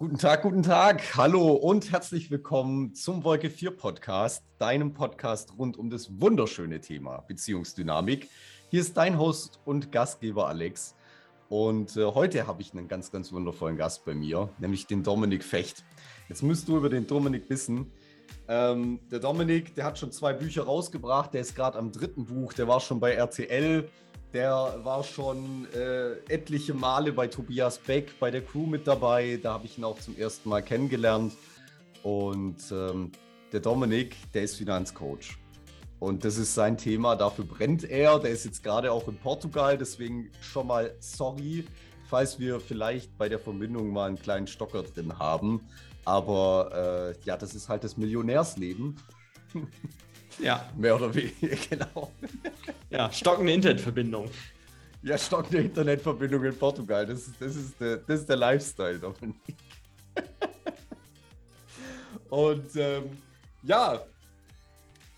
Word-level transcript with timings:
Guten 0.00 0.16
Tag, 0.16 0.40
guten 0.40 0.62
Tag. 0.62 1.14
Hallo 1.18 1.52
und 1.52 1.92
herzlich 1.92 2.30
willkommen 2.30 2.94
zum 2.94 3.22
Wolke 3.22 3.50
4 3.50 3.72
Podcast, 3.72 4.42
deinem 4.56 4.94
Podcast 4.94 5.52
rund 5.58 5.76
um 5.76 5.90
das 5.90 6.18
wunderschöne 6.22 6.80
Thema 6.80 7.22
Beziehungsdynamik. 7.28 8.30
Hier 8.70 8.80
ist 8.80 8.96
dein 8.96 9.18
Host 9.18 9.60
und 9.66 9.92
Gastgeber 9.92 10.48
Alex. 10.48 10.96
Und 11.50 11.98
äh, 11.98 12.06
heute 12.06 12.46
habe 12.46 12.62
ich 12.62 12.72
einen 12.72 12.88
ganz, 12.88 13.12
ganz 13.12 13.30
wundervollen 13.30 13.76
Gast 13.76 14.06
bei 14.06 14.14
mir, 14.14 14.48
nämlich 14.58 14.86
den 14.86 15.02
Dominik 15.02 15.44
Fecht. 15.44 15.84
Jetzt 16.30 16.42
müsst 16.42 16.66
du 16.68 16.78
über 16.78 16.88
den 16.88 17.06
Dominik 17.06 17.50
wissen. 17.50 17.92
Ähm, 18.48 19.00
der 19.12 19.18
Dominik, 19.18 19.74
der 19.74 19.84
hat 19.84 19.98
schon 19.98 20.12
zwei 20.12 20.32
Bücher 20.32 20.62
rausgebracht. 20.62 21.34
Der 21.34 21.42
ist 21.42 21.54
gerade 21.54 21.78
am 21.78 21.92
dritten 21.92 22.24
Buch. 22.24 22.54
Der 22.54 22.66
war 22.66 22.80
schon 22.80 23.00
bei 23.00 23.12
RTL 23.12 23.86
der 24.32 24.80
war 24.82 25.02
schon 25.02 25.66
äh, 25.72 26.12
etliche 26.32 26.74
Male 26.74 27.12
bei 27.12 27.26
Tobias 27.26 27.78
Beck 27.78 28.18
bei 28.20 28.30
der 28.30 28.42
Crew 28.42 28.66
mit 28.66 28.86
dabei. 28.86 29.38
Da 29.42 29.54
habe 29.54 29.66
ich 29.66 29.78
ihn 29.78 29.84
auch 29.84 29.98
zum 29.98 30.16
ersten 30.16 30.48
Mal 30.48 30.62
kennengelernt. 30.62 31.32
Und 32.02 32.58
ähm, 32.70 33.10
der 33.52 33.60
Dominik, 33.60 34.16
der 34.32 34.42
ist 34.42 34.56
Finanzcoach. 34.56 35.36
Und 35.98 36.24
das 36.24 36.38
ist 36.38 36.54
sein 36.54 36.78
Thema, 36.78 37.14
dafür 37.16 37.44
brennt 37.44 37.84
er. 37.84 38.18
Der 38.18 38.30
ist 38.30 38.44
jetzt 38.44 38.62
gerade 38.62 38.90
auch 38.90 39.06
in 39.08 39.18
Portugal, 39.18 39.76
deswegen 39.76 40.30
schon 40.40 40.66
mal 40.66 40.94
sorry, 41.00 41.66
falls 42.08 42.38
wir 42.38 42.58
vielleicht 42.58 43.18
bei 43.18 43.28
der 43.28 43.38
Verbindung 43.38 43.90
mal 43.90 44.08
einen 44.08 44.18
kleinen 44.18 44.46
Stocker 44.46 44.82
drin 44.82 45.18
haben. 45.18 45.60
Aber 46.06 47.14
äh, 47.14 47.26
ja, 47.26 47.36
das 47.36 47.54
ist 47.54 47.68
halt 47.68 47.84
das 47.84 47.96
Millionärsleben. 47.96 48.96
Ja. 50.42 50.68
Mehr 50.76 50.96
oder 50.96 51.14
weniger, 51.14 51.56
genau. 51.70 52.10
Ja, 52.88 53.12
stockende 53.12 53.52
Internetverbindung. 53.52 54.30
Ja, 55.02 55.16
stockende 55.16 55.62
Internetverbindung 55.62 56.44
in 56.44 56.58
Portugal. 56.58 57.06
Das 57.06 57.26
ist, 57.26 57.40
das 57.40 57.56
ist, 57.56 57.80
der, 57.80 57.98
das 57.98 58.20
ist 58.20 58.28
der 58.28 58.36
Lifestyle, 58.36 58.98
Dominik. 58.98 59.36
Und 62.30 62.76
ähm, 62.76 63.10
ja, 63.62 64.00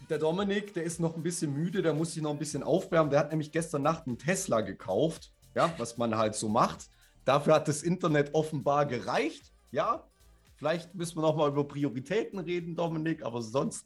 der 0.09 0.19
Dominik, 0.19 0.73
der 0.75 0.85
ist 0.85 1.01
noch 1.01 1.17
ein 1.17 1.23
bisschen 1.23 1.53
müde, 1.53 1.83
der 1.83 1.95
muss 1.95 2.15
sich 2.15 2.23
noch 2.23 2.31
ein 2.31 2.39
bisschen 2.39 2.63
aufwärmen. 2.63 3.11
Der 3.11 3.21
hat 3.21 3.31
nämlich 3.31 3.51
gestern 3.51 3.83
Nacht 3.83 4.07
einen 4.07 4.19
Tesla 4.19 4.61
gekauft, 4.61 5.33
ja, 5.55 5.73
was 5.79 5.99
man 5.99 6.17
halt 6.17 6.35
so 6.35 6.49
macht. 6.49 6.89
Dafür 7.25 7.55
hat 7.55 7.69
das 7.69 7.83
Internet 7.83 8.35
offenbar 8.35 8.87
gereicht, 8.87 9.53
ja. 9.71 10.07
Vielleicht 10.57 10.95
müssen 10.95 11.17
wir 11.17 11.23
noch 11.23 11.37
mal 11.37 11.49
über 11.49 11.67
Prioritäten 11.67 12.39
reden, 12.39 12.77
Dominik, 12.77 13.25
aber 13.25 13.43
sonst 13.43 13.85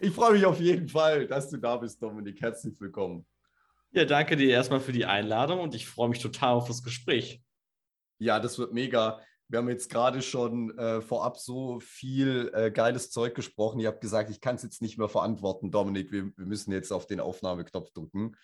ich 0.00 0.12
freue 0.12 0.32
mich 0.32 0.44
auf 0.44 0.60
jeden 0.60 0.88
Fall, 0.88 1.26
dass 1.26 1.50
du 1.50 1.56
da 1.56 1.76
bist, 1.76 2.02
Dominik. 2.02 2.40
Herzlich 2.40 2.78
willkommen. 2.80 3.26
Ja, 3.92 4.04
danke 4.04 4.36
dir 4.36 4.50
erstmal 4.50 4.80
für 4.80 4.92
die 4.92 5.06
Einladung 5.06 5.60
und 5.60 5.74
ich 5.74 5.88
freue 5.88 6.08
mich 6.08 6.20
total 6.20 6.54
auf 6.54 6.68
das 6.68 6.82
Gespräch. 6.82 7.42
Ja, 8.18 8.38
das 8.38 8.58
wird 8.58 8.72
mega. 8.72 9.20
Wir 9.48 9.58
haben 9.58 9.68
jetzt 9.68 9.90
gerade 9.90 10.22
schon 10.22 10.78
äh, 10.78 11.00
vorab 11.00 11.38
so 11.38 11.80
viel 11.80 12.52
äh, 12.54 12.70
geiles 12.70 13.10
Zeug 13.10 13.34
gesprochen. 13.34 13.80
Ihr 13.80 13.88
habt 13.88 14.00
gesagt, 14.00 14.30
ich 14.30 14.40
kann 14.40 14.54
es 14.54 14.62
jetzt 14.62 14.80
nicht 14.80 14.96
mehr 14.96 15.08
verantworten, 15.08 15.72
Dominik. 15.72 16.12
Wir, 16.12 16.26
wir, 16.36 16.46
müssen 16.46 16.70
jetzt 16.70 16.92
auf 16.92 17.06
den 17.08 17.18
Aufnahmeknopf 17.18 17.90
drücken. 17.90 18.36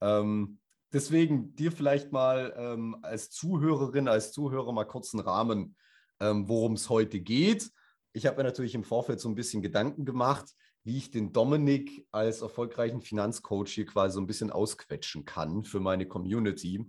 Ähm, 0.00 0.58
deswegen 0.94 1.54
dir 1.54 1.72
vielleicht 1.72 2.10
mal 2.10 2.54
ähm, 2.56 2.96
als 3.02 3.28
Zuhörerin, 3.28 4.08
als 4.08 4.32
Zuhörer 4.32 4.72
mal 4.72 4.84
kurz 4.84 5.12
einen 5.12 5.24
Rahmen, 5.24 5.76
ähm, 6.20 6.48
worum 6.48 6.72
es 6.72 6.88
heute 6.88 7.20
geht. 7.20 7.70
Ich 8.14 8.24
habe 8.24 8.38
mir 8.38 8.44
natürlich 8.44 8.74
im 8.74 8.84
Vorfeld 8.84 9.20
so 9.20 9.28
ein 9.28 9.34
bisschen 9.34 9.60
Gedanken 9.60 10.06
gemacht 10.06 10.54
wie 10.86 10.98
ich 10.98 11.10
den 11.10 11.32
Dominik 11.32 12.06
als 12.12 12.42
erfolgreichen 12.42 13.00
Finanzcoach 13.00 13.70
hier 13.70 13.86
quasi 13.86 14.14
so 14.14 14.20
ein 14.20 14.28
bisschen 14.28 14.52
ausquetschen 14.52 15.24
kann 15.24 15.64
für 15.64 15.80
meine 15.80 16.06
Community. 16.06 16.80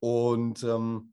Und 0.00 0.64
ähm, 0.64 1.12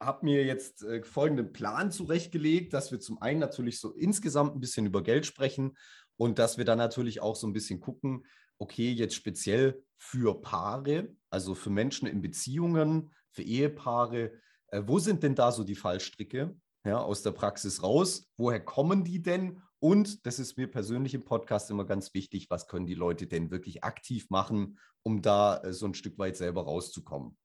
habe 0.00 0.24
mir 0.24 0.44
jetzt 0.44 0.82
äh, 0.82 1.04
folgenden 1.04 1.52
Plan 1.52 1.92
zurechtgelegt, 1.92 2.74
dass 2.74 2.90
wir 2.90 2.98
zum 2.98 3.22
einen 3.22 3.38
natürlich 3.38 3.78
so 3.78 3.92
insgesamt 3.92 4.56
ein 4.56 4.60
bisschen 4.60 4.86
über 4.86 5.04
Geld 5.04 5.24
sprechen 5.24 5.76
und 6.16 6.40
dass 6.40 6.58
wir 6.58 6.64
dann 6.64 6.78
natürlich 6.78 7.22
auch 7.22 7.36
so 7.36 7.46
ein 7.46 7.52
bisschen 7.52 7.78
gucken, 7.78 8.26
okay, 8.58 8.90
jetzt 8.90 9.14
speziell 9.14 9.84
für 9.96 10.40
Paare, 10.40 11.14
also 11.30 11.54
für 11.54 11.70
Menschen 11.70 12.08
in 12.08 12.22
Beziehungen, 12.22 13.12
für 13.30 13.42
Ehepaare, 13.42 14.32
äh, 14.72 14.82
wo 14.84 14.98
sind 14.98 15.22
denn 15.22 15.36
da 15.36 15.52
so 15.52 15.62
die 15.62 15.76
Fallstricke 15.76 16.56
ja, 16.84 16.98
aus 16.98 17.22
der 17.22 17.30
Praxis 17.30 17.84
raus? 17.84 18.26
Woher 18.36 18.58
kommen 18.58 19.04
die 19.04 19.22
denn 19.22 19.62
und 19.84 20.24
das 20.24 20.38
ist 20.38 20.56
mir 20.56 20.66
persönlich 20.66 21.12
im 21.12 21.26
Podcast 21.26 21.70
immer 21.70 21.84
ganz 21.84 22.14
wichtig, 22.14 22.48
was 22.48 22.68
können 22.68 22.86
die 22.86 22.94
Leute 22.94 23.26
denn 23.26 23.50
wirklich 23.50 23.84
aktiv 23.84 24.30
machen, 24.30 24.78
um 25.02 25.20
da 25.20 25.58
äh, 25.58 25.74
so 25.74 25.84
ein 25.84 25.92
Stück 25.92 26.18
weit 26.18 26.38
selber 26.38 26.62
rauszukommen. 26.62 27.36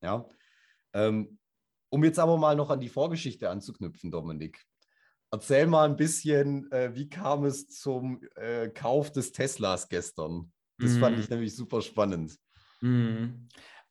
Ja. 0.00 0.26
Ähm, 0.94 1.38
um 1.90 2.02
jetzt 2.02 2.18
aber 2.18 2.38
mal 2.38 2.56
noch 2.56 2.70
an 2.70 2.80
die 2.80 2.88
Vorgeschichte 2.88 3.50
anzuknüpfen, 3.50 4.10
Dominik. 4.10 4.64
Erzähl 5.30 5.66
mal 5.66 5.86
ein 5.86 5.96
bisschen, 5.96 6.72
äh, 6.72 6.94
wie 6.94 7.10
kam 7.10 7.44
es 7.44 7.68
zum 7.68 8.22
äh, 8.36 8.70
Kauf 8.70 9.12
des 9.12 9.32
Teslas 9.32 9.90
gestern? 9.90 10.50
Das 10.78 10.92
mm. 10.92 10.98
fand 10.98 11.18
ich 11.18 11.28
mhm. 11.28 11.34
nämlich 11.34 11.54
super 11.54 11.82
spannend. 11.82 12.38
Mm. 12.80 13.48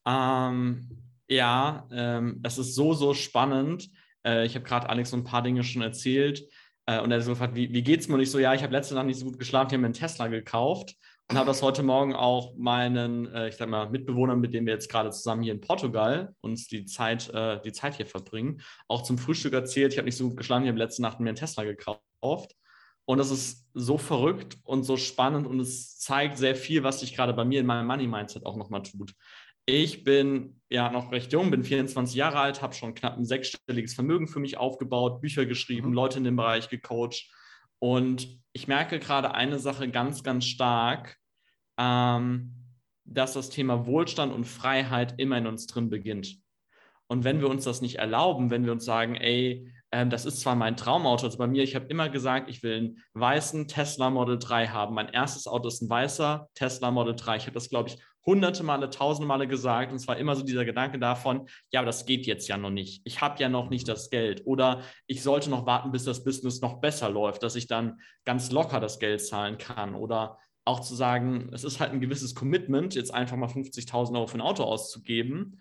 Ähm, 0.08 0.90
ja, 1.28 1.88
ähm, 1.92 2.42
es 2.42 2.58
ist 2.58 2.74
so, 2.74 2.96
so 2.96 3.14
spannend. 3.14 3.92
Äh, 4.26 4.48
ich 4.48 4.56
habe 4.56 4.66
gerade 4.66 4.90
Alex 4.90 5.12
so 5.12 5.18
ein 5.18 5.24
paar 5.24 5.44
Dinge 5.44 5.64
schon 5.64 5.84
erzählt. 5.84 6.50
Äh, 6.92 7.02
und 7.02 7.12
er 7.12 7.18
hat 7.18 7.24
so 7.24 7.32
gefragt, 7.32 7.56
wie, 7.56 7.72
wie 7.74 7.84
geht's 7.84 8.08
mir? 8.08 8.16
Und 8.16 8.22
ich 8.22 8.32
so, 8.32 8.40
ja, 8.40 8.54
ich 8.54 8.64
habe 8.64 8.74
letzte 8.74 8.96
Nacht 8.96 9.06
nicht 9.06 9.20
so 9.20 9.26
gut 9.26 9.40
geschlafen, 9.40 9.68
ich 9.68 9.74
habe 9.74 9.82
mir 9.82 9.88
einen 9.88 9.94
Tesla 9.94 10.28
gekauft 10.28 10.96
und 11.30 11.38
habe 11.38 11.48
das 11.48 11.62
heute 11.62 11.84
Morgen 11.84 12.14
auch 12.14 12.54
meinen, 12.58 13.34
äh, 13.34 13.48
ich 13.48 13.56
sag 13.56 13.70
mal, 13.70 13.90
Mitbewohnern, 13.90 14.40
mit 14.40 14.54
denen 14.54 14.66
wir 14.66 14.74
jetzt 14.74 14.90
gerade 14.90 15.12
zusammen 15.12 15.44
hier 15.44 15.54
in 15.54 15.62
Portugal 15.62 16.36
uns 16.42 16.68
die 16.68 16.86
Zeit, 16.86 17.30
äh, 17.30 17.62
die 17.62 17.72
Zeit 17.72 17.96
hier 17.96 18.06
verbringen, 18.06 18.62
auch 18.88 19.04
zum 19.04 19.18
Frühstück 19.18 19.54
erzählt. 19.54 19.94
Ich 19.94 19.98
habe 19.98 20.06
nicht 20.06 20.18
so 20.18 20.28
gut 20.28 20.38
geschlafen, 20.38 20.64
ich 20.64 20.70
habe 20.70 20.80
letzte 20.80 21.02
Nacht 21.02 21.20
mir 21.20 21.30
einen 21.30 21.38
Tesla 21.38 21.64
gekauft. 21.64 22.56
Und 23.06 23.18
das 23.18 23.32
ist 23.32 23.68
so 23.74 23.98
verrückt 23.98 24.58
und 24.64 24.84
so 24.84 24.96
spannend 24.96 25.48
und 25.48 25.60
es 25.60 25.98
zeigt 25.98 26.38
sehr 26.38 26.56
viel, 26.56 26.84
was 26.84 27.00
sich 27.00 27.16
gerade 27.16 27.34
bei 27.34 27.44
mir 27.44 27.60
in 27.60 27.66
meinem 27.66 27.88
Money-Mindset 27.88 28.46
auch 28.46 28.56
nochmal 28.56 28.84
tut. 28.84 29.16
Ich 29.66 30.04
bin 30.04 30.62
ja 30.70 30.90
noch 30.90 31.12
recht 31.12 31.34
jung, 31.34 31.52
bin 31.52 31.64
24 31.64 32.16
Jahre 32.16 32.40
alt, 32.40 32.62
habe 32.62 32.74
schon 32.74 32.96
knapp 32.96 33.18
ein 33.18 33.26
sechsstelliges 33.26 33.94
Vermögen 33.94 34.28
für 34.28 34.40
mich 34.40 34.58
aufgebaut, 34.58 35.22
Bücher 35.22 35.46
geschrieben, 35.46 35.90
mhm. 35.90 35.94
Leute 35.94 36.18
in 36.18 36.24
dem 36.24 36.36
Bereich 36.36 36.70
gecoacht. 36.70 37.30
Und 37.80 38.40
ich 38.54 38.68
merke 38.68 39.00
gerade 39.00 39.34
eine 39.34 39.60
Sache 39.60 39.90
ganz, 39.90 40.24
ganz 40.24 40.46
stark, 40.46 41.18
ähm, 41.78 42.56
dass 43.06 43.34
das 43.34 43.50
Thema 43.50 43.86
Wohlstand 43.86 44.34
und 44.34 44.46
Freiheit 44.46 45.16
immer 45.18 45.38
in 45.38 45.48
uns 45.48 45.68
drin 45.68 45.90
beginnt. 45.90 46.38
Und 47.08 47.24
wenn 47.24 47.42
wir 47.42 47.50
uns 47.50 47.66
das 47.66 47.82
nicht 47.82 47.98
erlauben, 47.98 48.52
wenn 48.52 48.66
wir 48.66 48.72
uns 48.72 48.86
sagen, 48.86 49.16
ey, 49.16 49.70
ähm, 49.92 50.10
das 50.10 50.26
ist 50.26 50.40
zwar 50.40 50.56
mein 50.56 50.78
Traumauto, 50.78 51.26
also 51.26 51.38
bei 51.38 51.48
mir, 51.48 51.64
ich 51.64 51.76
habe 51.76 51.88
immer 51.88 52.08
gesagt, 52.08 52.50
ich 52.50 52.64
will 52.64 52.78
einen 52.78 53.04
weißen 53.14 53.68
Tesla 53.68 54.10
Model 54.10 54.40
3 54.40 54.68
haben. 54.68 54.96
Mein 54.96 55.10
erstes 55.10 55.48
Auto 55.48 55.68
ist 55.68 55.82
ein 55.82 55.90
weißer 55.90 56.48
Tesla 56.54 56.92
Model 56.92 57.16
3. 57.16 57.36
Ich 57.36 57.44
habe 57.44 57.54
das, 57.54 57.70
glaube 57.70 57.90
ich, 57.90 57.98
hunderte 58.26 58.64
Male, 58.64 58.90
tausende 58.90 59.28
Male 59.28 59.48
gesagt. 59.48 59.92
Und 59.92 59.98
es 59.98 60.08
war 60.08 60.18
immer 60.18 60.36
so 60.36 60.44
dieser 60.44 60.66
Gedanke 60.66 61.00
davon, 61.00 61.48
ja, 61.72 61.80
aber 61.80 61.88
das 61.88 62.06
geht 62.06 62.26
jetzt 62.26 62.48
ja 62.48 62.58
noch 62.58 62.70
nicht. 62.70 63.02
Ich 63.06 63.22
habe 63.22 63.42
ja 63.42 63.50
noch 63.50 63.70
nicht 63.70 63.88
das 63.88 64.10
Geld. 64.10 64.44
Oder 64.46 64.82
ich 65.08 65.24
sollte 65.24 65.50
noch 65.50 65.66
warten, 65.66 65.92
bis 65.92 66.06
das 66.06 66.24
Business 66.24 66.62
noch 66.62 66.82
besser 66.82 67.10
läuft, 67.10 67.44
dass 67.44 67.56
ich 67.56 67.68
dann 67.68 68.00
ganz 68.26 68.52
locker 68.52 68.80
das 68.80 69.00
Geld 69.00 69.26
zahlen 69.26 69.58
kann. 69.58 69.96
Oder 69.96 70.38
auch 70.66 70.80
zu 70.82 70.96
sagen, 70.96 71.50
es 71.54 71.64
ist 71.64 71.80
halt 71.80 71.92
ein 71.92 72.02
gewisses 72.02 72.36
Commitment, 72.36 72.94
jetzt 72.94 73.14
einfach 73.14 73.38
mal 73.38 73.50
50.000 73.50 74.14
Euro 74.16 74.28
für 74.28 74.38
ein 74.38 74.42
Auto 74.42 74.64
auszugeben. 74.64 75.60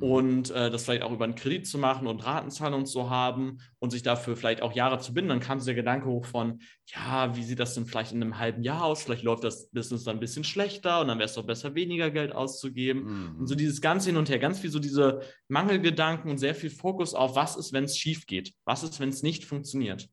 Und 0.00 0.50
äh, 0.50 0.70
das 0.70 0.84
vielleicht 0.84 1.02
auch 1.02 1.12
über 1.12 1.24
einen 1.24 1.34
Kredit 1.34 1.66
zu 1.66 1.78
machen 1.78 2.06
und 2.06 2.24
Ratenzahlung 2.24 2.86
zu 2.86 3.10
haben 3.10 3.58
und 3.78 3.90
sich 3.90 4.02
dafür 4.02 4.36
vielleicht 4.36 4.62
auch 4.62 4.72
Jahre 4.72 4.98
zu 4.98 5.14
binden, 5.14 5.28
dann 5.28 5.40
kam 5.40 5.60
so 5.60 5.66
der 5.66 5.74
Gedanke 5.74 6.06
hoch 6.06 6.24
von, 6.24 6.60
ja, 6.86 7.36
wie 7.36 7.42
sieht 7.44 7.60
das 7.60 7.74
denn 7.74 7.86
vielleicht 7.86 8.12
in 8.12 8.22
einem 8.22 8.38
halben 8.38 8.62
Jahr 8.62 8.84
aus? 8.84 9.04
Vielleicht 9.04 9.22
läuft 9.22 9.44
das 9.44 9.68
Business 9.70 10.04
dann 10.04 10.16
ein 10.16 10.20
bisschen 10.20 10.44
schlechter 10.44 11.00
und 11.00 11.08
dann 11.08 11.18
wäre 11.18 11.26
es 11.26 11.34
doch 11.34 11.46
besser, 11.46 11.74
weniger 11.74 12.10
Geld 12.10 12.34
auszugeben. 12.34 13.04
Mhm. 13.04 13.40
Und 13.40 13.46
so 13.46 13.54
dieses 13.54 13.80
Ganze 13.80 14.08
hin 14.08 14.16
und 14.16 14.28
her, 14.28 14.38
ganz 14.38 14.58
viel 14.58 14.70
so 14.70 14.78
diese 14.78 15.20
Mangelgedanken 15.48 16.30
und 16.30 16.38
sehr 16.38 16.54
viel 16.54 16.70
Fokus 16.70 17.14
auf, 17.14 17.36
was 17.36 17.56
ist, 17.56 17.72
wenn 17.72 17.84
es 17.84 17.96
schief 17.96 18.26
geht? 18.26 18.54
Was 18.64 18.82
ist, 18.82 18.98
wenn 18.98 19.10
es 19.10 19.22
nicht 19.22 19.44
funktioniert? 19.44 20.08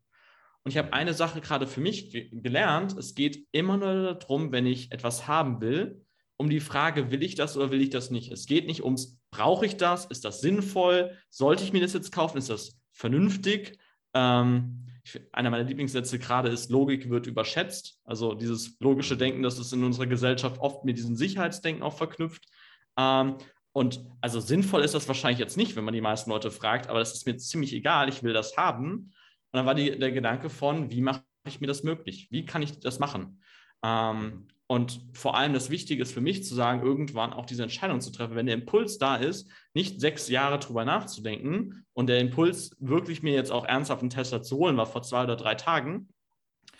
Und 0.64 0.72
ich 0.72 0.78
habe 0.78 0.94
eine 0.94 1.14
Sache 1.14 1.42
gerade 1.42 1.68
für 1.68 1.82
mich 1.82 2.12
gelernt. 2.32 2.96
Es 2.98 3.16
geht 3.16 3.46
immer 3.52 3.78
nur 3.78 4.16
darum, 4.16 4.52
wenn 4.52 4.66
ich 4.66 4.92
etwas 4.92 5.28
haben 5.28 5.62
will, 5.62 6.06
um 6.40 6.50
die 6.50 6.62
Frage, 6.62 7.12
will 7.12 7.22
ich 7.22 7.36
das 7.36 7.58
oder 7.58 7.70
will 7.70 7.82
ich 7.82 7.90
das 7.90 8.12
nicht? 8.12 8.32
Es 8.32 8.46
geht 8.46 8.66
nicht 8.66 8.84
ums, 8.84 9.20
brauche 9.30 9.66
ich 9.66 9.76
das? 9.76 10.06
Ist 10.06 10.24
das 10.24 10.40
sinnvoll? 10.40 11.12
Sollte 11.30 11.64
ich 11.64 11.74
mir 11.74 11.82
das 11.82 11.94
jetzt 11.94 12.14
kaufen? 12.14 12.38
Ist 12.38 12.50
das 12.50 12.80
vernünftig? 12.94 13.78
Ähm, 14.14 14.86
einer 15.34 15.50
meiner 15.50 15.66
Lieblingssätze 15.66 16.18
gerade 16.18 16.48
ist, 16.48 16.70
Logik 16.70 17.10
wird 17.10 17.28
überschätzt. 17.28 18.00
Also 18.06 18.36
dieses 18.36 18.78
logische 18.80 19.18
Denken, 19.18 19.44
das 19.44 19.60
ist 19.60 19.74
in 19.74 19.84
unserer 19.84 20.08
Gesellschaft 20.08 20.60
oft 20.62 20.86
mit 20.86 20.98
diesem 20.98 21.18
Sicherheitsdenken 21.18 21.84
auch 21.84 21.98
verknüpft. 21.98 22.46
Ähm, 22.98 23.36
und 23.74 24.02
also 24.22 24.40
sinnvoll 24.40 24.84
ist 24.84 24.94
das 24.94 25.10
wahrscheinlich 25.10 25.40
jetzt 25.40 25.58
nicht, 25.58 25.76
wenn 25.76 25.84
man 25.84 25.94
die 25.94 26.02
meisten 26.02 26.30
Leute 26.30 26.52
fragt, 26.52 26.88
aber 26.88 27.00
das 27.00 27.14
ist 27.14 27.26
mir 27.26 27.36
ziemlich 27.36 27.74
egal, 27.74 28.08
ich 28.08 28.24
will 28.24 28.34
das 28.34 28.56
haben. 28.56 28.94
Und 28.94 29.58
dann 29.58 29.66
war 29.66 29.76
die, 29.76 30.00
der 30.00 30.14
Gedanke 30.14 30.50
von, 30.50 30.90
wie 30.90 31.02
mache 31.02 31.22
ich 31.46 31.60
mir 31.60 31.68
das 31.68 31.84
möglich? 31.84 32.30
Wie 32.32 32.46
kann 32.46 32.62
ich 32.62 32.80
das 32.80 33.00
machen? 33.00 33.42
Ähm, 33.84 34.48
Und 34.72 35.02
vor 35.14 35.36
allem 35.36 35.54
das 35.54 35.72
Wichtige 35.72 36.04
ist 36.04 36.14
für 36.14 36.22
mich 36.22 36.44
zu 36.44 36.54
sagen, 36.54 36.84
irgendwann 36.84 37.34
auch 37.34 37.48
diese 37.48 37.64
Entscheidung 37.64 38.02
zu 38.02 38.12
treffen, 38.12 38.36
wenn 38.36 38.46
der 38.46 38.54
Impuls 38.54 39.00
da 39.00 39.16
ist, 39.16 39.50
nicht 39.74 40.00
sechs 40.00 40.30
Jahre 40.30 40.60
drüber 40.60 40.86
nachzudenken 40.86 41.88
und 41.94 42.06
der 42.06 42.20
Impuls 42.20 42.76
wirklich 42.80 43.24
mir 43.24 43.34
jetzt 43.34 43.52
auch 43.52 43.66
ernsthaft 43.66 44.02
einen 44.02 44.12
Tesla 44.12 44.44
zu 44.44 44.58
holen 44.58 44.78
war 44.78 44.86
vor 44.86 45.02
zwei 45.02 45.24
oder 45.24 45.36
drei 45.36 45.56
Tagen. 45.56 46.10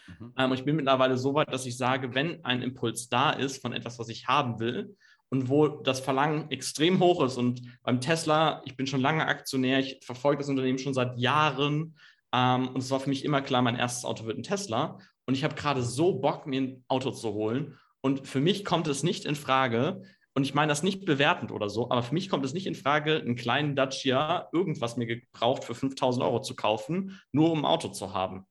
Mhm. 0.06 0.34
Ähm, 0.38 0.54
ich 0.54 0.64
bin 0.66 0.76
mittlerweile 0.76 1.18
so 1.18 1.34
weit, 1.34 1.52
dass 1.52 1.66
ich 1.66 1.78
sage, 1.78 2.14
wenn 2.14 2.46
ein 2.46 2.62
Impuls 2.62 3.10
da 3.10 3.32
ist 3.32 3.60
von 3.60 3.74
etwas, 3.74 3.98
was 3.98 4.10
ich 4.10 4.28
haben 4.28 4.60
will 4.60 4.96
und 5.30 5.50
wo 5.50 5.68
das 5.68 6.00
Verlangen 6.00 6.52
extrem 6.52 7.00
hoch 7.00 7.24
ist 7.24 7.38
und 7.38 7.64
beim 7.82 8.02
Tesla, 8.02 8.62
ich 8.66 8.78
bin 8.78 8.86
schon 8.86 9.02
lange 9.02 9.26
Aktionär, 9.26 9.80
ich 9.80 10.00
verfolge 10.04 10.42
das 10.42 10.50
Unternehmen 10.50 10.78
schon 10.78 10.94
seit 10.94 11.18
Jahren 11.18 11.96
ähm, 12.32 12.68
und 12.68 12.78
es 12.78 12.92
war 12.92 13.00
für 13.00 13.10
mich 13.10 13.26
immer 13.26 13.42
klar, 13.42 13.64
mein 13.64 13.78
erstes 13.78 14.06
Auto 14.06 14.26
wird 14.26 14.38
ein 14.38 14.44
Tesla 14.44 15.00
und 15.30 15.36
ich 15.36 15.44
habe 15.44 15.54
gerade 15.54 15.84
so 15.84 16.14
Bock, 16.14 16.48
mir 16.48 16.60
ein 16.60 16.84
Auto 16.88 17.12
zu 17.12 17.34
holen. 17.34 17.78
Und 18.02 18.28
für 18.28 18.40
mich 18.40 18.66
kommt 18.66 18.88
es 18.88 19.04
nicht 19.04 19.26
in 19.26 19.36
Frage, 19.36 20.02
und 20.34 20.44
ich 20.44 20.56
meine 20.56 20.70
das 20.70 20.82
nicht 20.82 21.06
bewertend 21.06 21.52
oder 21.52 21.70
so, 21.70 21.92
aber 21.92 22.02
für 22.02 22.16
mich 22.16 22.30
kommt 22.30 22.46
es 22.46 22.54
nicht 22.54 22.66
in 22.66 22.74
Frage, 22.74 23.18
einen 23.18 23.36
kleinen 23.36 23.76
Dacia 23.76 24.50
irgendwas 24.54 24.98
mir 24.98 25.06
gebraucht 25.06 25.66
für 25.66 25.76
5000 25.76 26.26
Euro 26.26 26.42
zu 26.42 26.56
kaufen, 26.56 27.22
nur 27.32 27.52
um 27.52 27.60
ein 27.60 27.66
Auto 27.66 27.90
zu 27.90 28.16
haben. 28.16 28.48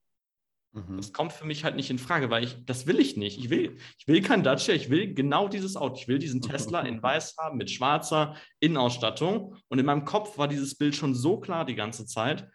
Mhm. 0.71 0.99
Das 0.99 1.13
kommt 1.13 1.33
für 1.33 1.47
mich 1.47 1.65
halt 1.65 1.75
nicht 1.75 1.91
in 1.91 1.99
Frage, 1.99 2.31
weil 2.31 2.45
ich, 2.45 2.65
das 2.65 2.87
will 2.87 3.01
ich 3.01 3.17
nicht. 3.17 3.39
Ich 3.39 3.51
will, 3.51 3.77
ich 3.99 4.07
will 4.07 4.23
kein 4.23 4.45
Dacia, 4.45 4.73
ich 4.73 4.89
will 4.89 5.15
genau 5.15 5.49
dieses 5.49 5.75
Auto. 5.75 5.97
Ich 5.97 6.07
will 6.07 6.21
diesen 6.21 6.43
Tesla 6.43 6.83
in 6.83 7.03
weiß 7.03 7.39
haben 7.39 7.59
mit 7.59 7.73
schwarzer 7.73 8.37
Innenausstattung. 8.61 9.57
Und 9.67 9.81
in 9.81 9.87
meinem 9.87 10.05
Kopf 10.05 10.39
war 10.39 10.47
dieses 10.47 10.79
Bild 10.79 10.95
schon 10.95 11.17
so 11.17 11.41
klar 11.41 11.65
die 11.65 11.75
ganze 11.75 12.07
Zeit. 12.07 12.49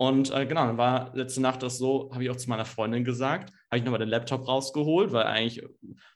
Und 0.00 0.30
äh, 0.32 0.46
genau, 0.46 0.66
dann 0.66 0.78
war 0.78 1.14
letzte 1.16 1.40
Nacht 1.40 1.62
das 1.62 1.76
so, 1.76 2.10
habe 2.12 2.22
ich 2.22 2.30
auch 2.30 2.36
zu 2.36 2.48
meiner 2.48 2.64
Freundin 2.64 3.04
gesagt, 3.04 3.52
habe 3.68 3.78
ich 3.78 3.84
nochmal 3.84 3.98
den 3.98 4.08
Laptop 4.08 4.46
rausgeholt, 4.46 5.12
weil 5.12 5.24
eigentlich 5.24 5.60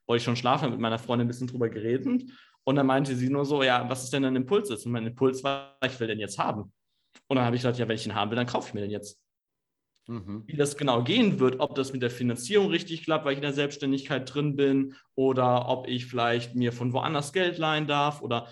wollte 0.06 0.18
ich 0.18 0.24
schon 0.24 0.36
schlafen, 0.36 0.70
mit 0.70 0.78
meiner 0.78 1.00
Freundin 1.00 1.26
ein 1.26 1.28
bisschen 1.28 1.48
drüber 1.48 1.68
geredet. 1.68 2.30
Und 2.64 2.76
dann 2.76 2.86
meinte 2.86 3.16
sie 3.16 3.28
nur 3.28 3.44
so, 3.44 3.64
ja, 3.64 3.88
was 3.90 4.04
ist 4.04 4.12
denn 4.12 4.22
dein 4.22 4.36
Impuls 4.36 4.70
jetzt? 4.70 4.86
Und 4.86 4.92
mein 4.92 5.06
Impuls 5.06 5.42
war, 5.42 5.76
ich 5.84 5.98
will 5.98 6.06
den 6.06 6.20
jetzt 6.20 6.38
haben. 6.38 6.72
Und 7.26 7.36
dann 7.36 7.44
habe 7.44 7.56
ich 7.56 7.62
gesagt, 7.62 7.78
ja, 7.78 7.88
wenn 7.88 7.96
ich 7.96 8.06
ihn 8.06 8.14
haben 8.14 8.30
will, 8.30 8.36
dann 8.36 8.46
kaufe 8.46 8.68
ich 8.68 8.74
mir 8.74 8.82
den 8.82 8.90
jetzt. 8.90 9.20
Mhm. 10.06 10.44
Wie 10.46 10.56
das 10.56 10.76
genau 10.76 11.02
gehen 11.02 11.40
wird, 11.40 11.58
ob 11.58 11.74
das 11.74 11.92
mit 11.92 12.02
der 12.02 12.10
Finanzierung 12.10 12.68
richtig 12.68 13.02
klappt, 13.02 13.24
weil 13.24 13.32
ich 13.32 13.38
in 13.38 13.42
der 13.42 13.52
Selbstständigkeit 13.52 14.32
drin 14.32 14.54
bin, 14.54 14.94
oder 15.16 15.68
ob 15.68 15.88
ich 15.88 16.06
vielleicht 16.06 16.54
mir 16.54 16.72
von 16.72 16.92
woanders 16.92 17.32
Geld 17.32 17.58
leihen 17.58 17.88
darf, 17.88 18.22
oder 18.22 18.46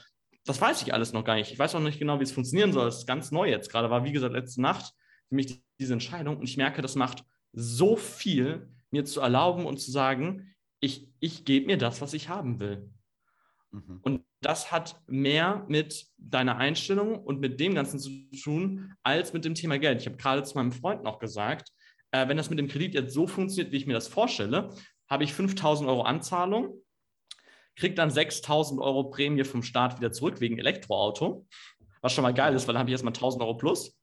das 0.44 0.60
weiß 0.60 0.82
ich 0.82 0.92
alles 0.92 1.12
noch 1.12 1.24
gar 1.24 1.36
nicht. 1.36 1.52
Ich 1.52 1.58
weiß 1.58 1.76
auch 1.76 1.80
nicht 1.80 2.00
genau, 2.00 2.18
wie 2.18 2.24
es 2.24 2.32
funktionieren 2.32 2.72
soll. 2.72 2.88
Es 2.88 2.98
ist 2.98 3.06
ganz 3.06 3.30
neu 3.30 3.48
jetzt 3.48 3.70
gerade, 3.70 3.90
war 3.90 4.04
wie 4.04 4.12
gesagt 4.12 4.34
letzte 4.34 4.60
Nacht 4.60 4.92
für 5.30 5.36
mich 5.36 5.62
diese 5.78 5.94
Entscheidung 5.94 6.36
und 6.36 6.44
ich 6.44 6.58
merke, 6.58 6.82
das 6.82 6.96
macht 6.96 7.24
so 7.52 7.96
viel, 7.96 8.68
mir 8.90 9.04
zu 9.04 9.20
erlauben 9.20 9.64
und 9.64 9.78
zu 9.78 9.90
sagen, 9.90 10.54
ich, 10.80 11.08
ich 11.20 11.44
gebe 11.44 11.66
mir 11.66 11.78
das, 11.78 12.00
was 12.00 12.12
ich 12.12 12.28
haben 12.28 12.58
will. 12.58 12.90
Mhm. 13.70 14.00
Und 14.02 14.24
das 14.40 14.72
hat 14.72 15.00
mehr 15.06 15.64
mit 15.68 16.06
deiner 16.18 16.56
Einstellung 16.56 17.22
und 17.22 17.40
mit 17.40 17.60
dem 17.60 17.74
Ganzen 17.74 17.98
zu 17.98 18.10
tun, 18.42 18.94
als 19.02 19.32
mit 19.32 19.44
dem 19.44 19.54
Thema 19.54 19.78
Geld. 19.78 20.00
Ich 20.00 20.06
habe 20.06 20.16
gerade 20.16 20.42
zu 20.42 20.56
meinem 20.56 20.72
Freund 20.72 21.04
noch 21.04 21.18
gesagt, 21.18 21.70
äh, 22.10 22.26
wenn 22.26 22.36
das 22.36 22.50
mit 22.50 22.58
dem 22.58 22.66
Kredit 22.66 22.94
jetzt 22.94 23.14
so 23.14 23.26
funktioniert, 23.26 23.72
wie 23.72 23.76
ich 23.76 23.86
mir 23.86 23.92
das 23.92 24.08
vorstelle, 24.08 24.70
habe 25.08 25.24
ich 25.24 25.32
5000 25.32 25.88
Euro 25.88 26.02
Anzahlung, 26.02 26.82
kriege 27.76 27.94
dann 27.94 28.10
6000 28.10 28.80
Euro 28.80 29.04
Prämie 29.10 29.44
vom 29.44 29.62
Staat 29.62 29.98
wieder 29.98 30.10
zurück 30.10 30.40
wegen 30.40 30.58
Elektroauto, 30.58 31.46
was 32.00 32.12
schon 32.12 32.22
mal 32.22 32.34
geil 32.34 32.54
ist, 32.54 32.66
weil 32.66 32.72
dann 32.72 32.80
habe 32.80 32.90
ich 32.90 32.94
erstmal 32.94 33.12
1000 33.12 33.42
Euro 33.42 33.54
plus 33.56 33.99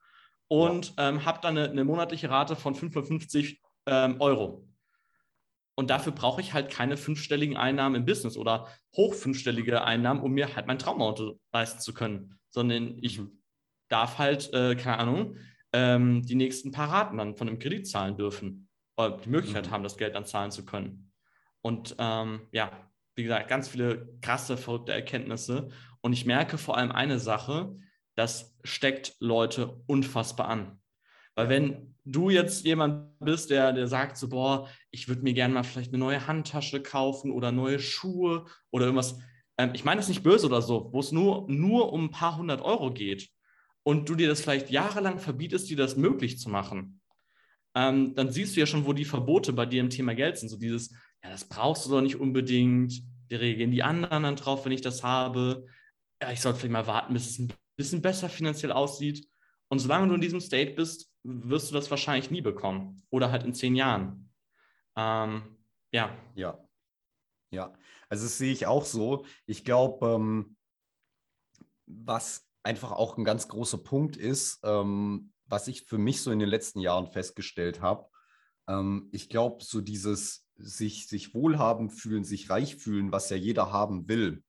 und 0.47 0.95
ja. 0.97 1.09
ähm, 1.09 1.25
habe 1.25 1.39
dann 1.41 1.57
eine, 1.57 1.69
eine, 1.69 1.83
monatliche 1.83 2.29
Rate 2.29 2.55
von 2.55 2.75
550 2.75 3.61
ähm, 3.85 4.19
Euro. 4.19 4.67
Und 5.75 5.89
dafür 5.89 6.11
brauche 6.11 6.41
ich 6.41 6.53
halt 6.53 6.71
keine 6.71 6.97
fünfstelligen 6.97 7.55
Einnahmen 7.55 7.95
im 7.95 8.05
Business 8.05 8.35
oder 8.35 8.67
hoch 8.95 9.13
fünfstellige 9.13 9.83
Einnahmen, 9.83 10.21
um 10.21 10.31
mir 10.31 10.55
halt 10.55 10.65
mein 10.65 10.79
Traumauto 10.79 11.39
leisten 11.53 11.81
zu 11.81 11.93
können, 11.93 12.39
sondern 12.49 12.97
ich 13.01 13.19
mhm. 13.19 13.43
darf 13.87 14.17
halt, 14.17 14.51
äh, 14.53 14.75
keine 14.75 14.97
Ahnung, 14.97 15.37
ähm, 15.73 16.23
die 16.25 16.35
nächsten 16.35 16.71
paar 16.71 16.89
Raten 16.89 17.17
dann 17.17 17.35
von 17.35 17.47
einem 17.47 17.59
Kredit 17.59 17.87
zahlen 17.87 18.17
dürfen 18.17 18.69
oder 18.95 19.17
die 19.17 19.29
Möglichkeit 19.29 19.67
mhm. 19.67 19.71
haben, 19.71 19.83
das 19.83 19.97
Geld 19.97 20.15
dann 20.15 20.25
zahlen 20.25 20.49
zu 20.49 20.65
können. 20.65 21.11
Und 21.61 21.95
ähm, 21.99 22.41
ja, 22.51 22.71
wie 23.15 23.23
gesagt, 23.23 23.47
ganz 23.47 23.67
viele 23.67 24.07
krasse, 24.21 24.57
verrückte 24.57 24.93
Erkenntnisse. 24.93 25.69
Und 26.01 26.13
ich 26.13 26.25
merke 26.25 26.57
vor 26.57 26.77
allem 26.77 26.91
eine 26.91 27.19
Sache, 27.19 27.75
das 28.17 28.57
steckt 28.63 29.15
Leute 29.19 29.79
unfassbar 29.85 30.47
an. 30.47 30.79
Weil 31.35 31.49
wenn 31.49 31.95
du 32.03 32.31
jetzt 32.31 32.65
jemand 32.65 33.19
bist, 33.19 33.51
der, 33.51 33.71
der 33.73 33.87
sagt 33.87 34.17
so, 34.17 34.27
boah, 34.27 34.67
ich 34.89 35.07
würde 35.07 35.21
mir 35.21 35.33
gerne 35.33 35.53
mal 35.53 35.63
vielleicht 35.63 35.93
eine 35.93 35.99
neue 35.99 36.25
Handtasche 36.25 36.81
kaufen 36.81 37.31
oder 37.31 37.51
neue 37.51 37.79
Schuhe 37.79 38.45
oder 38.71 38.85
irgendwas, 38.85 39.19
ähm, 39.59 39.69
ich 39.73 39.85
meine 39.85 39.99
das 40.01 40.09
nicht 40.09 40.23
böse 40.23 40.47
oder 40.47 40.63
so, 40.63 40.89
wo 40.91 40.99
es 40.99 41.11
nur, 41.11 41.45
nur 41.47 41.93
um 41.93 42.05
ein 42.05 42.11
paar 42.11 42.37
hundert 42.37 42.61
Euro 42.63 42.91
geht 42.91 43.29
und 43.83 44.09
du 44.09 44.15
dir 44.15 44.27
das 44.27 44.41
vielleicht 44.41 44.71
jahrelang 44.71 45.19
verbietest, 45.19 45.69
dir 45.69 45.77
das 45.77 45.95
möglich 45.95 46.39
zu 46.39 46.49
machen, 46.49 47.01
ähm, 47.75 48.15
dann 48.15 48.31
siehst 48.31 48.55
du 48.55 48.61
ja 48.61 48.65
schon, 48.65 48.87
wo 48.87 48.93
die 48.93 49.05
Verbote 49.05 49.53
bei 49.53 49.67
dir 49.67 49.81
im 49.81 49.91
Thema 49.91 50.15
Geld 50.15 50.39
sind. 50.39 50.49
So 50.49 50.57
dieses, 50.57 50.89
ja, 51.23 51.29
das 51.29 51.47
brauchst 51.47 51.85
du 51.85 51.91
doch 51.91 52.01
nicht 52.01 52.15
unbedingt, 52.15 52.93
die 53.29 53.35
reagieren 53.35 53.69
die 53.69 53.83
anderen 53.83 54.23
dann 54.23 54.35
drauf, 54.37 54.65
wenn 54.65 54.71
ich 54.71 54.81
das 54.81 55.03
habe. 55.03 55.67
Ja, 56.19 56.31
ich 56.31 56.41
sollte 56.41 56.57
vielleicht 56.57 56.73
mal 56.73 56.87
warten, 56.87 57.13
bis 57.13 57.29
es 57.29 57.37
ein 57.37 57.53
bisschen 57.77 58.01
besser 58.01 58.29
finanziell 58.29 58.71
aussieht. 58.71 59.27
Und 59.69 59.79
solange 59.79 60.07
du 60.09 60.15
in 60.15 60.21
diesem 60.21 60.41
State 60.41 60.73
bist, 60.73 61.11
wirst 61.23 61.69
du 61.69 61.75
das 61.75 61.89
wahrscheinlich 61.89 62.31
nie 62.31 62.41
bekommen. 62.41 63.01
Oder 63.09 63.31
halt 63.31 63.43
in 63.43 63.53
zehn 63.53 63.75
Jahren. 63.75 64.33
Ähm, 64.95 65.57
ja. 65.91 66.17
Ja. 66.35 66.59
Ja. 67.51 67.73
Also 68.09 68.25
das 68.25 68.37
sehe 68.37 68.51
ich 68.51 68.65
auch 68.65 68.85
so. 68.85 69.25
Ich 69.45 69.63
glaube, 69.63 70.07
ähm, 70.07 70.57
was 71.85 72.47
einfach 72.63 72.91
auch 72.91 73.17
ein 73.17 73.23
ganz 73.23 73.47
großer 73.47 73.77
Punkt 73.77 74.17
ist, 74.17 74.59
ähm, 74.63 75.31
was 75.45 75.67
ich 75.67 75.83
für 75.83 75.97
mich 75.97 76.21
so 76.21 76.31
in 76.31 76.39
den 76.39 76.49
letzten 76.49 76.79
Jahren 76.79 77.07
festgestellt 77.07 77.81
habe, 77.81 78.09
ähm, 78.67 79.09
ich 79.11 79.29
glaube, 79.29 79.63
so 79.63 79.81
dieses 79.81 80.45
sich, 80.55 81.07
sich 81.07 81.33
wohlhabend 81.33 81.93
fühlen, 81.93 82.23
sich 82.23 82.49
reich 82.49 82.75
fühlen, 82.75 83.11
was 83.11 83.29
ja 83.29 83.37
jeder 83.37 83.71
haben 83.71 84.07
will, 84.07 84.43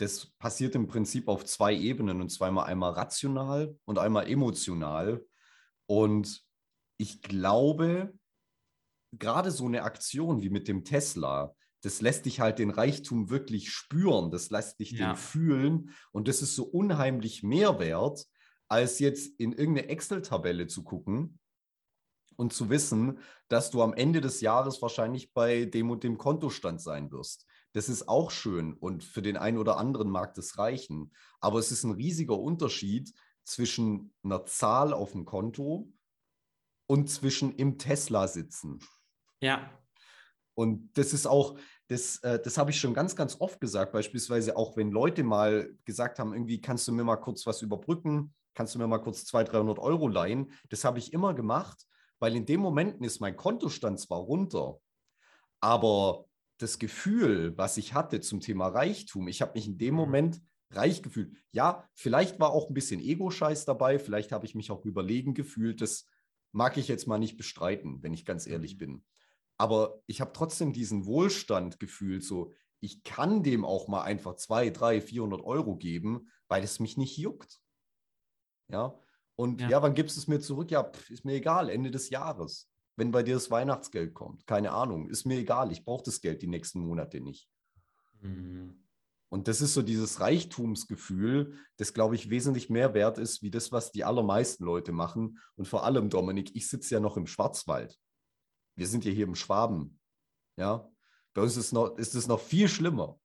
das 0.00 0.26
passiert 0.38 0.74
im 0.74 0.86
Prinzip 0.86 1.28
auf 1.28 1.44
zwei 1.44 1.74
Ebenen 1.74 2.20
und 2.20 2.30
zweimal 2.30 2.66
einmal 2.66 2.92
rational 2.92 3.76
und 3.84 3.98
einmal 3.98 4.28
emotional. 4.28 5.24
Und 5.86 6.42
ich 6.96 7.20
glaube, 7.20 8.12
gerade 9.12 9.50
so 9.50 9.66
eine 9.66 9.82
Aktion 9.82 10.40
wie 10.42 10.50
mit 10.50 10.68
dem 10.68 10.84
Tesla, 10.84 11.54
das 11.82 12.00
lässt 12.00 12.26
dich 12.26 12.40
halt 12.40 12.58
den 12.58 12.70
Reichtum 12.70 13.30
wirklich 13.30 13.70
spüren, 13.70 14.30
das 14.30 14.50
lässt 14.50 14.80
dich 14.80 14.92
ja. 14.92 15.10
den 15.10 15.16
fühlen 15.16 15.94
und 16.12 16.28
das 16.28 16.42
ist 16.42 16.54
so 16.54 16.64
unheimlich 16.64 17.42
mehr 17.42 17.78
wert, 17.78 18.26
als 18.68 18.98
jetzt 19.00 19.38
in 19.38 19.52
irgendeine 19.52 19.88
Excel-Tabelle 19.88 20.66
zu 20.66 20.84
gucken 20.84 21.38
und 22.36 22.52
zu 22.52 22.70
wissen, 22.70 23.18
dass 23.48 23.70
du 23.70 23.82
am 23.82 23.92
Ende 23.94 24.20
des 24.20 24.40
Jahres 24.40 24.80
wahrscheinlich 24.80 25.32
bei 25.32 25.64
dem 25.64 25.90
und 25.90 26.04
dem 26.04 26.16
Kontostand 26.16 26.80
sein 26.80 27.10
wirst. 27.10 27.46
Das 27.72 27.88
ist 27.88 28.08
auch 28.08 28.30
schön 28.30 28.74
und 28.74 29.04
für 29.04 29.22
den 29.22 29.36
einen 29.36 29.58
oder 29.58 29.76
anderen 29.76 30.10
mag 30.10 30.34
das 30.34 30.58
reichen. 30.58 31.12
Aber 31.40 31.58
es 31.58 31.70
ist 31.70 31.84
ein 31.84 31.92
riesiger 31.92 32.38
Unterschied 32.38 33.12
zwischen 33.44 34.12
einer 34.22 34.44
Zahl 34.44 34.92
auf 34.92 35.12
dem 35.12 35.24
Konto 35.24 35.92
und 36.86 37.08
zwischen 37.08 37.54
im 37.54 37.78
Tesla 37.78 38.26
sitzen. 38.26 38.80
Ja. 39.40 39.70
Und 40.54 40.90
das 40.98 41.12
ist 41.12 41.26
auch, 41.26 41.58
das, 41.88 42.18
äh, 42.18 42.40
das 42.42 42.58
habe 42.58 42.70
ich 42.70 42.80
schon 42.80 42.94
ganz, 42.94 43.16
ganz 43.16 43.40
oft 43.40 43.60
gesagt, 43.60 43.92
beispielsweise 43.92 44.56
auch 44.56 44.76
wenn 44.76 44.90
Leute 44.90 45.22
mal 45.22 45.70
gesagt 45.84 46.18
haben, 46.18 46.32
irgendwie 46.32 46.60
kannst 46.60 46.86
du 46.88 46.92
mir 46.92 47.04
mal 47.04 47.16
kurz 47.16 47.46
was 47.46 47.62
überbrücken, 47.62 48.34
kannst 48.54 48.74
du 48.74 48.78
mir 48.78 48.86
mal 48.86 48.98
kurz 48.98 49.24
200, 49.24 49.54
300 49.54 49.78
Euro 49.78 50.08
leihen. 50.08 50.52
Das 50.68 50.84
habe 50.84 50.98
ich 50.98 51.12
immer 51.12 51.34
gemacht, 51.34 51.86
weil 52.18 52.36
in 52.36 52.46
dem 52.46 52.60
Momenten 52.60 53.04
ist 53.04 53.20
mein 53.20 53.36
Kontostand 53.36 53.98
zwar 54.00 54.18
runter, 54.18 54.80
aber 55.60 56.26
das 56.62 56.78
Gefühl, 56.78 57.56
was 57.56 57.76
ich 57.76 57.94
hatte 57.94 58.20
zum 58.20 58.40
Thema 58.40 58.68
Reichtum, 58.68 59.28
ich 59.28 59.42
habe 59.42 59.52
mich 59.54 59.66
in 59.66 59.78
dem 59.78 59.94
mhm. 59.94 60.00
Moment 60.00 60.42
reich 60.70 61.02
gefühlt. 61.02 61.34
Ja, 61.52 61.88
vielleicht 61.94 62.38
war 62.38 62.50
auch 62.50 62.68
ein 62.68 62.74
bisschen 62.74 63.00
Ego-Scheiß 63.00 63.64
dabei, 63.64 63.98
vielleicht 63.98 64.30
habe 64.30 64.46
ich 64.46 64.54
mich 64.54 64.70
auch 64.70 64.84
überlegen 64.84 65.34
gefühlt. 65.34 65.80
Das 65.80 66.06
mag 66.52 66.76
ich 66.76 66.88
jetzt 66.88 67.06
mal 67.06 67.18
nicht 67.18 67.36
bestreiten, 67.36 68.02
wenn 68.02 68.12
ich 68.12 68.24
ganz 68.24 68.46
ehrlich 68.46 68.74
mhm. 68.74 68.78
bin. 68.78 69.04
Aber 69.56 70.02
ich 70.06 70.20
habe 70.20 70.32
trotzdem 70.32 70.72
diesen 70.72 71.06
Wohlstand 71.06 71.80
gefühlt, 71.80 72.24
so 72.24 72.52
ich 72.82 73.02
kann 73.02 73.42
dem 73.42 73.64
auch 73.64 73.88
mal 73.88 74.02
einfach 74.02 74.36
2, 74.36 74.70
3, 74.70 75.00
400 75.02 75.42
Euro 75.42 75.76
geben, 75.76 76.30
weil 76.48 76.62
es 76.62 76.80
mich 76.80 76.96
nicht 76.96 77.18
juckt. 77.18 77.60
Ja, 78.68 78.98
und 79.34 79.60
ja, 79.60 79.68
ja 79.68 79.82
wann 79.82 79.94
gibst 79.94 80.16
du 80.16 80.20
es 80.20 80.28
mir 80.28 80.40
zurück? 80.40 80.70
Ja, 80.70 80.84
pff, 80.84 81.10
ist 81.10 81.24
mir 81.24 81.34
egal, 81.34 81.68
Ende 81.68 81.90
des 81.90 82.08
Jahres 82.08 82.69
wenn 83.00 83.12
bei 83.12 83.22
dir 83.22 83.34
das 83.34 83.50
Weihnachtsgeld 83.50 84.12
kommt. 84.12 84.46
Keine 84.46 84.72
Ahnung, 84.72 85.08
ist 85.08 85.24
mir 85.24 85.38
egal, 85.38 85.72
ich 85.72 85.84
brauche 85.84 86.04
das 86.04 86.20
Geld 86.20 86.42
die 86.42 86.46
nächsten 86.46 86.80
Monate 86.80 87.20
nicht. 87.20 87.48
Mhm. 88.20 88.84
Und 89.30 89.48
das 89.48 89.62
ist 89.62 89.72
so 89.72 89.80
dieses 89.80 90.20
Reichtumsgefühl, 90.20 91.54
das, 91.78 91.94
glaube 91.94 92.14
ich, 92.14 92.28
wesentlich 92.28 92.68
mehr 92.68 92.92
wert 92.92 93.16
ist, 93.16 93.42
wie 93.42 93.50
das, 93.50 93.72
was 93.72 93.90
die 93.90 94.04
allermeisten 94.04 94.64
Leute 94.64 94.92
machen. 94.92 95.38
Und 95.56 95.66
vor 95.66 95.84
allem, 95.84 96.10
Dominik, 96.10 96.54
ich 96.54 96.68
sitze 96.68 96.94
ja 96.94 97.00
noch 97.00 97.16
im 97.16 97.26
Schwarzwald. 97.26 97.96
Wir 98.76 98.86
sind 98.86 99.06
ja 99.06 99.12
hier 99.12 99.24
im 99.24 99.34
Schwaben. 99.34 99.98
Ja, 100.56 100.86
Bei 101.32 101.40
uns 101.40 101.56
ist, 101.56 101.72
noch, 101.72 101.96
ist 101.96 102.14
es 102.14 102.26
noch 102.26 102.40
viel 102.40 102.68
schlimmer. 102.68 103.18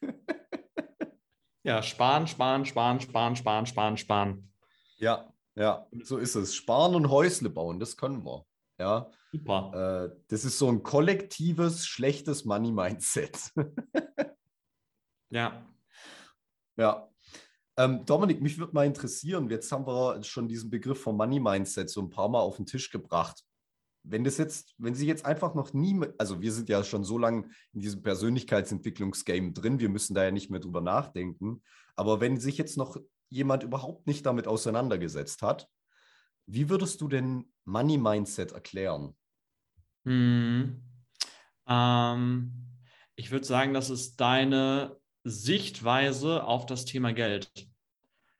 ja, 1.62 1.82
sparen, 1.82 2.26
sparen, 2.26 2.64
sparen, 2.64 3.00
sparen, 3.00 3.36
sparen, 3.36 3.66
sparen, 3.66 3.96
sparen. 3.98 4.52
Ja, 4.96 5.30
ja, 5.56 5.86
so 6.04 6.16
ist 6.16 6.36
es. 6.36 6.54
Sparen 6.54 6.94
und 6.94 7.10
Häusle 7.10 7.50
bauen, 7.50 7.78
das 7.80 7.98
können 7.98 8.24
wir. 8.24 8.46
Ja. 8.78 9.10
Super. 9.32 10.10
Äh, 10.12 10.16
das 10.28 10.44
ist 10.44 10.58
so 10.58 10.68
ein 10.68 10.82
kollektives, 10.82 11.86
schlechtes 11.86 12.44
Money-Mindset. 12.44 13.52
ja. 15.30 15.66
Ja. 16.76 17.08
Ähm, 17.76 18.04
Dominik, 18.06 18.40
mich 18.40 18.58
würde 18.58 18.72
mal 18.72 18.86
interessieren, 18.86 19.50
jetzt 19.50 19.70
haben 19.72 19.86
wir 19.86 20.22
schon 20.22 20.48
diesen 20.48 20.70
Begriff 20.70 21.00
vom 21.00 21.16
Money-Mindset 21.16 21.90
so 21.90 22.02
ein 22.02 22.10
paar 22.10 22.28
Mal 22.28 22.40
auf 22.40 22.56
den 22.56 22.66
Tisch 22.66 22.90
gebracht. 22.90 23.42
Wenn 24.06 24.22
das 24.22 24.36
jetzt, 24.36 24.74
wenn 24.76 24.94
Sie 24.94 25.06
jetzt 25.06 25.24
einfach 25.24 25.54
noch 25.54 25.72
nie, 25.72 25.98
also 26.18 26.40
wir 26.40 26.52
sind 26.52 26.68
ja 26.68 26.84
schon 26.84 27.04
so 27.04 27.16
lange 27.16 27.48
in 27.72 27.80
diesem 27.80 28.02
Persönlichkeitsentwicklungsgame 28.02 29.52
drin, 29.52 29.80
wir 29.80 29.88
müssen 29.88 30.14
da 30.14 30.24
ja 30.24 30.30
nicht 30.30 30.50
mehr 30.50 30.60
drüber 30.60 30.82
nachdenken. 30.82 31.62
Aber 31.96 32.20
wenn 32.20 32.38
sich 32.38 32.58
jetzt 32.58 32.76
noch 32.76 32.98
jemand 33.30 33.62
überhaupt 33.62 34.06
nicht 34.06 34.26
damit 34.26 34.46
auseinandergesetzt 34.46 35.42
hat, 35.42 35.68
wie 36.46 36.68
würdest 36.68 37.00
du 37.00 37.08
denn 37.08 37.46
Money 37.64 37.98
Mindset 37.98 38.52
erklären? 38.52 39.14
Hm. 40.04 40.82
Ähm, 41.66 42.52
ich 43.16 43.30
würde 43.30 43.46
sagen, 43.46 43.74
das 43.74 43.90
ist 43.90 44.20
deine 44.20 44.96
Sichtweise 45.24 46.44
auf 46.44 46.66
das 46.66 46.84
Thema 46.84 47.12
Geld. 47.12 47.50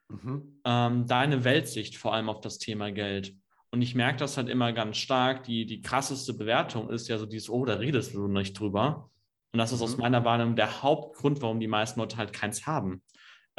Mhm. 0.09 0.61
Ähm, 0.65 1.07
deine 1.07 1.45
Weltsicht 1.45 1.97
vor 1.97 2.13
allem 2.13 2.29
auf 2.29 2.41
das 2.41 2.59
Thema 2.59 2.93
Geld. 2.93 3.35
Und 3.71 3.83
ich 3.83 3.95
merke 3.95 4.19
das 4.19 4.37
halt 4.37 4.49
immer 4.49 4.73
ganz 4.73 4.99
stark. 4.99 5.45
Die, 5.45 5.67
die 5.67 5.81
krasseste 5.81 6.35
Bewertung 6.35 6.91
ist 6.91 7.09
ja 7.09 7.19
so 7.19 7.27
dieses, 7.27 7.49
oh, 7.49 7.65
da 7.65 7.75
redest 7.75 8.15
du 8.15 8.29
nicht 8.29 8.59
drüber. 8.59 9.11
Und 9.53 9.59
das 9.59 9.73
ist 9.73 9.83
aus 9.83 9.97
mhm. 9.97 10.03
meiner 10.03 10.25
Wahrnehmung 10.25 10.57
der 10.57 10.83
Hauptgrund, 10.83 11.41
warum 11.41 11.61
die 11.61 11.69
meisten 11.69 12.01
Leute 12.01 12.17
halt 12.17 12.33
keins 12.33 12.67
haben. 12.67 13.03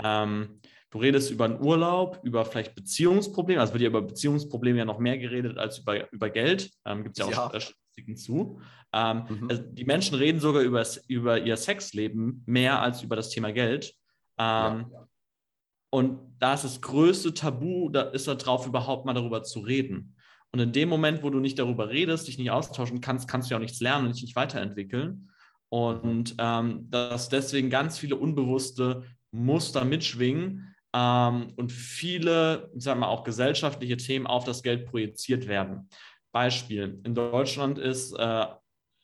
Ähm, 0.04 0.60
Du 0.96 1.02
redest 1.02 1.30
über 1.30 1.44
einen 1.44 1.60
Urlaub, 1.60 2.22
über 2.24 2.46
vielleicht 2.46 2.74
Beziehungsprobleme. 2.74 3.60
Also 3.60 3.74
wird 3.74 3.82
ja 3.82 3.90
über 3.90 4.02
Beziehungsprobleme 4.02 4.78
ja 4.78 4.86
noch 4.86 4.98
mehr 4.98 5.18
geredet 5.18 5.58
als 5.58 5.80
über, 5.80 6.10
über 6.14 6.30
Geld. 6.30 6.72
Ähm, 6.86 7.04
Gibt 7.04 7.20
es 7.20 7.20
ja 7.20 7.26
auch 7.26 7.54
ja. 7.54 7.60
Statistiken 7.60 8.16
zu. 8.16 8.62
Ähm, 8.94 9.26
mhm. 9.28 9.50
also 9.50 9.62
die 9.62 9.84
Menschen 9.84 10.16
reden 10.16 10.40
sogar 10.40 10.62
über, 10.62 10.86
über 11.10 11.38
ihr 11.42 11.58
Sexleben 11.58 12.44
mehr 12.46 12.82
als 12.82 13.04
über 13.04 13.18
das 13.18 13.30
Thema 13.30 13.52
Geld. 13.52 13.94
Ähm, 14.38 14.86
ja. 14.90 15.08
Und 15.90 16.18
da 16.40 16.54
ist 16.54 16.64
das 16.64 16.80
größte 16.80 17.34
Tabu, 17.34 17.90
da 17.90 18.04
ist 18.04 18.30
da 18.30 18.36
drauf, 18.36 18.66
überhaupt 18.66 19.06
mal 19.06 19.14
darüber 19.14 19.44
zu 19.44 19.60
reden. 19.60 20.16
Und 20.54 20.62
in 20.62 20.72
dem 20.72 20.88
Moment, 20.88 21.24
wo 21.24 21.30
du 21.30 21.42
nicht 21.42 21.60
darüber 21.60 21.90
redest, 21.90 22.30
dich 22.30 22.38
nicht 22.38 22.52
austauschen 22.52 23.02
kannst, 23.02 23.28
kannst 23.28 23.50
du 23.50 23.54
ja 23.54 23.58
auch 23.58 23.62
nichts 23.62 23.82
lernen 23.82 24.06
und 24.06 24.16
dich 24.16 24.24
nicht 24.24 24.38
weiterentwickeln. 24.38 25.30
Und 25.68 26.36
ähm, 26.38 26.90
dass 26.90 27.28
deswegen 27.28 27.70
ganz 27.70 27.98
viele 27.98 28.16
unbewusste 28.16 29.04
Muster 29.32 29.84
mitschwingen, 29.84 30.72
ähm, 30.96 31.52
und 31.58 31.74
viele, 31.74 32.72
sagen 32.76 33.02
wir 33.02 33.10
auch 33.10 33.26
gesellschaftliche 33.26 33.98
Themen 33.98 34.26
auf 34.26 34.46
das 34.46 34.64
Geld 34.64 34.86
projiziert 34.86 35.48
werden. 35.48 35.90
Beispiel: 36.32 37.02
In 37.04 37.14
Deutschland 37.14 37.78
ist 37.78 38.14
äh, 38.14 38.46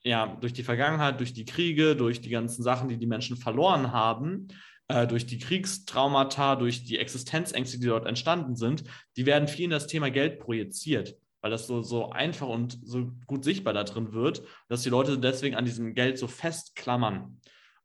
ja 0.04 0.38
durch 0.40 0.54
die 0.54 0.64
Vergangenheit, 0.64 1.20
durch 1.20 1.34
die 1.34 1.46
Kriege, 1.46 1.96
durch 1.98 2.22
die 2.22 2.30
ganzen 2.30 2.64
Sachen, 2.64 2.88
die 2.88 2.98
die 2.98 3.08
Menschen 3.08 3.36
verloren 3.36 3.92
haben, 3.92 4.48
äh, 4.88 5.06
durch 5.06 5.26
die 5.26 5.40
Kriegstraumata, 5.40 6.56
durch 6.56 6.86
die 6.86 6.98
Existenzängste, 6.98 7.80
die 7.80 7.88
dort 7.88 8.08
entstanden 8.08 8.56
sind, 8.56 8.86
die 9.18 9.26
werden 9.26 9.50
viel 9.50 9.66
in 9.66 9.72
das 9.72 9.88
Thema 9.88 10.10
Geld 10.10 10.40
projiziert 10.40 11.18
weil 11.42 11.50
das 11.50 11.68
so, 11.68 11.82
so 11.82 12.12
einfach 12.12 12.48
und 12.48 12.78
so 12.84 13.12
gut 13.26 13.44
sichtbar 13.44 13.74
da 13.74 13.84
drin 13.84 14.14
wird, 14.14 14.44
dass 14.70 14.84
die 14.84 14.90
Leute 14.90 15.18
deswegen 15.18 15.56
an 15.56 15.66
diesem 15.66 15.96
Geld 15.96 16.20
so 16.20 16.28
festklammern. 16.28 17.42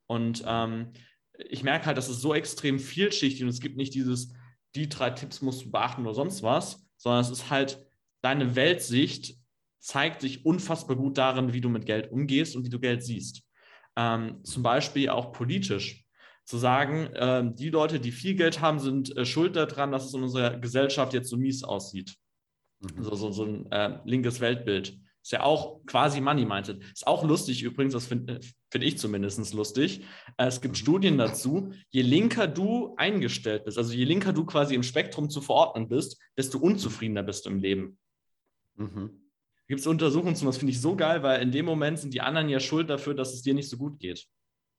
Und 0.07 0.45
ähm, 0.47 0.93
ich 1.39 1.63
merke 1.63 1.87
halt, 1.87 1.97
dass 1.97 2.09
es 2.09 2.21
so 2.21 2.35
extrem 2.35 2.79
vielschichtig 2.79 3.43
und 3.43 3.49
es 3.49 3.61
gibt 3.61 3.77
nicht 3.77 3.95
dieses, 3.95 4.33
die 4.75 4.89
drei 4.89 5.11
Tipps 5.11 5.43
musst 5.43 5.65
du 5.65 5.71
beachten 5.71 6.03
oder 6.03 6.15
sonst 6.15 6.43
was, 6.43 6.87
sondern 6.97 7.21
es 7.21 7.31
ist 7.31 7.51
halt 7.51 7.85
deine 8.23 8.57
Weltsicht 8.57 9.37
zeigt 9.79 10.21
sich 10.21 10.45
unfassbar 10.45 10.97
gut 10.97 11.17
darin, 11.17 11.53
wie 11.53 11.61
du 11.61 11.69
mit 11.69 11.87
Geld 11.87 12.11
umgehst 12.11 12.57
und 12.57 12.65
wie 12.65 12.71
du 12.71 12.81
Geld 12.81 13.05
siehst. 13.05 13.43
Ähm, 13.95 14.43
zum 14.43 14.63
Beispiel 14.63 15.11
auch 15.11 15.33
politisch. 15.33 16.05
Zu 16.45 16.59
sagen, 16.59 17.07
äh, 17.15 17.45
die 17.55 17.71
Leute, 17.71 17.99
die 17.99 18.13
viel 18.13 18.35
Geld 18.35 18.61
haben, 18.61 18.79
sind 18.79 19.17
äh, 19.17 19.25
schuld 19.25 19.57
daran, 19.57 19.93
dass 19.93 20.05
es 20.05 20.15
in 20.15 20.23
unserer 20.23 20.59
Gesellschaft 20.59 21.13
jetzt 21.13 21.29
so 21.29 21.37
mies 21.37 21.65
aussieht. 21.65 22.17
Mhm. 22.81 23.03
So, 23.03 23.15
so, 23.15 23.33
so 23.33 23.45
ein 23.45 23.71
äh, 23.73 23.99
linkes 24.05 24.41
Weltbild. 24.41 24.99
Ist 25.23 25.33
ja 25.33 25.43
auch 25.43 25.85
quasi 25.87 26.21
Money 26.21 26.45
Mindset. 26.45 26.83
Ist 26.93 27.07
auch 27.07 27.25
lustig 27.25 27.63
übrigens, 27.63 27.95
das 27.95 28.07
finde 28.71 28.87
find 28.87 28.95
ich 28.95 28.99
zumindest 28.99 29.55
lustig. 29.55 30.03
Äh, 30.37 30.47
es 30.47 30.61
gibt 30.61 30.77
Studien 30.77 31.19
dazu, 31.19 31.73
je 31.91 32.03
linker 32.03 32.47
du 32.47 32.95
eingestellt 32.97 33.65
bist, 33.65 33.79
also 33.79 33.93
je 33.93 34.05
linker 34.05 34.33
du 34.33 34.45
quasi 34.45 34.75
im 34.75 34.83
Spektrum 34.83 35.31
zu 35.31 35.41
verordnen 35.41 35.89
bist, 35.89 36.21
desto 36.37 36.59
unzufriedener 36.59 37.23
bist 37.23 37.47
du 37.47 37.51
im 37.51 37.61
Leben. 37.61 37.99
Mhm. 38.77 39.23
Gibt 39.69 39.81
es 39.81 39.87
Untersuchungen 39.87 40.37
zu, 40.37 40.45
das 40.45 40.59
finde 40.59 40.73
ich 40.73 40.81
so 40.81 40.95
geil, 40.95 41.23
weil 41.23 41.43
in 41.43 41.51
dem 41.51 41.65
Moment 41.67 41.99
sind 41.99 42.15
die 42.15 42.21
anderen 42.21 42.49
ja 42.49 42.61
schuld 42.61 42.89
dafür, 42.89 43.15
dass 43.15 43.35
es 43.35 43.43
dir 43.43 43.55
nicht 43.55 43.69
so 43.69 43.77
gut 43.77 43.99
geht. 43.99 44.27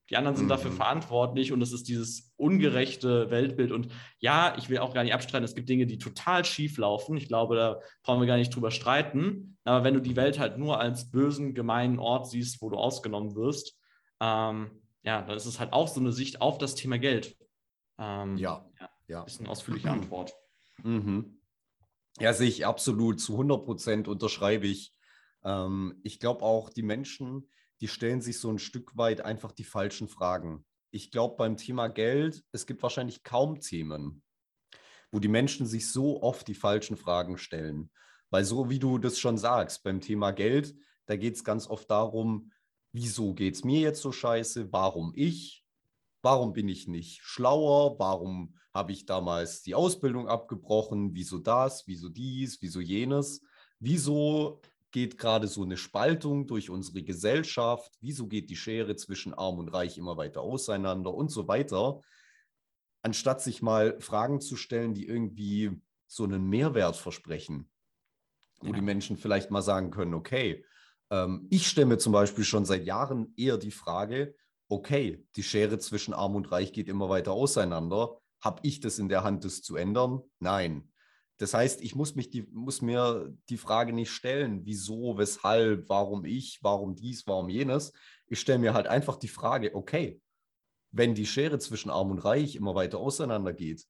Die 0.10 0.16
anderen 0.16 0.38
sind 0.38 0.46
mhm. 0.46 0.50
dafür 0.50 0.72
verantwortlich 0.72 1.52
und 1.52 1.62
es 1.62 1.74
ist 1.74 1.88
dieses 1.88 2.34
ungerechte 2.38 3.30
Weltbild. 3.30 3.72
Und 3.72 3.90
ja, 4.20 4.56
ich 4.58 4.70
will 4.70 4.78
auch 4.78 4.94
gar 4.94 5.04
nicht 5.04 5.14
abstreiten, 5.14 5.44
es 5.44 5.56
gibt 5.56 5.68
Dinge, 5.68 5.86
die 5.86 5.98
total 5.98 6.46
schief 6.46 6.78
laufen. 6.78 7.18
Ich 7.18 7.28
glaube, 7.28 7.56
da 7.56 7.80
brauchen 8.04 8.22
wir 8.22 8.28
gar 8.28 8.38
nicht 8.38 8.56
drüber 8.56 8.72
streiten. 8.72 9.58
Aber 9.66 9.84
wenn 9.84 9.94
du 9.94 10.02
die 10.02 10.16
Welt 10.16 10.40
halt 10.40 10.58
nur 10.58 10.80
als 10.80 11.12
bösen, 11.12 11.54
gemeinen 11.54 12.00
Ort 12.00 12.30
siehst, 12.30 12.62
wo 12.62 12.70
du 12.70 12.78
ausgenommen 12.78 13.36
wirst, 13.36 13.78
ähm, 14.22 14.72
ja, 15.04 15.22
dann 15.22 15.36
ist 15.36 15.46
es 15.46 15.60
halt 15.60 15.74
auch 15.74 15.88
so 15.88 16.00
eine 16.00 16.12
Sicht 16.12 16.42
auf 16.42 16.58
das 16.58 16.76
Thema 16.76 16.98
Geld. 17.00 17.38
Ähm, 17.98 18.38
ja, 18.38 18.66
ja. 19.08 19.24
Ist 19.24 19.40
eine 19.40 19.50
ausführliche 19.50 19.90
Antwort. 19.90 20.34
Mhm. 20.84 21.40
Ja, 22.20 22.34
sehe 22.34 22.48
ich 22.48 22.66
absolut. 22.66 23.20
Zu 23.20 23.34
100 23.34 23.66
Prozent 23.66 24.08
unterschreibe 24.08 24.68
ich. 24.68 24.94
Ähm, 25.44 26.00
ich 26.04 26.20
glaube 26.20 26.44
auch, 26.44 26.70
die 26.70 26.84
Menschen, 26.84 27.50
die 27.81 27.88
stellen 27.88 28.22
sich 28.22 28.39
so 28.39 28.51
ein 28.51 28.60
Stück 28.60 28.98
weit 28.98 29.22
einfach 29.22 29.51
die 29.51 29.63
falschen 29.63 30.07
Fragen. 30.07 30.65
Ich 30.91 31.12
glaube, 31.12 31.36
beim 31.38 31.57
Thema 31.57 31.88
Geld, 31.88 32.43
es 32.51 32.65
gibt 32.65 32.81
wahrscheinlich 32.81 33.24
kaum 33.24 33.60
Themen, 33.60 34.24
wo 35.12 35.19
die 35.19 35.27
Menschen 35.27 35.65
sich 35.65 35.91
so 35.91 36.22
oft 36.22 36.48
die 36.48 36.55
falschen 36.55 36.98
Fragen 36.98 37.38
stellen. 37.38 37.91
Weil 38.29 38.43
so 38.43 38.69
wie 38.69 38.79
du 38.79 38.98
das 38.98 39.19
schon 39.19 39.38
sagst, 39.38 39.84
beim 39.84 40.01
Thema 40.01 40.31
Geld, 40.31 40.75
da 41.05 41.15
geht 41.15 41.36
es 41.36 41.43
ganz 41.43 41.67
oft 41.67 41.89
darum, 41.89 42.51
wieso 42.91 43.34
geht 43.34 43.55
es 43.55 43.63
mir 43.63 43.79
jetzt 43.79 44.01
so 44.01 44.12
scheiße, 44.12 44.72
warum 44.72 45.13
ich, 45.15 45.65
warum 46.22 46.53
bin 46.53 46.67
ich 46.67 46.88
nicht 46.88 47.22
schlauer, 47.22 48.00
warum 48.00 48.55
habe 48.74 48.91
ich 48.91 49.05
damals 49.05 49.62
die 49.62 49.75
Ausbildung 49.75 50.27
abgebrochen, 50.27 51.13
wieso 51.13 51.38
das, 51.38 51.88
wieso 51.88 52.10
dies, 52.10 52.62
wieso 52.62 52.79
jenes, 52.79 53.41
wieso 53.79 54.62
geht 54.98 55.20
gerade 55.20 55.48
so 55.48 55.62
eine 55.62 55.77
Spaltung 55.77 56.48
durch 56.48 56.72
unsere 56.72 57.04
Gesellschaft? 57.04 57.96
Wieso 58.01 58.25
geht 58.25 58.50
die 58.50 58.56
Schere 58.56 58.96
zwischen 58.96 59.36
Arm 59.36 59.60
und 59.60 59.70
Reich 59.70 59.96
immer 60.00 60.18
weiter 60.18 60.42
auseinander 60.42 61.13
und 61.13 61.30
so 61.30 61.48
weiter? 61.48 62.01
Anstatt 63.04 63.39
sich 63.39 63.62
mal 63.62 64.00
Fragen 64.00 64.42
zu 64.42 64.56
stellen, 64.56 64.96
die 64.96 65.06
irgendwie 65.06 65.80
so 66.08 66.24
einen 66.24 66.50
Mehrwert 66.50 66.96
versprechen, 66.96 67.70
wo 68.60 68.70
ja. 68.70 68.74
die 68.74 68.82
Menschen 68.82 69.18
vielleicht 69.18 69.51
mal 69.51 69.62
sagen 69.62 69.92
können, 69.92 70.16
okay, 70.16 70.66
ähm, 71.12 71.46
ich 71.51 71.68
stelle 71.68 71.86
mir 71.86 72.00
zum 72.00 72.13
Beispiel 72.13 72.44
schon 72.44 72.66
seit 72.66 72.84
Jahren 72.84 73.36
eher 73.38 73.60
die 73.60 73.70
Frage, 73.70 74.34
okay, 74.68 75.24
die 75.36 75.44
Schere 75.44 75.77
zwischen 75.77 76.16
Arm 76.16 76.34
und 76.34 76.51
Reich 76.51 76.74
geht 76.74 76.89
immer 76.89 77.08
weiter 77.08 77.34
auseinander. 77.34 78.18
Habe 78.42 78.62
ich 78.63 78.80
das 78.80 78.98
in 78.98 79.10
der 79.10 79.24
Hand, 79.24 79.46
das 79.46 79.62
zu 79.62 79.75
ändern? 79.75 80.24
Nein. 80.39 80.92
Das 81.38 81.53
heißt, 81.53 81.82
ich 81.82 81.94
muss, 81.94 82.15
mich 82.15 82.29
die, 82.29 82.44
muss 82.51 82.82
mir 82.82 83.32
die 83.50 83.58
Frage 83.58 83.94
nicht 83.94 84.10
stellen, 84.12 84.65
wieso, 84.65 85.17
weshalb, 85.17 85.88
warum 85.88 86.25
ich, 86.25 86.60
warum 86.63 86.96
dies, 86.96 87.27
warum 87.27 87.50
jenes. 87.50 87.94
Ich 88.25 88.39
stelle 88.39 88.60
mir 88.60 88.74
halt 88.74 88.88
einfach 88.88 89.17
die 89.17 89.27
Frage, 89.27 89.75
okay, 89.75 90.20
wenn 90.91 91.13
die 91.13 91.27
Schere 91.27 91.60
zwischen 91.60 91.91
Arm 91.91 92.10
und 92.10 92.20
Reich 92.20 92.56
immer 92.56 92.74
weiter 92.74 92.98
auseinander 92.98 93.53
geht, 93.53 93.86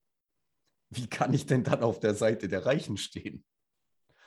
wie 0.89 1.07
kann 1.07 1.33
ich 1.33 1.45
denn 1.45 1.63
dann 1.63 1.83
auf 1.83 1.99
der 1.99 2.15
Seite 2.15 2.47
der 2.47 2.65
Reichen 2.65 2.97
stehen? 2.97 3.45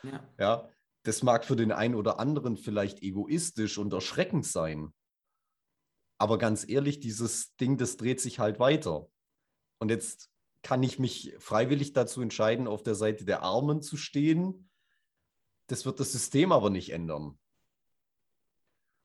Ja. 0.03 0.29
ja, 0.39 0.69
das 1.03 1.23
mag 1.23 1.45
für 1.45 1.57
den 1.57 1.73
einen 1.73 1.95
oder 1.95 2.19
anderen 2.21 2.57
vielleicht 2.57 3.03
egoistisch 3.03 3.77
und 3.77 3.93
erschreckend 3.93 4.47
sein. 4.47 4.95
Aber 6.19 6.39
ganz 6.39 6.69
ehrlich, 6.69 7.01
dieses 7.01 7.55
Ding, 7.57 7.77
das 7.77 7.97
dreht 7.97 8.21
sich 8.21 8.39
halt 8.39 8.59
weiter. 8.59 9.09
Und 9.79 9.91
jetzt 9.91 10.30
kann 10.63 10.83
ich 10.83 10.99
mich 10.99 11.35
freiwillig 11.39 11.93
dazu 11.93 12.21
entscheiden, 12.21 12.67
auf 12.67 12.83
der 12.83 12.95
Seite 12.95 13.25
der 13.25 13.43
Armen 13.43 13.83
zu 13.83 13.97
stehen. 13.97 14.71
Das 15.67 15.87
wird 15.87 16.01
das 16.01 16.13
System 16.13 16.53
aber 16.53 16.71
nicht 16.71 16.91
ändern. 16.91 17.39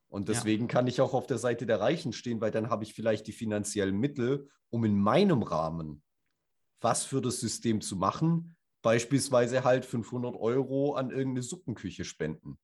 Und 0.09 0.29
deswegen 0.29 0.65
ja. 0.65 0.67
kann 0.67 0.87
ich 0.87 1.01
auch 1.01 1.13
auf 1.13 1.27
der 1.27 1.37
Seite 1.37 1.65
der 1.65 1.79
Reichen 1.79 2.13
stehen, 2.13 2.41
weil 2.41 2.51
dann 2.51 2.69
habe 2.69 2.83
ich 2.83 2.93
vielleicht 2.93 3.27
die 3.27 3.33
finanziellen 3.33 3.97
Mittel, 3.97 4.49
um 4.69 4.85
in 4.85 4.97
meinem 4.97 5.43
Rahmen 5.43 6.01
was 6.85 7.03
für 7.03 7.19
das 7.19 7.39
System 7.39 7.81
zu 7.81 7.95
machen. 7.95 8.55
Beispielsweise 8.83 9.63
halt 9.63 9.85
500 9.85 10.35
Euro 10.35 10.93
an 10.93 11.09
irgendeine 11.09 11.41
Suppenküche 11.41 12.05
spenden. 12.05 12.59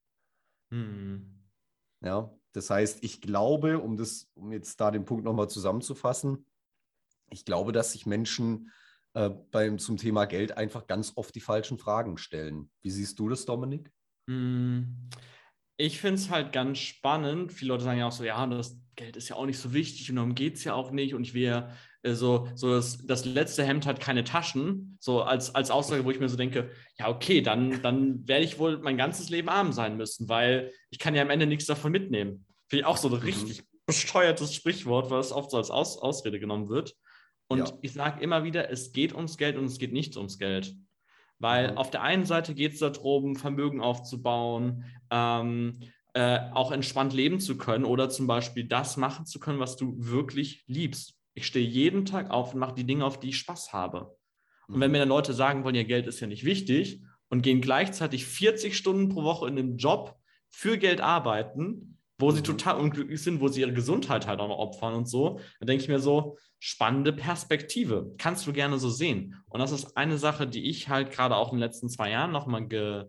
Mhm. 0.69 1.41
Ja, 2.03 2.31
Das 2.53 2.69
heißt, 2.69 3.03
ich 3.03 3.21
glaube, 3.21 3.79
um 3.79 3.97
das, 3.97 4.29
um 4.35 4.51
jetzt 4.51 4.79
da 4.79 4.91
den 4.91 5.05
Punkt 5.05 5.25
nochmal 5.25 5.49
zusammenzufassen, 5.49 6.45
ich 7.31 7.45
glaube, 7.45 7.71
dass 7.71 7.93
sich 7.93 8.05
Menschen 8.05 8.71
äh, 9.13 9.29
beim, 9.51 9.79
zum 9.79 9.97
Thema 9.97 10.25
Geld 10.25 10.57
einfach 10.57 10.87
ganz 10.87 11.13
oft 11.15 11.33
die 11.35 11.41
falschen 11.41 11.77
Fragen 11.77 12.17
stellen. 12.17 12.69
Wie 12.81 12.91
siehst 12.91 13.19
du 13.19 13.29
das, 13.29 13.45
Dominik? 13.45 13.91
Hm, 14.29 15.09
ich 15.77 15.99
finde 15.99 16.15
es 16.15 16.29
halt 16.29 16.53
ganz 16.53 16.79
spannend. 16.79 17.51
Viele 17.51 17.69
Leute 17.69 17.83
sagen 17.83 17.99
ja 17.99 18.07
auch 18.07 18.11
so, 18.11 18.23
ja, 18.23 18.45
das 18.47 18.79
Geld 18.95 19.17
ist 19.17 19.29
ja 19.29 19.35
auch 19.35 19.45
nicht 19.45 19.57
so 19.57 19.73
wichtig 19.73 20.09
und 20.09 20.17
darum 20.17 20.35
geht 20.35 20.55
es 20.55 20.63
ja 20.63 20.73
auch 20.73 20.91
nicht. 20.91 21.13
Und 21.15 21.23
ich 21.23 21.33
will 21.33 21.43
ja 21.43 21.71
äh, 22.03 22.13
so, 22.13 22.47
so 22.55 22.73
das, 22.73 23.05
das 23.05 23.25
letzte 23.25 23.63
Hemd 23.63 23.85
hat 23.85 23.99
keine 23.99 24.23
Taschen, 24.23 24.97
so 24.99 25.23
als, 25.23 25.53
als 25.55 25.71
Aussage, 25.71 26.05
wo 26.05 26.11
ich 26.11 26.19
mir 26.19 26.29
so 26.29 26.37
denke, 26.37 26.71
ja, 26.97 27.09
okay, 27.09 27.41
dann, 27.41 27.81
dann 27.81 28.27
werde 28.27 28.45
ich 28.45 28.59
wohl 28.59 28.79
mein 28.79 28.97
ganzes 28.97 29.29
Leben 29.29 29.49
arm 29.49 29.73
sein 29.73 29.97
müssen, 29.97 30.29
weil 30.29 30.71
ich 30.89 30.99
kann 30.99 31.15
ja 31.15 31.21
am 31.21 31.29
Ende 31.29 31.47
nichts 31.47 31.65
davon 31.65 31.91
mitnehmen. 31.91 32.45
Finde 32.67 32.81
ich 32.81 32.85
auch 32.85 32.97
so 32.97 33.09
ein 33.09 33.15
mhm. 33.15 33.21
richtig 33.21 33.63
besteuertes 33.85 34.53
Sprichwort, 34.53 35.09
was 35.09 35.31
oft 35.31 35.51
so 35.51 35.57
als 35.57 35.69
Aus 35.69 35.97
Ausrede 35.97 36.39
genommen 36.39 36.69
wird. 36.69 36.95
Und 37.51 37.59
ja. 37.59 37.77
ich 37.81 37.93
sage 37.93 38.23
immer 38.23 38.43
wieder, 38.43 38.69
es 38.69 38.93
geht 38.93 39.13
ums 39.13 39.37
Geld 39.37 39.57
und 39.57 39.65
es 39.65 39.77
geht 39.77 39.91
nicht 39.91 40.15
ums 40.15 40.39
Geld. 40.39 40.75
Weil 41.37 41.75
auf 41.75 41.89
der 41.89 42.01
einen 42.01 42.25
Seite 42.25 42.53
geht 42.53 42.73
es 42.73 42.79
darum, 42.79 43.35
Vermögen 43.35 43.81
aufzubauen, 43.81 44.85
ähm, 45.09 45.79
äh, 46.13 46.39
auch 46.53 46.71
entspannt 46.71 47.13
leben 47.13 47.39
zu 47.39 47.57
können 47.57 47.83
oder 47.83 48.09
zum 48.09 48.27
Beispiel 48.27 48.65
das 48.65 48.95
machen 48.95 49.25
zu 49.25 49.39
können, 49.39 49.59
was 49.59 49.75
du 49.75 49.95
wirklich 49.97 50.63
liebst. 50.67 51.17
Ich 51.33 51.47
stehe 51.47 51.67
jeden 51.67 52.05
Tag 52.05 52.29
auf 52.29 52.53
und 52.53 52.59
mache 52.59 52.75
die 52.75 52.85
Dinge, 52.85 53.05
auf 53.05 53.19
die 53.19 53.29
ich 53.29 53.37
Spaß 53.37 53.73
habe. 53.73 54.15
Und 54.67 54.79
wenn 54.79 54.89
mhm. 54.89 54.93
mir 54.93 54.99
dann 54.99 55.09
Leute 55.09 55.33
sagen 55.33 55.63
wollen, 55.63 55.75
ja, 55.75 55.83
Geld 55.83 56.07
ist 56.07 56.19
ja 56.19 56.27
nicht 56.27 56.45
wichtig 56.45 57.01
und 57.29 57.41
gehen 57.41 57.59
gleichzeitig 57.59 58.25
40 58.25 58.77
Stunden 58.77 59.09
pro 59.09 59.23
Woche 59.23 59.47
in 59.47 59.57
einem 59.57 59.77
Job 59.77 60.15
für 60.49 60.77
Geld 60.77 61.01
arbeiten, 61.01 61.97
wo 62.21 62.31
sie 62.31 62.39
mhm. 62.39 62.45
total 62.45 62.79
unglücklich 62.79 63.21
sind, 63.21 63.41
wo 63.41 63.47
sie 63.47 63.61
ihre 63.61 63.73
Gesundheit 63.73 64.27
halt 64.27 64.39
auch 64.39 64.47
noch 64.47 64.59
opfern 64.59 64.93
und 64.93 65.07
so, 65.07 65.39
dann 65.59 65.67
denke 65.67 65.83
ich 65.83 65.89
mir 65.89 65.99
so, 65.99 66.37
spannende 66.59 67.11
Perspektive. 67.11 68.13
Kannst 68.17 68.45
du 68.45 68.53
gerne 68.53 68.77
so 68.77 68.89
sehen. 68.89 69.35
Und 69.49 69.59
das 69.59 69.71
ist 69.71 69.97
eine 69.97 70.17
Sache, 70.17 70.47
die 70.47 70.69
ich 70.69 70.89
halt 70.89 71.11
gerade 71.11 71.35
auch 71.35 71.51
in 71.51 71.57
den 71.57 71.67
letzten 71.67 71.89
zwei 71.89 72.11
Jahren 72.11 72.31
nochmal 72.31 72.67
ge 72.67 73.05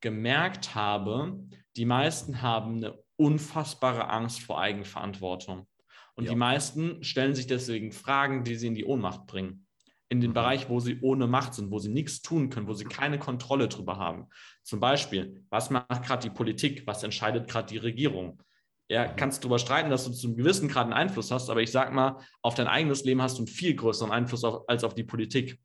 gemerkt 0.00 0.76
habe. 0.76 1.40
Die 1.76 1.84
meisten 1.84 2.40
haben 2.40 2.76
eine 2.76 2.98
unfassbare 3.16 4.08
Angst 4.10 4.40
vor 4.40 4.60
Eigenverantwortung. 4.60 5.66
Und 6.14 6.24
ja. 6.24 6.30
die 6.30 6.36
meisten 6.36 7.02
stellen 7.02 7.34
sich 7.34 7.46
deswegen 7.46 7.92
Fragen, 7.92 8.44
die 8.44 8.54
sie 8.56 8.68
in 8.68 8.74
die 8.74 8.84
Ohnmacht 8.84 9.26
bringen. 9.26 9.66
In 10.08 10.20
den 10.20 10.30
mhm. 10.30 10.34
Bereich, 10.34 10.68
wo 10.68 10.80
sie 10.80 11.00
ohne 11.00 11.26
Macht 11.26 11.54
sind, 11.54 11.70
wo 11.70 11.78
sie 11.78 11.90
nichts 11.90 12.22
tun 12.22 12.48
können, 12.48 12.66
wo 12.66 12.74
sie 12.74 12.84
keine 12.84 13.18
Kontrolle 13.18 13.68
drüber 13.68 13.96
haben. 13.98 14.26
Zum 14.62 14.80
Beispiel, 14.80 15.44
was 15.50 15.70
macht 15.70 16.02
gerade 16.04 16.22
die 16.22 16.34
Politik? 16.34 16.86
Was 16.86 17.02
entscheidet 17.02 17.48
gerade 17.48 17.68
die 17.68 17.78
Regierung? 17.78 18.40
Ja, 18.90 19.06
kannst 19.06 19.44
darüber 19.44 19.58
streiten, 19.58 19.90
dass 19.90 20.06
du 20.06 20.12
zum 20.12 20.34
gewissen 20.34 20.68
Grad 20.68 20.84
einen 20.84 20.94
Einfluss 20.94 21.30
hast, 21.30 21.50
aber 21.50 21.60
ich 21.60 21.70
sag 21.70 21.92
mal, 21.92 22.18
auf 22.40 22.54
dein 22.54 22.66
eigenes 22.66 23.04
Leben 23.04 23.20
hast 23.20 23.36
du 23.36 23.42
einen 23.42 23.46
viel 23.46 23.74
größeren 23.74 24.10
Einfluss 24.10 24.44
auf, 24.44 24.66
als 24.66 24.82
auf 24.82 24.94
die 24.94 25.04
Politik. 25.04 25.58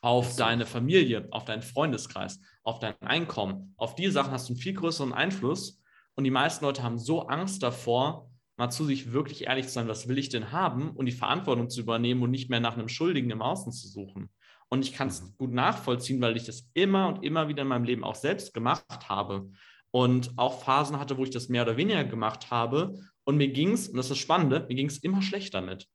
Auf 0.00 0.32
so. 0.32 0.38
deine 0.38 0.66
Familie, 0.66 1.28
auf 1.30 1.44
deinen 1.44 1.62
Freundeskreis, 1.62 2.40
auf 2.62 2.78
dein 2.78 2.94
Einkommen. 3.02 3.74
Auf 3.76 3.94
diese 3.94 4.12
Sachen 4.12 4.32
hast 4.32 4.48
du 4.48 4.54
einen 4.54 4.60
viel 4.60 4.74
größeren 4.74 5.12
Einfluss. 5.12 5.82
Und 6.14 6.24
die 6.24 6.30
meisten 6.30 6.64
Leute 6.64 6.82
haben 6.82 6.98
so 6.98 7.26
Angst 7.26 7.62
davor, 7.62 8.30
mal 8.56 8.70
zu 8.70 8.84
sich 8.84 9.12
wirklich 9.12 9.44
ehrlich 9.46 9.66
zu 9.66 9.72
sein, 9.72 9.88
was 9.88 10.08
will 10.08 10.18
ich 10.18 10.28
denn 10.28 10.52
haben 10.52 10.90
und 10.90 11.06
die 11.06 11.12
Verantwortung 11.12 11.68
zu 11.68 11.80
übernehmen 11.80 12.22
und 12.22 12.30
nicht 12.30 12.50
mehr 12.50 12.60
nach 12.60 12.74
einem 12.74 12.88
Schuldigen 12.88 13.30
im 13.30 13.42
Außen 13.42 13.72
zu 13.72 13.88
suchen. 13.88 14.30
Und 14.68 14.84
ich 14.84 14.94
kann 14.94 15.08
es 15.08 15.22
mhm. 15.22 15.36
gut 15.36 15.52
nachvollziehen, 15.52 16.20
weil 16.20 16.36
ich 16.36 16.44
das 16.44 16.70
immer 16.74 17.08
und 17.08 17.24
immer 17.24 17.48
wieder 17.48 17.62
in 17.62 17.68
meinem 17.68 17.84
Leben 17.84 18.04
auch 18.04 18.14
selbst 18.14 18.54
gemacht 18.54 19.08
habe 19.08 19.50
und 19.94 20.32
auch 20.36 20.60
Phasen 20.64 20.98
hatte, 20.98 21.18
wo 21.18 21.22
ich 21.22 21.30
das 21.30 21.48
mehr 21.48 21.62
oder 21.62 21.76
weniger 21.76 22.02
gemacht 22.02 22.50
habe. 22.50 22.98
Und 23.22 23.36
mir 23.36 23.46
ging 23.46 23.70
es, 23.70 23.88
und 23.88 23.96
das 23.96 24.06
ist 24.06 24.10
das 24.10 24.18
Spannende, 24.18 24.66
mir 24.68 24.74
ging 24.74 24.88
es 24.88 24.98
immer 24.98 25.22
schlechter 25.22 25.60
damit. 25.60 25.86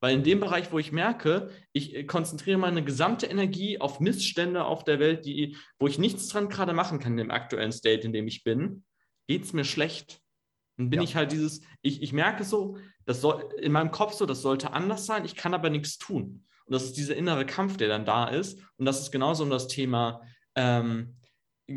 Weil 0.00 0.14
in 0.14 0.22
dem 0.22 0.38
Bereich, 0.38 0.70
wo 0.70 0.78
ich 0.78 0.92
merke, 0.92 1.50
ich 1.72 1.92
äh, 1.92 2.04
konzentriere 2.04 2.56
meine 2.56 2.84
gesamte 2.84 3.26
Energie 3.26 3.80
auf 3.80 3.98
Missstände 3.98 4.64
auf 4.64 4.84
der 4.84 5.00
Welt, 5.00 5.24
die, 5.26 5.56
wo 5.80 5.88
ich 5.88 5.98
nichts 5.98 6.28
dran 6.28 6.50
gerade 6.50 6.72
machen 6.72 7.00
kann 7.00 7.14
in 7.14 7.18
dem 7.18 7.30
aktuellen 7.32 7.72
State, 7.72 8.06
in 8.06 8.12
dem 8.12 8.28
ich 8.28 8.44
bin, 8.44 8.84
geht 9.26 9.42
es 9.42 9.52
mir 9.52 9.64
schlecht. 9.64 10.20
Dann 10.76 10.90
bin 10.90 11.00
ja. 11.00 11.04
ich 11.04 11.16
halt 11.16 11.32
dieses, 11.32 11.62
ich, 11.82 12.00
ich 12.00 12.12
merke 12.12 12.44
so, 12.44 12.78
das 13.06 13.20
soll 13.20 13.48
in 13.60 13.72
meinem 13.72 13.90
Kopf 13.90 14.12
so, 14.12 14.24
das 14.24 14.40
sollte 14.40 14.72
anders 14.72 15.04
sein, 15.04 15.24
ich 15.24 15.34
kann 15.34 15.52
aber 15.52 15.68
nichts 15.68 15.98
tun. 15.98 16.44
Und 16.66 16.72
das 16.72 16.84
ist 16.84 16.96
dieser 16.96 17.16
innere 17.16 17.44
Kampf, 17.44 17.76
der 17.76 17.88
dann 17.88 18.04
da 18.04 18.28
ist. 18.28 18.60
Und 18.76 18.86
das 18.86 19.00
ist 19.00 19.10
genauso 19.10 19.42
um 19.42 19.50
das 19.50 19.66
Thema 19.66 20.22
ähm, 20.54 21.16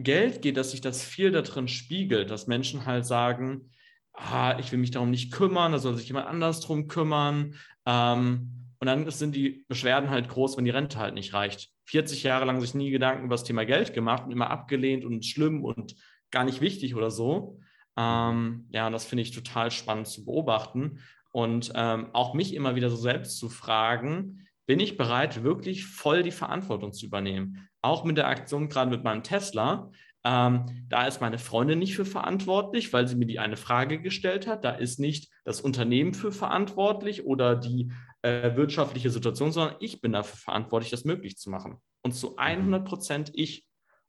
Geld 0.03 0.41
geht, 0.41 0.57
dass 0.57 0.71
sich 0.71 0.81
das 0.81 1.03
viel 1.03 1.31
darin 1.31 1.67
spiegelt, 1.67 2.29
dass 2.29 2.47
Menschen 2.47 2.85
halt 2.85 3.05
sagen, 3.05 3.71
ah, 4.13 4.57
ich 4.59 4.71
will 4.71 4.79
mich 4.79 4.91
darum 4.91 5.11
nicht 5.11 5.31
kümmern, 5.31 5.71
da 5.71 5.79
soll 5.79 5.95
sich 5.95 6.07
jemand 6.07 6.27
anders 6.27 6.59
drum 6.61 6.87
kümmern. 6.87 7.55
Ähm, 7.85 8.51
und 8.79 8.87
dann 8.87 9.09
sind 9.09 9.35
die 9.35 9.65
Beschwerden 9.67 10.09
halt 10.09 10.29
groß, 10.29 10.57
wenn 10.57 10.65
die 10.65 10.71
Rente 10.71 10.99
halt 10.99 11.13
nicht 11.13 11.33
reicht. 11.33 11.69
40 11.85 12.23
Jahre 12.23 12.45
lang 12.45 12.59
sich 12.61 12.73
nie 12.73 12.91
Gedanken 12.91 13.25
über 13.25 13.35
das 13.35 13.43
Thema 13.43 13.65
Geld 13.65 13.93
gemacht 13.93 14.23
und 14.25 14.31
immer 14.31 14.49
abgelehnt 14.49 15.05
und 15.05 15.25
schlimm 15.25 15.63
und 15.63 15.95
gar 16.31 16.43
nicht 16.43 16.61
wichtig 16.61 16.95
oder 16.95 17.11
so. 17.11 17.59
Ähm, 17.97 18.67
ja, 18.71 18.87
und 18.87 18.93
das 18.93 19.05
finde 19.05 19.21
ich 19.21 19.31
total 19.31 19.71
spannend 19.71 20.07
zu 20.07 20.25
beobachten 20.25 20.99
und 21.31 21.71
ähm, 21.75 22.07
auch 22.13 22.33
mich 22.33 22.53
immer 22.53 22.75
wieder 22.75 22.89
so 22.89 22.95
selbst 22.95 23.37
zu 23.37 23.49
fragen, 23.49 24.47
bin 24.65 24.79
ich 24.79 24.97
bereit, 24.97 25.43
wirklich 25.43 25.85
voll 25.85 26.23
die 26.23 26.31
Verantwortung 26.31 26.91
zu 26.91 27.05
übernehmen? 27.05 27.67
Auch 27.81 28.03
mit 28.03 28.17
der 28.17 28.27
Aktion 28.27 28.69
gerade 28.69 28.89
mit 28.89 29.03
meinem 29.03 29.23
Tesla. 29.23 29.91
Ähm, 30.23 30.85
da 30.89 31.05
ist 31.05 31.21
meine 31.21 31.37
Freundin 31.37 31.77
nicht 31.77 31.95
für 31.95 32.05
verantwortlich, 32.05 32.91
weil 32.93 33.07
sie 33.07 33.15
mir 33.15 33.27
die 33.27 33.37
eine 33.37 33.57
Frage 33.57 34.01
gestellt 34.01 34.47
hat. 34.47 34.63
Da 34.63 34.71
ist 34.71 34.99
nicht 34.99 35.31
das 35.43 35.61
Unternehmen 35.61 36.15
für 36.15 36.31
verantwortlich 36.31 37.25
oder 37.25 37.55
die 37.55 37.91
äh, 38.23 38.55
wirtschaftliche 38.55 39.11
Situation, 39.11 39.51
sondern 39.51 39.75
ich 39.79 40.01
bin 40.01 40.13
dafür 40.13 40.37
verantwortlich, 40.37 40.89
das 40.89 41.05
möglich 41.05 41.37
zu 41.37 41.51
machen. 41.51 41.77
Und 42.01 42.13
zu 42.13 42.37
100 42.37 42.81
mhm. 42.81 42.85
Prozent 42.85 43.31
ich. 43.35 43.65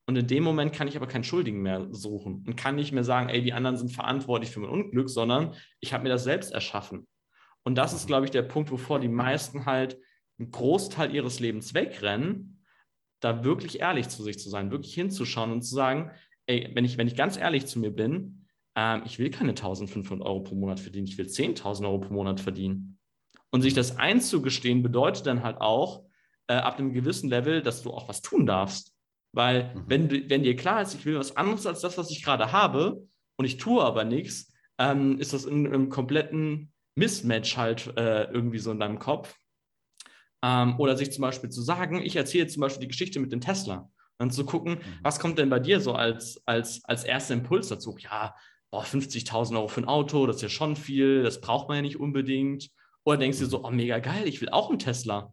Und 0.09 0.17
in 0.17 0.27
dem 0.27 0.45
Moment 0.45 0.73
kann 0.73 0.89
ich 0.89 0.97
aber 0.97 1.09
keinen 1.09 1.25
Schuldigen 1.25 1.63
mehr 1.63 1.89
suchen 1.91 2.45
und 2.47 2.57
kann 2.57 2.77
nicht 2.77 2.93
mehr 2.93 3.03
sagen, 3.03 3.29
ey, 3.29 3.43
die 3.43 3.53
anderen 3.53 3.77
sind 3.77 3.93
verantwortlich 3.93 4.51
für 4.51 4.61
mein 4.61 4.71
Unglück, 4.71 5.11
sondern 5.11 5.55
ich 5.81 5.93
habe 5.93 6.05
mir 6.05 6.11
das 6.11 6.23
selbst 6.23 6.53
erschaffen. 6.53 7.09
Und 7.65 7.75
das 7.75 7.93
ist, 7.93 8.05
mhm. 8.05 8.09
glaube 8.09 8.25
ich, 8.25 8.31
der 8.31 8.43
Punkt, 8.43 8.71
wovor 8.71 9.01
die 9.01 9.09
meisten 9.09 9.67
halt 9.67 9.99
einen 10.39 10.51
Großteil 10.51 11.15
ihres 11.15 11.41
Lebens 11.41 11.75
wegrennen, 11.75 12.65
da 13.21 13.45
wirklich 13.45 13.81
ehrlich 13.81 14.09
zu 14.09 14.23
sich 14.23 14.39
zu 14.39 14.51
sein, 14.51 14.71
wirklich 14.71 14.95
hinzuschauen 14.95 15.53
und 15.53 15.63
zu 15.63 15.75
sagen, 15.75 16.11
ey, 16.47 16.71
wenn 16.75 16.85
ich, 16.85 16.99
wenn 16.99 17.07
ich 17.07 17.17
ganz 17.17 17.37
ehrlich 17.37 17.67
zu 17.67 17.79
mir 17.79 17.91
bin, 17.91 18.47
ähm, 18.75 19.03
ich 19.05 19.19
will 19.19 19.31
keine 19.31 19.51
1500 19.51 20.27
Euro 20.27 20.41
pro 20.41 20.55
Monat 20.55 20.81
verdienen, 20.81 21.07
ich 21.07 21.19
will 21.19 21.27
10.000 21.27 21.85
Euro 21.85 21.99
pro 21.99 22.15
Monat 22.15 22.41
verdienen. 22.41 22.99
Und 23.51 23.63
sich 23.63 23.75
das 23.75 23.97
einzugestehen 23.97 24.83
bedeutet 24.83 25.27
dann 25.27 25.43
halt 25.43 25.61
auch, 25.61 26.05
äh, 26.49 26.55
ab 26.55 26.79
einem 26.79 26.93
gewissen 26.93 27.29
Level, 27.29 27.63
dass 27.63 27.83
du 27.83 27.91
auch 27.91 28.09
was 28.09 28.23
tun 28.23 28.47
darfst. 28.47 28.95
Weil 29.33 29.75
mhm. 29.75 29.85
wenn, 29.87 30.09
du, 30.09 30.31
wenn 30.31 30.43
dir 30.43 30.57
klar 30.57 30.83
ist, 30.83 30.95
ich 30.95 31.05
will 31.05 31.19
was 31.19 31.37
anderes 31.37 31.67
als 31.67 31.81
das, 31.81 31.99
was 31.99 32.11
ich 32.11 32.23
gerade 32.23 32.53
habe 32.53 33.07
und 33.37 33.45
ich 33.45 33.57
tue 33.57 33.83
aber 33.83 34.05
nichts, 34.05 34.53
ähm, 34.79 35.19
ist 35.19 35.33
das 35.33 35.45
in 35.45 35.67
einem 35.67 35.89
kompletten 35.89 36.73
Mismatch 36.95 37.57
halt 37.57 37.93
äh, 37.97 38.25
irgendwie 38.25 38.59
so 38.59 38.71
in 38.71 38.81
deinem 38.81 38.99
Kopf. 38.99 39.37
Ähm, 40.47 40.79
oder 40.79 40.97
sich 40.97 41.11
zum 41.11 41.23
Beispiel 41.23 41.51
zu 41.51 41.61
sagen, 41.61 42.01
ich 42.03 42.15
erzähle 42.15 42.47
zum 42.47 42.61
Beispiel 42.61 42.83
die 42.83 42.89
Geschichte 42.89 43.19
mit 43.19 43.33
dem 43.33 43.41
Tesla. 43.41 43.91
Und 44.19 44.33
zu 44.33 44.47
gucken, 44.47 44.75
mhm. 44.75 44.99
was 45.03 45.19
kommt 45.19 45.39
denn 45.39 45.51
bei 45.51 45.59
dir 45.59 45.81
so 45.81 45.93
als, 45.93 46.41
als, 46.47 46.85
als 46.85 47.05
erster 47.05 47.35
Impuls 47.35 47.69
dazu? 47.69 47.97
Ja, 47.99 48.35
50.000 48.73 49.57
Euro 49.57 49.69
für 49.69 49.81
ein 49.81 49.89
Auto, 49.89 50.27
das 50.27 50.37
ist 50.37 50.43
ja 50.43 50.49
schon 50.49 50.77
viel, 50.77 51.23
das 51.23 51.41
braucht 51.41 51.69
man 51.69 51.77
ja 51.77 51.83
nicht 51.83 51.99
unbedingt. 51.99 52.71
Oder 53.05 53.19
denkst 53.19 53.39
du 53.39 53.45
dir 53.45 53.51
so, 53.51 53.65
oh, 53.65 53.71
mega 53.71 53.99
geil, 53.99 54.27
ich 54.27 54.41
will 54.41 54.49
auch 54.51 54.71
einen 54.71 54.79
Tesla. 54.79 55.33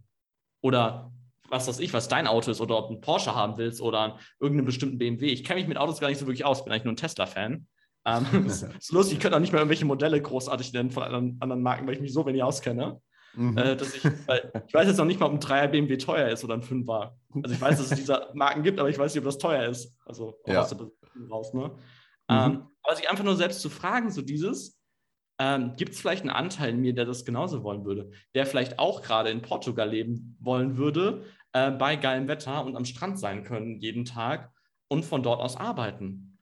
Oder 0.61 1.11
was 1.49 1.67
weiß 1.67 1.79
ich, 1.79 1.93
was 1.93 2.07
dein 2.07 2.27
Auto 2.27 2.51
ist, 2.51 2.61
oder 2.61 2.77
ob 2.77 2.87
du 2.87 2.93
einen 2.93 3.01
Porsche 3.01 3.35
haben 3.35 3.57
willst 3.57 3.81
oder 3.81 4.17
irgendeinen 4.39 4.65
bestimmten 4.65 4.97
BMW. 4.97 5.27
Ich 5.27 5.43
kenne 5.43 5.59
mich 5.59 5.67
mit 5.67 5.77
Autos 5.77 5.99
gar 5.99 6.07
nicht 6.07 6.17
so 6.17 6.25
wirklich 6.25 6.45
aus, 6.45 6.63
bin 6.63 6.71
eigentlich 6.71 6.85
nur 6.85 6.93
ein 6.93 6.97
Tesla-Fan. 6.97 7.67
Ähm, 8.05 8.45
ist 8.47 8.91
lustig, 8.91 9.17
ich 9.17 9.19
könnte 9.19 9.35
auch 9.35 9.41
nicht 9.41 9.51
mehr 9.51 9.61
irgendwelche 9.61 9.85
Modelle 9.85 10.21
großartig 10.21 10.73
nennen 10.73 10.89
von 10.89 11.03
anderen, 11.03 11.37
anderen 11.39 11.61
Marken, 11.61 11.85
weil 11.85 11.95
ich 11.95 12.01
mich 12.01 12.13
so 12.13 12.25
wenig 12.25 12.41
auskenne. 12.43 13.01
Mhm. 13.35 13.57
Äh, 13.57 13.75
dass 13.75 13.95
ich, 13.95 14.05
ich 14.05 14.73
weiß 14.73 14.87
jetzt 14.87 14.97
noch 14.97 15.05
nicht 15.05 15.19
mal, 15.19 15.27
ob 15.27 15.33
ein 15.33 15.39
3er 15.39 15.67
BMW 15.67 15.97
teuer 15.97 16.29
ist 16.29 16.43
oder 16.43 16.53
ein 16.53 16.61
5er. 16.61 17.13
Also 17.41 17.55
ich 17.55 17.61
weiß, 17.61 17.77
dass 17.77 17.91
es 17.91 17.97
diese 17.97 18.29
Marken 18.33 18.63
gibt, 18.63 18.79
aber 18.79 18.89
ich 18.89 18.97
weiß 18.97 19.13
nicht, 19.13 19.21
ob 19.21 19.25
das 19.25 19.37
teuer 19.37 19.69
ist. 19.69 19.97
Also 20.05 20.39
ja. 20.45 20.61
aus 20.61 20.69
der 20.69 20.87
raus, 21.29 21.53
ne? 21.53 21.69
Mhm. 21.69 21.75
Ähm, 22.29 22.67
aber 22.83 22.95
sich 22.95 23.09
einfach 23.09 23.23
nur 23.23 23.35
selbst 23.35 23.61
zu 23.61 23.69
fragen, 23.69 24.11
so 24.11 24.21
dieses, 24.21 24.79
ähm, 25.39 25.73
gibt 25.75 25.93
es 25.93 25.99
vielleicht 25.99 26.21
einen 26.21 26.31
Anteil 26.31 26.69
in 26.69 26.81
mir, 26.81 26.93
der 26.93 27.05
das 27.05 27.25
genauso 27.25 27.63
wollen 27.63 27.85
würde, 27.85 28.11
der 28.35 28.45
vielleicht 28.45 28.79
auch 28.79 29.01
gerade 29.01 29.29
in 29.29 29.41
Portugal 29.41 29.89
leben 29.89 30.37
wollen 30.39 30.77
würde, 30.77 31.25
äh, 31.53 31.71
bei 31.71 31.95
geilem 31.95 32.27
Wetter 32.27 32.63
und 32.65 32.75
am 32.75 32.85
Strand 32.85 33.19
sein 33.19 33.43
können 33.43 33.79
jeden 33.79 34.05
Tag 34.05 34.51
und 34.87 35.05
von 35.05 35.23
dort 35.23 35.41
aus 35.41 35.57
arbeiten. 35.57 36.37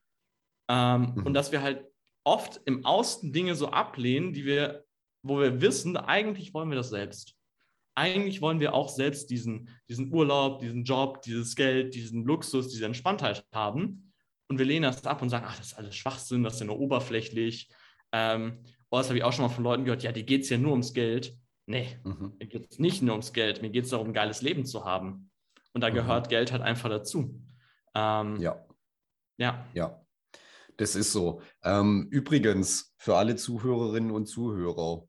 Ähm, 0.70 1.14
mhm. 1.16 1.26
Und 1.26 1.34
dass 1.34 1.52
wir 1.52 1.62
halt 1.62 1.86
oft 2.24 2.62
im 2.66 2.86
Außen 2.86 3.34
Dinge 3.34 3.56
so 3.56 3.70
ablehnen, 3.70 4.34
die 4.34 4.46
wir 4.46 4.86
wo 5.24 5.40
wir 5.40 5.62
wissen, 5.62 5.98
eigentlich 5.98 6.54
wollen 6.54 6.70
wir 6.70 6.76
das 6.78 6.90
selbst. 6.90 7.36
Eigentlich 7.96 8.42
wollen 8.42 8.60
wir 8.60 8.74
auch 8.74 8.90
selbst 8.90 9.30
diesen, 9.30 9.70
diesen 9.90 10.14
Urlaub, 10.14 10.60
diesen 10.60 10.84
Job, 10.84 11.22
dieses 11.22 11.56
Geld, 11.56 11.94
diesen 11.94 12.24
Luxus, 12.24 12.70
diese 12.70 12.86
Entspanntheit 12.86 13.46
haben. 13.54 14.14
Und 14.48 14.58
wir 14.58 14.66
lehnen 14.66 14.84
das 14.84 15.06
ab 15.06 15.22
und 15.22 15.30
sagen, 15.30 15.46
ach, 15.48 15.58
das 15.58 15.68
ist 15.68 15.78
alles 15.78 15.96
Schwachsinn, 15.96 16.44
das 16.44 16.56
ist 16.56 16.60
ja 16.62 16.66
nur 16.68 16.80
oberflächlich. 16.80 17.70
Ähm, 18.12 18.64
oh, 18.90 18.98
das 18.98 19.08
habe 19.08 19.18
ich 19.18 19.24
auch 19.24 19.34
schon 19.34 19.44
mal 19.46 19.50
von 19.50 19.64
Leuten 19.64 19.84
gehört, 19.86 20.04
ja, 20.04 20.12
die 20.12 20.26
geht 20.26 20.44
es 20.44 20.50
ja 20.50 20.58
nur 20.58 20.72
ums 20.72 20.94
Geld. 20.94 21.38
Nee, 21.68 22.00
Mhm. 22.04 22.34
mir 22.40 22.48
geht 22.48 22.72
es 22.72 22.80
nicht 22.80 23.02
nur 23.02 23.14
ums 23.14 23.34
Geld, 23.34 23.62
mir 23.62 23.70
geht 23.70 23.86
es 23.86 23.92
darum, 23.92 24.08
ein 24.08 24.14
geiles 24.14 24.42
Leben 24.42 24.66
zu 24.66 24.84
haben. 24.86 25.30
Und 25.74 25.82
da 25.82 25.90
Mhm. 25.90 25.94
gehört 25.96 26.30
Geld 26.30 26.52
halt 26.52 26.62
einfach 26.62 26.90
dazu. 26.90 27.42
Ähm, 27.94 28.40
Ja, 28.42 28.66
ja. 29.38 29.66
ja. 29.74 30.02
Das 30.78 30.96
ist 30.96 31.12
so. 31.12 31.42
Ähm, 31.64 32.08
übrigens, 32.10 32.94
für 32.98 33.16
alle 33.18 33.36
Zuhörerinnen 33.36 34.12
und 34.12 34.26
Zuhörer, 34.26 35.04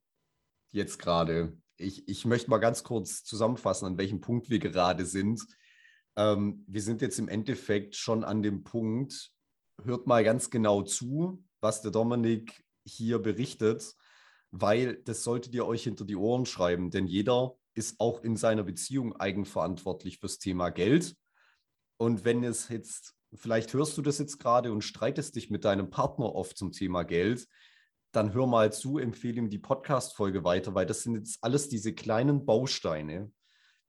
jetzt 0.72 0.98
gerade, 0.98 1.56
ich, 1.76 2.08
ich 2.08 2.24
möchte 2.24 2.50
mal 2.50 2.58
ganz 2.58 2.82
kurz 2.82 3.24
zusammenfassen, 3.24 3.86
an 3.86 3.98
welchem 3.98 4.20
Punkt 4.20 4.50
wir 4.50 4.58
gerade 4.58 5.06
sind. 5.06 5.46
Ähm, 6.16 6.64
wir 6.66 6.82
sind 6.82 7.02
jetzt 7.02 7.18
im 7.18 7.28
Endeffekt 7.28 7.94
schon 7.96 8.24
an 8.24 8.42
dem 8.42 8.64
Punkt, 8.64 9.32
hört 9.82 10.06
mal 10.06 10.24
ganz 10.24 10.50
genau 10.50 10.82
zu, 10.82 11.44
was 11.60 11.82
der 11.82 11.90
Dominik 11.90 12.64
hier 12.84 13.18
berichtet, 13.18 13.94
weil 14.50 14.96
das 15.04 15.22
solltet 15.22 15.54
ihr 15.54 15.66
euch 15.66 15.84
hinter 15.84 16.04
die 16.04 16.16
Ohren 16.16 16.46
schreiben, 16.46 16.90
denn 16.90 17.06
jeder 17.06 17.56
ist 17.74 18.00
auch 18.00 18.22
in 18.22 18.36
seiner 18.36 18.64
Beziehung 18.64 19.16
eigenverantwortlich 19.16 20.18
fürs 20.18 20.38
Thema 20.38 20.70
Geld. 20.70 21.16
Und 21.96 22.24
wenn 22.24 22.44
es 22.44 22.68
jetzt, 22.68 23.14
vielleicht 23.32 23.72
hörst 23.72 23.96
du 23.96 24.02
das 24.02 24.18
jetzt 24.18 24.38
gerade 24.38 24.72
und 24.72 24.82
streitest 24.82 25.36
dich 25.36 25.50
mit 25.50 25.64
deinem 25.64 25.88
Partner 25.88 26.34
oft 26.34 26.58
zum 26.58 26.72
Thema 26.72 27.02
Geld, 27.04 27.46
dann 28.12 28.34
hör 28.34 28.46
mal 28.46 28.72
zu, 28.72 28.98
empfehle 28.98 29.38
ihm 29.38 29.50
die 29.50 29.58
Podcast-Folge 29.58 30.44
weiter, 30.44 30.74
weil 30.74 30.86
das 30.86 31.02
sind 31.02 31.14
jetzt 31.14 31.42
alles 31.42 31.68
diese 31.68 31.94
kleinen 31.94 32.44
Bausteine, 32.44 33.32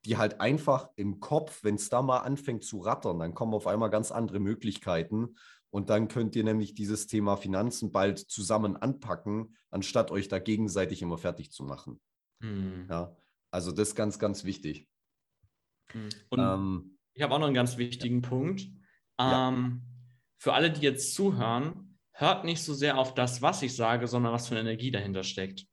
die 0.06 0.18
halt 0.18 0.42
einfach 0.42 0.90
im 0.96 1.20
Kopf, 1.20 1.64
wenn 1.64 1.76
es 1.76 1.90
da 1.90 2.02
mal 2.02 2.20
anfängt 2.20 2.64
zu 2.64 2.80
rattern, 2.80 3.20
dann 3.20 3.34
kommen 3.34 3.54
auf 3.54 3.68
einmal 3.68 3.90
ganz 3.90 4.12
andere 4.12 4.40
Möglichkeiten. 4.40 5.36
Und 5.70 5.90
dann 5.90 6.08
könnt 6.08 6.36
ihr 6.36 6.44
nämlich 6.44 6.76
dieses 6.76 7.08
Thema 7.08 7.36
Finanzen 7.36 7.92
bald 7.92 8.20
zusammen 8.20 8.78
anpacken, 8.78 9.56
anstatt 9.72 10.12
euch 10.12 10.28
da 10.28 10.40
gegenseitig 10.40 11.02
immer 11.02 11.18
fertig 11.18 11.52
zu 11.52 11.64
machen. 11.64 12.00
Hm. 12.42 12.88
Ja, 12.90 13.16
also 13.50 13.72
das 13.72 13.90
ist 13.90 13.96
ganz, 13.96 14.20
ganz 14.20 14.44
wichtig. 14.44 14.88
Hm. 15.92 16.10
Und 16.30 16.40
Ähm, 16.40 16.98
ich 17.14 17.24
habe 17.24 17.34
auch 17.34 17.40
noch 17.40 17.48
einen 17.48 17.56
ganz 17.56 17.78
wichtigen 17.78 18.22
Punkt. 18.22 18.68
Ja. 19.20 19.50
Ähm, 19.50 19.82
für 20.38 20.54
alle, 20.54 20.72
die 20.72 20.82
jetzt 20.82 21.16
zuhören, 21.16 21.83
hört 22.14 22.46
nicht 22.46 22.62
so 22.62 22.74
sehr 22.74 22.98
auf 22.98 23.14
das, 23.14 23.42
was 23.42 23.62
ich 23.62 23.76
sage, 23.76 24.08
sondern 24.08 24.34
was 24.34 24.48
für 24.48 24.56
eine 24.56 24.70
Energie 24.70 24.92
dahinter 24.92 25.24
steckt. 25.24 25.66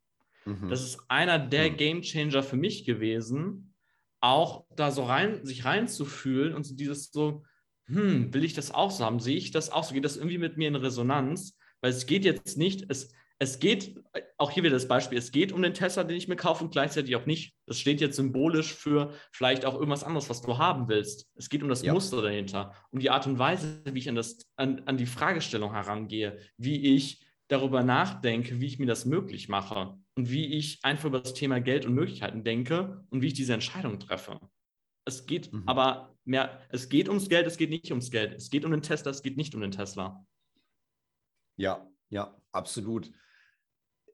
mhm. 0.44 0.68
Das 0.68 0.82
ist 0.82 1.00
einer 1.08 1.38
der 1.38 1.68
Hm. 1.68 1.76
Game 1.76 2.02
Changer 2.02 2.42
für 2.42 2.56
mich 2.56 2.84
gewesen, 2.84 3.74
auch 4.20 4.66
da 4.76 4.90
so 4.90 5.04
rein, 5.04 5.44
sich 5.44 5.64
reinzufühlen 5.64 6.54
und 6.54 6.64
so 6.64 6.74
dieses 6.74 7.10
so, 7.12 7.44
hm, 7.86 8.32
will 8.34 8.44
ich 8.44 8.54
das 8.54 8.70
auch 8.70 8.90
so 8.90 9.04
haben? 9.04 9.20
Sehe 9.20 9.36
ich 9.36 9.50
das 9.50 9.70
auch 9.70 9.84
so? 9.84 9.94
Geht 9.94 10.04
das 10.04 10.16
irgendwie 10.16 10.38
mit 10.38 10.56
mir 10.56 10.68
in 10.68 10.76
Resonanz? 10.76 11.56
Weil 11.80 11.90
es 11.92 12.06
geht 12.06 12.24
jetzt 12.24 12.58
nicht, 12.58 12.86
es, 12.90 13.12
es 13.42 13.58
geht, 13.58 13.98
auch 14.36 14.50
hier 14.50 14.62
wieder 14.62 14.74
das 14.74 14.86
Beispiel, 14.86 15.16
es 15.16 15.32
geht 15.32 15.50
um 15.50 15.62
den 15.62 15.72
Tesla, 15.72 16.04
den 16.04 16.16
ich 16.16 16.28
mir 16.28 16.36
kaufe 16.36 16.62
und 16.62 16.72
gleichzeitig 16.72 17.16
auch 17.16 17.24
nicht. 17.24 17.54
Das 17.66 17.78
steht 17.80 18.00
jetzt 18.02 18.16
symbolisch 18.16 18.74
für 18.74 19.14
vielleicht 19.32 19.64
auch 19.64 19.74
irgendwas 19.74 20.04
anderes, 20.04 20.28
was 20.28 20.42
du 20.42 20.58
haben 20.58 20.88
willst. 20.88 21.26
Es 21.36 21.48
geht 21.48 21.62
um 21.62 21.70
das 21.70 21.80
Ja. 21.82 21.94
Muster 21.94 22.20
dahinter, 22.20 22.74
um 22.90 23.00
die 23.00 23.08
Art 23.08 23.26
und 23.26 23.38
Weise, 23.38 23.82
wie 23.86 23.98
ich 23.98 24.08
an, 24.10 24.14
das, 24.14 24.46
an, 24.56 24.82
an 24.84 24.98
die 24.98 25.06
Fragestellung 25.06 25.72
herangehe, 25.72 26.38
wie 26.58 26.94
ich 26.94 27.24
darüber 27.48 27.82
nachdenke, 27.82 28.60
wie 28.60 28.66
ich 28.66 28.78
mir 28.78 28.86
das 28.86 29.06
möglich 29.06 29.48
mache 29.48 29.98
und 30.16 30.30
wie 30.30 30.54
ich 30.58 30.84
einfach 30.84 31.06
über 31.06 31.20
das 31.20 31.32
Thema 31.32 31.60
Geld 31.62 31.86
und 31.86 31.94
Möglichkeiten 31.94 32.44
denke 32.44 33.04
und 33.08 33.22
wie 33.22 33.28
ich 33.28 33.34
diese 33.34 33.54
Entscheidung 33.54 33.98
treffe. 33.98 34.38
Es 35.06 35.24
geht 35.24 35.50
Mhm. 35.50 35.62
aber 35.66 36.14
mehr, 36.26 36.60
es 36.68 36.90
geht 36.90 37.08
ums 37.08 37.30
Geld, 37.30 37.46
es 37.46 37.56
geht 37.56 37.70
nicht 37.70 37.90
ums 37.90 38.10
Geld. 38.10 38.34
Es 38.34 38.50
geht 38.50 38.66
um 38.66 38.70
den 38.70 38.82
Tesla, 38.82 39.10
es 39.10 39.22
geht 39.22 39.38
nicht 39.38 39.54
um 39.54 39.62
den 39.62 39.70
Tesla. 39.70 40.24
Ja, 41.56 41.90
ja, 42.10 42.36
absolut. 42.52 43.10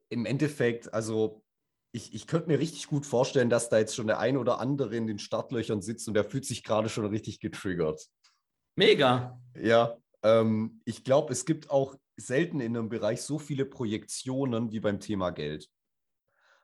Im 0.09 0.25
Endeffekt, 0.25 0.93
also 0.93 1.43
ich, 1.91 2.13
ich 2.13 2.27
könnte 2.27 2.47
mir 2.47 2.59
richtig 2.59 2.87
gut 2.87 3.05
vorstellen, 3.05 3.49
dass 3.49 3.69
da 3.69 3.79
jetzt 3.79 3.95
schon 3.95 4.07
der 4.07 4.19
ein 4.19 4.37
oder 4.37 4.59
andere 4.59 4.95
in 4.95 5.07
den 5.07 5.19
Startlöchern 5.19 5.81
sitzt 5.81 6.07
und 6.07 6.13
der 6.13 6.23
fühlt 6.23 6.45
sich 6.45 6.63
gerade 6.63 6.89
schon 6.89 7.05
richtig 7.05 7.39
getriggert. 7.39 8.07
Mega. 8.75 9.41
Ja, 9.55 9.97
ähm, 10.23 10.81
ich 10.85 11.03
glaube, 11.03 11.33
es 11.33 11.45
gibt 11.45 11.69
auch 11.69 11.95
selten 12.15 12.59
in 12.59 12.75
einem 12.75 12.89
Bereich 12.89 13.21
so 13.21 13.39
viele 13.39 13.65
Projektionen 13.65 14.71
wie 14.71 14.79
beim 14.79 14.99
Thema 14.99 15.31
Geld. 15.31 15.69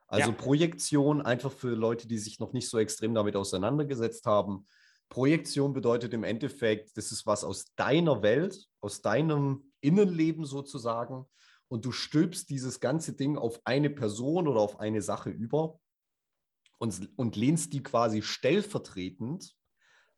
Also 0.06 0.30
Ja. 0.30 0.36
Projektion 0.36 1.22
einfach 1.22 1.52
für 1.52 1.74
Leute, 1.74 2.06
die 2.06 2.18
sich 2.18 2.38
noch 2.38 2.52
nicht 2.52 2.68
so 2.68 2.78
extrem 2.78 3.14
damit 3.14 3.36
auseinandergesetzt 3.36 4.26
haben. 4.26 4.66
Projektion 5.08 5.72
bedeutet 5.72 6.12
im 6.12 6.24
Endeffekt, 6.24 6.96
das 6.96 7.12
ist 7.12 7.26
was 7.26 7.44
aus 7.44 7.66
deiner 7.76 8.22
Welt, 8.22 8.66
aus 8.80 9.02
deinem 9.02 9.72
Innenleben 9.80 10.44
sozusagen. 10.44 11.26
Und 11.74 11.84
du 11.84 11.90
stülpst 11.90 12.50
dieses 12.50 12.78
ganze 12.78 13.14
Ding 13.14 13.36
auf 13.36 13.60
eine 13.64 13.90
Person 13.90 14.46
oder 14.46 14.60
auf 14.60 14.78
eine 14.78 15.02
Sache 15.02 15.30
über 15.30 15.80
und, 16.78 17.10
und 17.16 17.34
lehnst 17.34 17.72
die 17.72 17.82
quasi 17.82 18.22
stellvertretend 18.22 19.56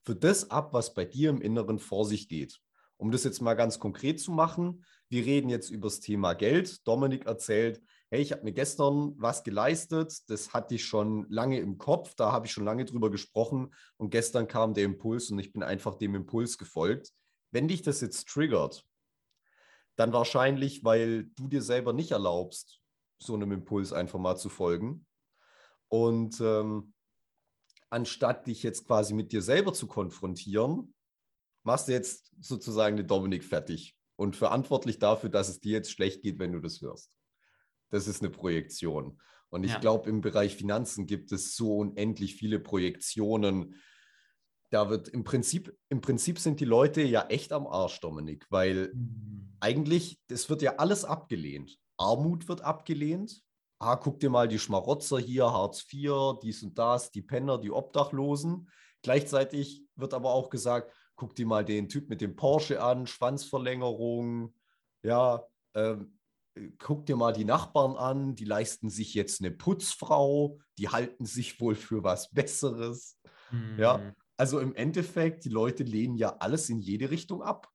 für 0.04 0.14
das 0.14 0.50
ab, 0.50 0.74
was 0.74 0.92
bei 0.92 1.06
dir 1.06 1.30
im 1.30 1.40
Inneren 1.40 1.78
vor 1.78 2.04
sich 2.04 2.28
geht. 2.28 2.60
Um 2.98 3.10
das 3.10 3.24
jetzt 3.24 3.40
mal 3.40 3.54
ganz 3.54 3.78
konkret 3.78 4.20
zu 4.20 4.32
machen, 4.32 4.84
wir 5.08 5.24
reden 5.24 5.48
jetzt 5.48 5.70
über 5.70 5.88
das 5.88 6.00
Thema 6.00 6.34
Geld. 6.34 6.86
Dominik 6.86 7.24
erzählt, 7.24 7.80
hey, 8.10 8.20
ich 8.20 8.32
habe 8.32 8.44
mir 8.44 8.52
gestern 8.52 9.14
was 9.16 9.42
geleistet, 9.42 10.28
das 10.28 10.52
hatte 10.52 10.74
ich 10.74 10.84
schon 10.84 11.24
lange 11.30 11.58
im 11.60 11.78
Kopf, 11.78 12.14
da 12.16 12.32
habe 12.32 12.44
ich 12.44 12.52
schon 12.52 12.66
lange 12.66 12.84
drüber 12.84 13.10
gesprochen 13.10 13.72
und 13.96 14.10
gestern 14.10 14.46
kam 14.46 14.74
der 14.74 14.84
Impuls 14.84 15.30
und 15.30 15.38
ich 15.38 15.54
bin 15.54 15.62
einfach 15.62 15.94
dem 15.94 16.16
Impuls 16.16 16.58
gefolgt. 16.58 17.14
Wenn 17.50 17.66
dich 17.66 17.80
das 17.80 18.02
jetzt 18.02 18.28
triggert, 18.28 18.84
dann 19.96 20.12
wahrscheinlich, 20.12 20.84
weil 20.84 21.24
du 21.24 21.48
dir 21.48 21.62
selber 21.62 21.92
nicht 21.92 22.12
erlaubst, 22.12 22.80
so 23.18 23.34
einem 23.34 23.52
Impuls 23.52 23.92
einfach 23.92 24.18
mal 24.18 24.36
zu 24.36 24.48
folgen. 24.48 25.06
Und 25.88 26.40
ähm, 26.40 26.92
anstatt 27.90 28.46
dich 28.46 28.62
jetzt 28.62 28.86
quasi 28.86 29.14
mit 29.14 29.32
dir 29.32 29.42
selber 29.42 29.72
zu 29.72 29.86
konfrontieren, 29.86 30.94
machst 31.62 31.88
du 31.88 31.92
jetzt 31.92 32.32
sozusagen 32.40 32.96
den 32.96 33.06
Dominik 33.06 33.44
fertig 33.44 33.96
und 34.16 34.36
verantwortlich 34.36 34.98
dafür, 34.98 35.30
dass 35.30 35.48
es 35.48 35.60
dir 35.60 35.72
jetzt 35.72 35.90
schlecht 35.90 36.22
geht, 36.22 36.38
wenn 36.38 36.52
du 36.52 36.60
das 36.60 36.80
hörst. 36.80 37.10
Das 37.90 38.06
ist 38.06 38.22
eine 38.22 38.30
Projektion. 38.30 39.20
Und 39.48 39.64
ich 39.64 39.72
Ja. 39.72 39.78
glaube, 39.78 40.10
im 40.10 40.20
Bereich 40.20 40.56
Finanzen 40.56 41.06
gibt 41.06 41.32
es 41.32 41.54
so 41.56 41.78
unendlich 41.78 42.34
viele 42.34 42.58
Projektionen. 42.58 43.76
Da 44.70 44.90
wird 44.90 45.08
im 45.08 45.24
Prinzip, 45.24 45.76
im 45.88 46.00
Prinzip 46.00 46.38
sind 46.38 46.60
die 46.60 46.64
Leute 46.64 47.02
ja 47.02 47.26
echt 47.28 47.52
am 47.52 47.66
Arsch, 47.66 48.00
Dominik, 48.00 48.46
weil 48.50 48.92
eigentlich, 49.60 50.20
das 50.28 50.50
wird 50.50 50.62
ja 50.62 50.76
alles 50.76 51.04
abgelehnt. 51.04 51.78
Armut 51.96 52.48
wird 52.48 52.62
abgelehnt. 52.62 53.42
Ah, 53.78 53.96
guck 53.96 54.20
dir 54.20 54.30
mal 54.30 54.48
die 54.48 54.58
Schmarotzer 54.58 55.18
hier, 55.18 55.52
Hartz 55.52 55.86
IV, 55.92 56.40
dies 56.42 56.62
und 56.62 56.78
das, 56.78 57.10
die 57.10 57.22
Penner, 57.22 57.58
die 57.58 57.70
Obdachlosen. 57.70 58.68
Gleichzeitig 59.02 59.84
wird 59.94 60.14
aber 60.14 60.32
auch 60.32 60.50
gesagt, 60.50 60.92
guck 61.14 61.34
dir 61.34 61.46
mal 61.46 61.64
den 61.64 61.88
Typ 61.88 62.08
mit 62.08 62.20
dem 62.20 62.36
Porsche 62.36 62.82
an, 62.82 63.06
Schwanzverlängerung. 63.06 64.54
Ja, 65.02 65.44
ähm, 65.74 66.18
guck 66.78 67.06
dir 67.06 67.16
mal 67.16 67.32
die 67.32 67.44
Nachbarn 67.44 67.96
an, 67.96 68.34
die 68.34 68.44
leisten 68.44 68.88
sich 68.88 69.14
jetzt 69.14 69.40
eine 69.40 69.50
Putzfrau, 69.50 70.58
die 70.78 70.88
halten 70.88 71.26
sich 71.26 71.60
wohl 71.60 71.74
für 71.74 72.02
was 72.02 72.30
Besseres. 72.30 73.18
Ja. 73.78 74.12
Also 74.36 74.60
im 74.60 74.74
Endeffekt, 74.74 75.44
die 75.44 75.50
Leute 75.50 75.82
lehnen 75.82 76.16
ja 76.16 76.36
alles 76.36 76.68
in 76.68 76.80
jede 76.80 77.10
Richtung 77.10 77.42
ab. 77.42 77.72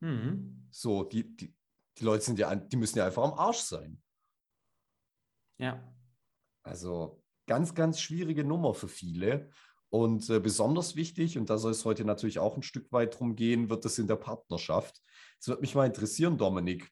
Mhm. 0.00 0.66
So, 0.70 1.04
die, 1.04 1.36
die, 1.36 1.54
die 1.98 2.04
Leute 2.04 2.24
sind 2.24 2.38
ja, 2.38 2.54
die 2.54 2.76
müssen 2.76 2.98
ja 2.98 3.06
einfach 3.06 3.22
am 3.22 3.34
Arsch 3.34 3.60
sein. 3.60 4.02
Ja. 5.58 5.94
Also 6.64 7.22
ganz, 7.46 7.74
ganz 7.74 8.00
schwierige 8.00 8.44
Nummer 8.44 8.74
für 8.74 8.88
viele. 8.88 9.50
Und 9.90 10.28
äh, 10.30 10.40
besonders 10.40 10.96
wichtig, 10.96 11.36
und 11.36 11.50
da 11.50 11.58
soll 11.58 11.72
es 11.72 11.84
heute 11.84 12.04
natürlich 12.04 12.38
auch 12.38 12.56
ein 12.56 12.62
Stück 12.62 12.90
weit 12.92 13.18
drum 13.18 13.36
gehen, 13.36 13.68
wird 13.68 13.84
es 13.84 13.98
in 13.98 14.08
der 14.08 14.16
Partnerschaft. 14.16 15.00
Es 15.38 15.48
würde 15.48 15.60
mich 15.60 15.74
mal 15.74 15.86
interessieren, 15.86 16.38
Dominik. 16.38 16.90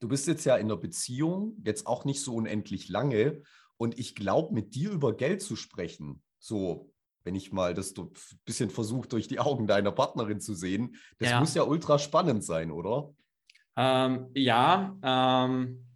Du 0.00 0.08
bist 0.08 0.26
jetzt 0.26 0.46
ja 0.46 0.56
in 0.56 0.66
einer 0.66 0.78
Beziehung, 0.78 1.60
jetzt 1.62 1.86
auch 1.86 2.06
nicht 2.06 2.22
so 2.22 2.34
unendlich 2.34 2.88
lange. 2.88 3.42
Und 3.76 3.98
ich 3.98 4.14
glaube, 4.14 4.54
mit 4.54 4.74
dir 4.74 4.90
über 4.90 5.14
Geld 5.14 5.42
zu 5.42 5.56
sprechen, 5.56 6.22
so, 6.38 6.90
wenn 7.24 7.34
ich 7.34 7.52
mal 7.52 7.74
das 7.74 7.94
ein 7.96 8.10
bisschen 8.44 8.70
versuche, 8.70 9.08
durch 9.08 9.28
die 9.28 9.38
Augen 9.40 9.66
deiner 9.66 9.92
Partnerin 9.92 10.40
zu 10.40 10.54
sehen, 10.54 10.96
das 11.18 11.30
Ja. 11.30 11.40
muss 11.40 11.54
ja 11.54 11.62
ultra 11.62 11.98
spannend 11.98 12.44
sein, 12.44 12.70
oder? 12.70 13.10
Ähm, 13.76 14.28
ja, 14.34 14.96
ähm, 15.02 15.86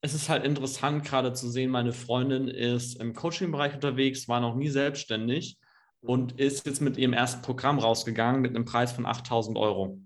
es 0.00 0.14
ist 0.14 0.28
halt 0.28 0.44
interessant 0.44 1.04
gerade 1.04 1.32
zu 1.32 1.48
sehen, 1.48 1.70
meine 1.70 1.92
Freundin 1.92 2.48
ist 2.48 3.00
im 3.00 3.14
Coaching-Bereich 3.14 3.74
unterwegs, 3.74 4.28
war 4.28 4.40
noch 4.40 4.54
nie 4.54 4.68
selbstständig 4.68 5.58
und 6.00 6.38
ist 6.38 6.66
jetzt 6.66 6.80
mit 6.80 6.96
ihrem 6.96 7.12
ersten 7.12 7.42
Programm 7.42 7.78
rausgegangen 7.78 8.40
mit 8.40 8.54
einem 8.54 8.64
Preis 8.64 8.92
von 8.92 9.06
8000 9.06 9.56
Euro. 9.58 10.00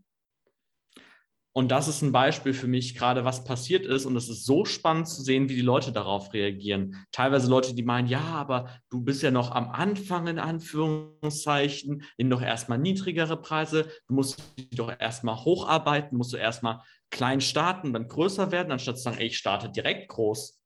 Und 1.53 1.73
das 1.73 1.89
ist 1.89 2.03
ein 2.03 2.13
Beispiel 2.13 2.53
für 2.55 2.69
mich, 2.69 2.95
gerade 2.95 3.25
was 3.25 3.43
passiert 3.43 3.85
ist. 3.85 4.07
Und 4.07 4.15
es 4.17 4.29
ist 4.29 4.47
so 4.47 4.65
spannend 4.65 5.09
zu 5.09 5.23
sehen, 5.23 5.49
wie 5.49 5.57
die 5.57 5.63
Leute 5.63 5.91
darauf 5.91 6.33
reagieren. 6.33 7.05
Teilweise 7.11 7.51
Leute, 7.51 7.75
die 7.75 7.83
meinen, 7.83 8.07
ja, 8.07 8.21
aber 8.21 8.69
du 8.89 9.03
bist 9.03 9.23
ja 9.23 9.33
noch 9.33 9.51
am 9.51 9.69
Anfang 9.69 10.29
in 10.29 10.39
Anführungszeichen, 10.39 12.05
nimm 12.19 12.31
doch 12.31 12.41
erstmal 12.41 12.79
niedrigere 12.79 13.37
Preise, 13.37 13.89
du 14.07 14.15
musst 14.15 14.41
dich 14.57 14.71
doch 14.71 14.93
erstmal 14.97 15.45
hocharbeiten, 15.45 16.17
musst 16.17 16.33
du 16.33 16.37
erstmal 16.37 16.83
klein 17.11 17.41
starten, 17.41 17.93
dann 17.93 18.07
größer 18.07 18.53
werden, 18.53 18.71
anstatt 18.71 18.99
zu 18.99 19.03
sagen, 19.03 19.19
ey, 19.19 19.27
ich 19.27 19.37
starte 19.37 19.71
direkt 19.71 20.09
groß. 20.09 20.61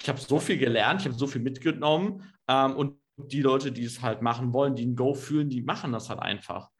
Ich 0.00 0.08
habe 0.08 0.18
so 0.18 0.40
viel 0.40 0.58
gelernt, 0.58 1.02
ich 1.02 1.06
habe 1.06 1.18
so 1.18 1.28
viel 1.28 1.42
mitgenommen. 1.42 2.24
Ähm, 2.48 2.74
und 2.74 2.96
die 3.16 3.42
Leute, 3.42 3.70
die 3.70 3.84
es 3.84 4.02
halt 4.02 4.22
machen 4.22 4.52
wollen, 4.52 4.74
die 4.74 4.86
ein 4.86 4.96
Go 4.96 5.14
fühlen, 5.14 5.50
die 5.50 5.62
machen 5.62 5.92
das 5.92 6.08
halt 6.08 6.20
einfach. 6.20 6.70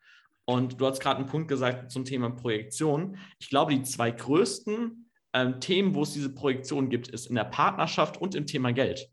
Und 0.50 0.80
du 0.80 0.86
hast 0.86 1.00
gerade 1.00 1.18
einen 1.18 1.28
Punkt 1.28 1.46
gesagt 1.46 1.92
zum 1.92 2.04
Thema 2.04 2.28
Projektion. 2.30 3.16
Ich 3.38 3.50
glaube, 3.50 3.72
die 3.72 3.84
zwei 3.84 4.10
größten 4.10 5.08
ähm, 5.32 5.60
Themen, 5.60 5.94
wo 5.94 6.02
es 6.02 6.12
diese 6.12 6.34
Projektion 6.34 6.88
gibt, 6.88 7.06
ist 7.06 7.26
in 7.26 7.36
der 7.36 7.44
Partnerschaft 7.44 8.20
und 8.20 8.34
im 8.34 8.46
Thema 8.46 8.72
Geld. 8.72 9.08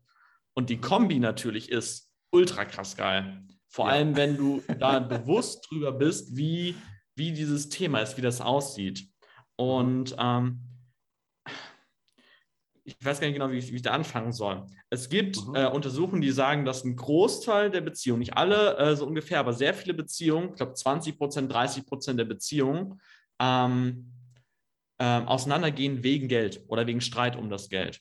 Und 0.54 0.68
die 0.68 0.80
Kombi 0.80 1.20
natürlich 1.20 1.70
ist 1.70 2.10
ultra 2.32 2.64
krass 2.64 2.96
geil. 2.96 3.44
Vor 3.68 3.86
ja. 3.86 3.92
allem, 3.92 4.16
wenn 4.16 4.36
du 4.36 4.64
da 4.80 4.98
bewusst 4.98 5.64
drüber 5.70 5.92
bist, 5.92 6.36
wie, 6.36 6.74
wie 7.14 7.30
dieses 7.30 7.68
Thema 7.68 8.00
ist, 8.00 8.16
wie 8.16 8.22
das 8.22 8.40
aussieht. 8.40 9.08
Und 9.54 10.16
ähm, 10.18 10.67
ich 12.88 13.04
weiß 13.04 13.20
gar 13.20 13.26
nicht 13.26 13.36
genau, 13.36 13.50
wie 13.50 13.58
ich, 13.58 13.70
wie 13.70 13.76
ich 13.76 13.82
da 13.82 13.92
anfangen 13.92 14.32
soll. 14.32 14.66
Es 14.88 15.08
gibt 15.08 15.46
mhm. 15.46 15.54
äh, 15.54 15.66
Untersuchungen, 15.66 16.22
die 16.22 16.30
sagen, 16.30 16.64
dass 16.64 16.84
ein 16.84 16.96
Großteil 16.96 17.70
der 17.70 17.82
Beziehungen, 17.82 18.20
nicht 18.20 18.36
alle 18.36 18.76
äh, 18.78 18.96
so 18.96 19.06
ungefähr, 19.06 19.40
aber 19.40 19.52
sehr 19.52 19.74
viele 19.74 19.94
Beziehungen, 19.94 20.50
ich 20.50 20.56
glaube 20.56 20.74
20 20.74 21.18
Prozent, 21.18 21.52
30 21.52 21.86
Prozent 21.86 22.18
der 22.18 22.24
Beziehungen, 22.24 23.00
ähm, 23.38 24.12
ähm, 24.98 25.28
auseinandergehen 25.28 26.02
wegen 26.02 26.28
Geld 26.28 26.62
oder 26.66 26.86
wegen 26.86 27.00
Streit 27.00 27.36
um 27.36 27.50
das 27.50 27.68
Geld. 27.68 28.00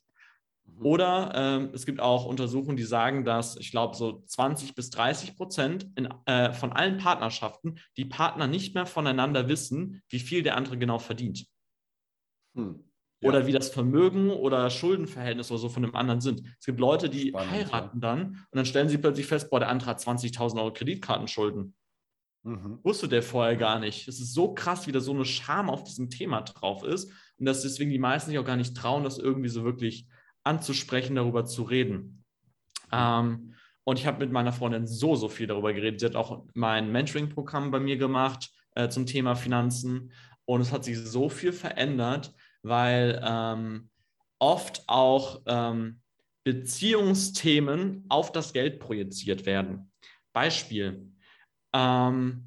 Mhm. 0.65 0.85
Oder 0.85 1.31
ähm, 1.35 1.69
es 1.73 1.85
gibt 1.85 1.99
auch 1.99 2.25
Untersuchungen, 2.25 2.77
die 2.77 2.83
sagen, 2.83 3.25
dass 3.25 3.57
ich 3.57 3.71
glaube, 3.71 3.95
so 3.95 4.23
20 4.25 4.73
bis 4.73 4.89
30 4.89 5.35
Prozent 5.35 5.87
in, 5.95 6.07
äh, 6.25 6.53
von 6.53 6.71
allen 6.71 6.97
Partnerschaften 6.97 7.79
die 7.97 8.05
Partner 8.05 8.47
nicht 8.47 8.73
mehr 8.73 8.85
voneinander 8.85 9.49
wissen, 9.49 10.01
wie 10.09 10.19
viel 10.19 10.43
der 10.43 10.55
andere 10.55 10.77
genau 10.77 10.97
verdient. 10.97 11.45
Hm. 12.55 12.86
Ja. 13.19 13.29
Oder 13.29 13.47
wie 13.47 13.51
das 13.51 13.69
Vermögen 13.69 14.29
oder 14.29 14.69
Schuldenverhältnis 14.69 15.49
oder 15.49 15.59
so 15.59 15.69
von 15.69 15.81
dem 15.81 15.95
anderen 15.95 16.21
sind. 16.21 16.43
Es 16.59 16.65
gibt 16.65 16.79
Leute, 16.79 17.09
die 17.09 17.29
Spannend, 17.29 17.51
heiraten 17.51 17.99
ja. 18.01 18.13
dann 18.13 18.27
und 18.27 18.47
dann 18.51 18.65
stellen 18.65 18.89
sie 18.89 18.99
plötzlich 18.99 19.25
fest, 19.25 19.49
boah, 19.49 19.59
der 19.59 19.69
andere 19.69 19.89
hat 19.89 19.99
20.000 19.99 20.57
Euro 20.57 20.71
Kreditkartenschulden. 20.71 21.73
Mhm. 22.43 22.79
Wusste 22.83 23.07
der 23.07 23.23
vorher 23.23 23.55
gar 23.55 23.79
nicht. 23.79 24.07
Es 24.07 24.19
ist 24.19 24.33
so 24.33 24.53
krass, 24.53 24.87
wie 24.87 24.91
da 24.91 24.99
so 24.99 25.13
eine 25.13 25.25
Scham 25.25 25.69
auf 25.69 25.83
diesem 25.83 26.09
Thema 26.09 26.41
drauf 26.41 26.83
ist 26.83 27.11
und 27.37 27.45
dass 27.45 27.63
deswegen 27.63 27.89
die 27.89 27.99
meisten 27.99 28.29
sich 28.29 28.39
auch 28.39 28.45
gar 28.45 28.55
nicht 28.55 28.77
trauen, 28.77 29.03
das 29.03 29.17
irgendwie 29.17 29.49
so 29.49 29.63
wirklich 29.63 30.07
anzusprechen, 30.43 31.15
darüber 31.15 31.45
zu 31.45 31.63
reden. 31.63 32.23
Ähm, 32.91 33.53
und 33.83 33.99
ich 33.99 34.05
habe 34.05 34.19
mit 34.19 34.31
meiner 34.31 34.53
Freundin 34.53 34.87
so, 34.87 35.15
so 35.15 35.27
viel 35.29 35.47
darüber 35.47 35.73
geredet. 35.73 35.99
Sie 35.99 36.05
hat 36.05 36.15
auch 36.15 36.45
mein 36.53 36.91
Mentoring-Programm 36.91 37.71
bei 37.71 37.79
mir 37.79 37.97
gemacht 37.97 38.49
äh, 38.75 38.89
zum 38.89 39.05
Thema 39.05 39.35
Finanzen. 39.35 40.11
Und 40.45 40.61
es 40.61 40.71
hat 40.71 40.83
sich 40.83 40.97
so 40.97 41.29
viel 41.29 41.51
verändert, 41.51 42.33
weil 42.63 43.21
ähm, 43.23 43.89
oft 44.39 44.83
auch 44.87 45.41
ähm, 45.45 46.01
Beziehungsthemen 46.43 48.05
auf 48.09 48.31
das 48.31 48.53
Geld 48.53 48.79
projiziert 48.79 49.45
werden. 49.45 49.91
Beispiel, 50.33 51.11
ähm, 51.73 52.45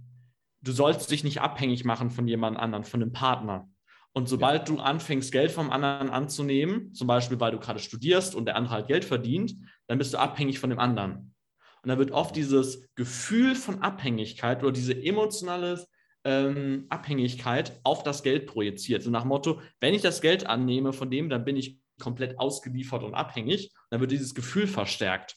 du 0.62 0.72
sollst 0.72 1.10
dich 1.10 1.24
nicht 1.24 1.40
abhängig 1.40 1.84
machen 1.84 2.10
von 2.10 2.26
jemand 2.26 2.58
anderen, 2.58 2.84
von 2.84 3.02
einem 3.02 3.12
Partner. 3.12 3.68
Und 4.12 4.28
sobald 4.28 4.68
ja. 4.68 4.74
du 4.74 4.80
anfängst, 4.80 5.30
Geld 5.30 5.52
vom 5.52 5.70
anderen 5.70 6.10
anzunehmen, 6.10 6.92
zum 6.94 7.06
Beispiel 7.06 7.38
weil 7.38 7.52
du 7.52 7.58
gerade 7.58 7.78
studierst 7.78 8.34
und 8.34 8.46
der 8.46 8.56
andere 8.56 8.74
halt 8.74 8.88
Geld 8.88 9.04
verdient, 9.04 9.54
dann 9.86 9.98
bist 9.98 10.14
du 10.14 10.18
abhängig 10.18 10.58
von 10.58 10.70
dem 10.70 10.78
anderen. 10.78 11.34
Und 11.82 11.88
da 11.88 11.98
wird 11.98 12.10
oft 12.10 12.34
dieses 12.34 12.88
Gefühl 12.94 13.54
von 13.54 13.82
Abhängigkeit 13.82 14.62
oder 14.62 14.72
diese 14.72 14.94
emotionale 14.94 15.86
ähm, 16.24 16.86
Abhängigkeit 16.88 17.80
auf 17.82 18.02
das 18.02 18.22
Geld 18.22 18.46
projiziert. 18.46 19.02
So 19.02 19.10
nach 19.10 19.24
Motto, 19.24 19.60
wenn 19.80 19.94
ich 19.94 20.02
das 20.02 20.20
Geld 20.20 20.46
annehme 20.46 20.92
von 20.92 21.10
dem, 21.10 21.28
dann 21.28 21.44
bin 21.44 21.56
ich 21.56 21.78
komplett 22.00 22.38
ausgeliefert 22.38 23.02
und 23.02 23.14
abhängig. 23.14 23.72
Dann 23.90 24.00
wird 24.00 24.10
dieses 24.10 24.34
Gefühl 24.34 24.66
verstärkt. 24.66 25.36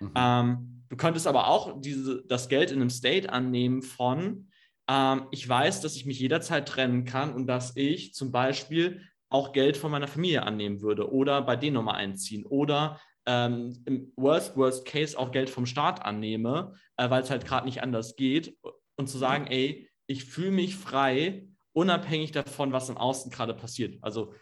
Mhm. 0.00 0.12
Ähm, 0.14 0.84
du 0.88 0.96
könntest 0.96 1.26
aber 1.26 1.48
auch 1.48 1.80
diese, 1.80 2.22
das 2.26 2.48
Geld 2.48 2.70
in 2.70 2.80
einem 2.80 2.90
State 2.90 3.30
annehmen 3.30 3.82
von, 3.82 4.48
ähm, 4.88 5.26
ich 5.30 5.48
weiß, 5.48 5.80
dass 5.80 5.96
ich 5.96 6.06
mich 6.06 6.18
jederzeit 6.18 6.68
trennen 6.68 7.04
kann 7.04 7.34
und 7.34 7.46
dass 7.46 7.76
ich 7.76 8.14
zum 8.14 8.30
Beispiel 8.32 9.02
auch 9.28 9.52
Geld 9.52 9.76
von 9.76 9.90
meiner 9.90 10.08
Familie 10.08 10.44
annehmen 10.44 10.80
würde 10.80 11.10
oder 11.10 11.42
bei 11.42 11.56
denen 11.56 11.74
nochmal 11.74 11.96
einziehen 11.96 12.46
oder 12.46 13.00
ähm, 13.26 13.82
im 13.84 14.12
Worst, 14.16 14.56
Worst 14.56 14.86
Case 14.86 15.18
auch 15.18 15.32
Geld 15.32 15.50
vom 15.50 15.66
Staat 15.66 16.04
annehme, 16.04 16.74
äh, 16.96 17.10
weil 17.10 17.22
es 17.22 17.30
halt 17.30 17.44
gerade 17.44 17.66
nicht 17.66 17.82
anders 17.82 18.14
geht 18.14 18.56
und 18.96 19.08
zu 19.08 19.18
sagen, 19.18 19.48
ey, 19.48 19.85
ich 20.06 20.24
fühle 20.24 20.50
mich 20.50 20.76
frei, 20.76 21.48
unabhängig 21.72 22.32
davon, 22.32 22.72
was 22.72 22.88
im 22.88 22.96
Außen 22.96 23.30
gerade 23.30 23.54
passiert. 23.54 23.98
Also 24.02 24.32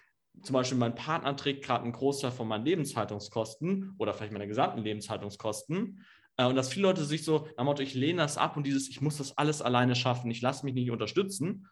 zum 0.42 0.53
Beispiel 0.53 0.79
mein 0.79 0.94
Partner 0.94 1.37
trägt 1.37 1.64
gerade 1.64 1.85
einen 1.85 1.92
Großteil 1.92 2.33
von 2.33 2.48
meinen 2.48 2.64
Lebenshaltungskosten 2.64 3.94
oder 3.98 4.14
vielleicht 4.14 4.33
meine 4.33 4.48
gesamten 4.48 4.83
Lebenshaltungskosten. 4.83 6.05
Äh, 6.37 6.46
und 6.46 6.57
dass 6.57 6.72
viele 6.72 6.87
Leute 6.87 7.05
sich 7.05 7.24
so, 7.24 7.48
am 7.57 7.66
Motto, 7.66 7.83
ich 7.83 7.94
lehne 7.94 8.22
das 8.22 8.38
ab 8.38 8.57
und 8.57 8.66
dieses, 8.66 8.88
ich 8.88 9.00
muss 9.00 9.18
das 9.18 9.37
alles 9.38 9.62
alleine 9.62 9.94
schaffen, 9.94 10.31
ich 10.31 10.42
lasse 10.42 10.64
mich 10.64 10.74
nicht 10.74 10.90
unterstützen. 10.90 11.68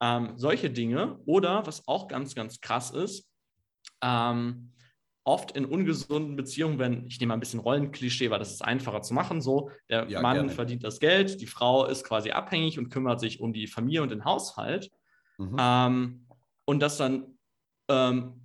Ähm, 0.00 0.32
solche 0.36 0.70
Dinge. 0.70 1.18
Oder 1.26 1.66
was 1.66 1.86
auch 1.88 2.08
ganz, 2.08 2.34
ganz 2.34 2.60
krass 2.60 2.90
ist, 2.90 3.28
ähm, 4.02 4.72
oft 5.24 5.52
in 5.52 5.64
ungesunden 5.64 6.36
Beziehungen, 6.36 6.78
wenn, 6.78 7.06
ich 7.06 7.20
nehme 7.20 7.28
mal 7.28 7.36
ein 7.36 7.40
bisschen 7.40 7.60
Rollenklischee, 7.60 8.30
weil 8.30 8.38
das 8.38 8.52
ist 8.52 8.62
einfacher 8.62 9.02
zu 9.02 9.14
machen, 9.14 9.40
so, 9.40 9.70
der 9.88 10.08
ja, 10.08 10.20
Mann 10.20 10.36
gerne. 10.36 10.50
verdient 10.50 10.84
das 10.84 10.98
Geld, 10.98 11.40
die 11.40 11.46
Frau 11.46 11.86
ist 11.86 12.04
quasi 12.04 12.30
abhängig 12.30 12.78
und 12.78 12.90
kümmert 12.90 13.20
sich 13.20 13.40
um 13.40 13.52
die 13.52 13.66
Familie 13.66 14.02
und 14.02 14.10
den 14.10 14.24
Haushalt. 14.24 14.90
Mhm. 15.38 15.56
Ähm, 15.58 16.26
und 16.64 16.80
dass 16.80 16.96
dann 16.96 17.38
ähm, 17.88 18.40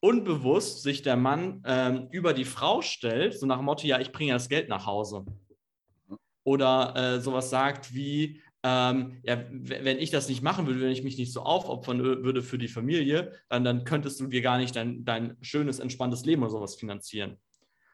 unbewusst 0.00 0.82
sich 0.82 1.02
der 1.02 1.16
Mann 1.16 1.62
ähm, 1.64 2.08
über 2.10 2.34
die 2.34 2.44
Frau 2.44 2.82
stellt, 2.82 3.38
so 3.38 3.46
nach 3.46 3.58
dem 3.58 3.66
Motto, 3.66 3.86
ja, 3.86 3.98
ich 4.00 4.12
bringe 4.12 4.32
das 4.32 4.48
Geld 4.48 4.68
nach 4.68 4.86
Hause. 4.86 5.24
Mhm. 6.08 6.18
Oder 6.44 6.94
äh, 6.96 7.20
sowas 7.20 7.48
sagt 7.48 7.94
wie, 7.94 8.42
ähm, 8.64 9.18
ja, 9.24 9.44
wenn 9.50 9.98
ich 9.98 10.10
das 10.10 10.28
nicht 10.28 10.42
machen 10.42 10.66
würde, 10.66 10.80
wenn 10.80 10.92
ich 10.92 11.02
mich 11.02 11.18
nicht 11.18 11.32
so 11.32 11.42
aufopfern 11.42 12.02
würde 12.02 12.42
für 12.42 12.58
die 12.58 12.68
Familie, 12.68 13.32
dann, 13.48 13.64
dann 13.64 13.84
könntest 13.84 14.20
du 14.20 14.28
dir 14.28 14.40
gar 14.40 14.58
nicht 14.58 14.76
dein, 14.76 15.04
dein 15.04 15.36
schönes, 15.40 15.80
entspanntes 15.80 16.24
Leben 16.24 16.42
oder 16.42 16.52
sowas 16.52 16.76
finanzieren. 16.76 17.38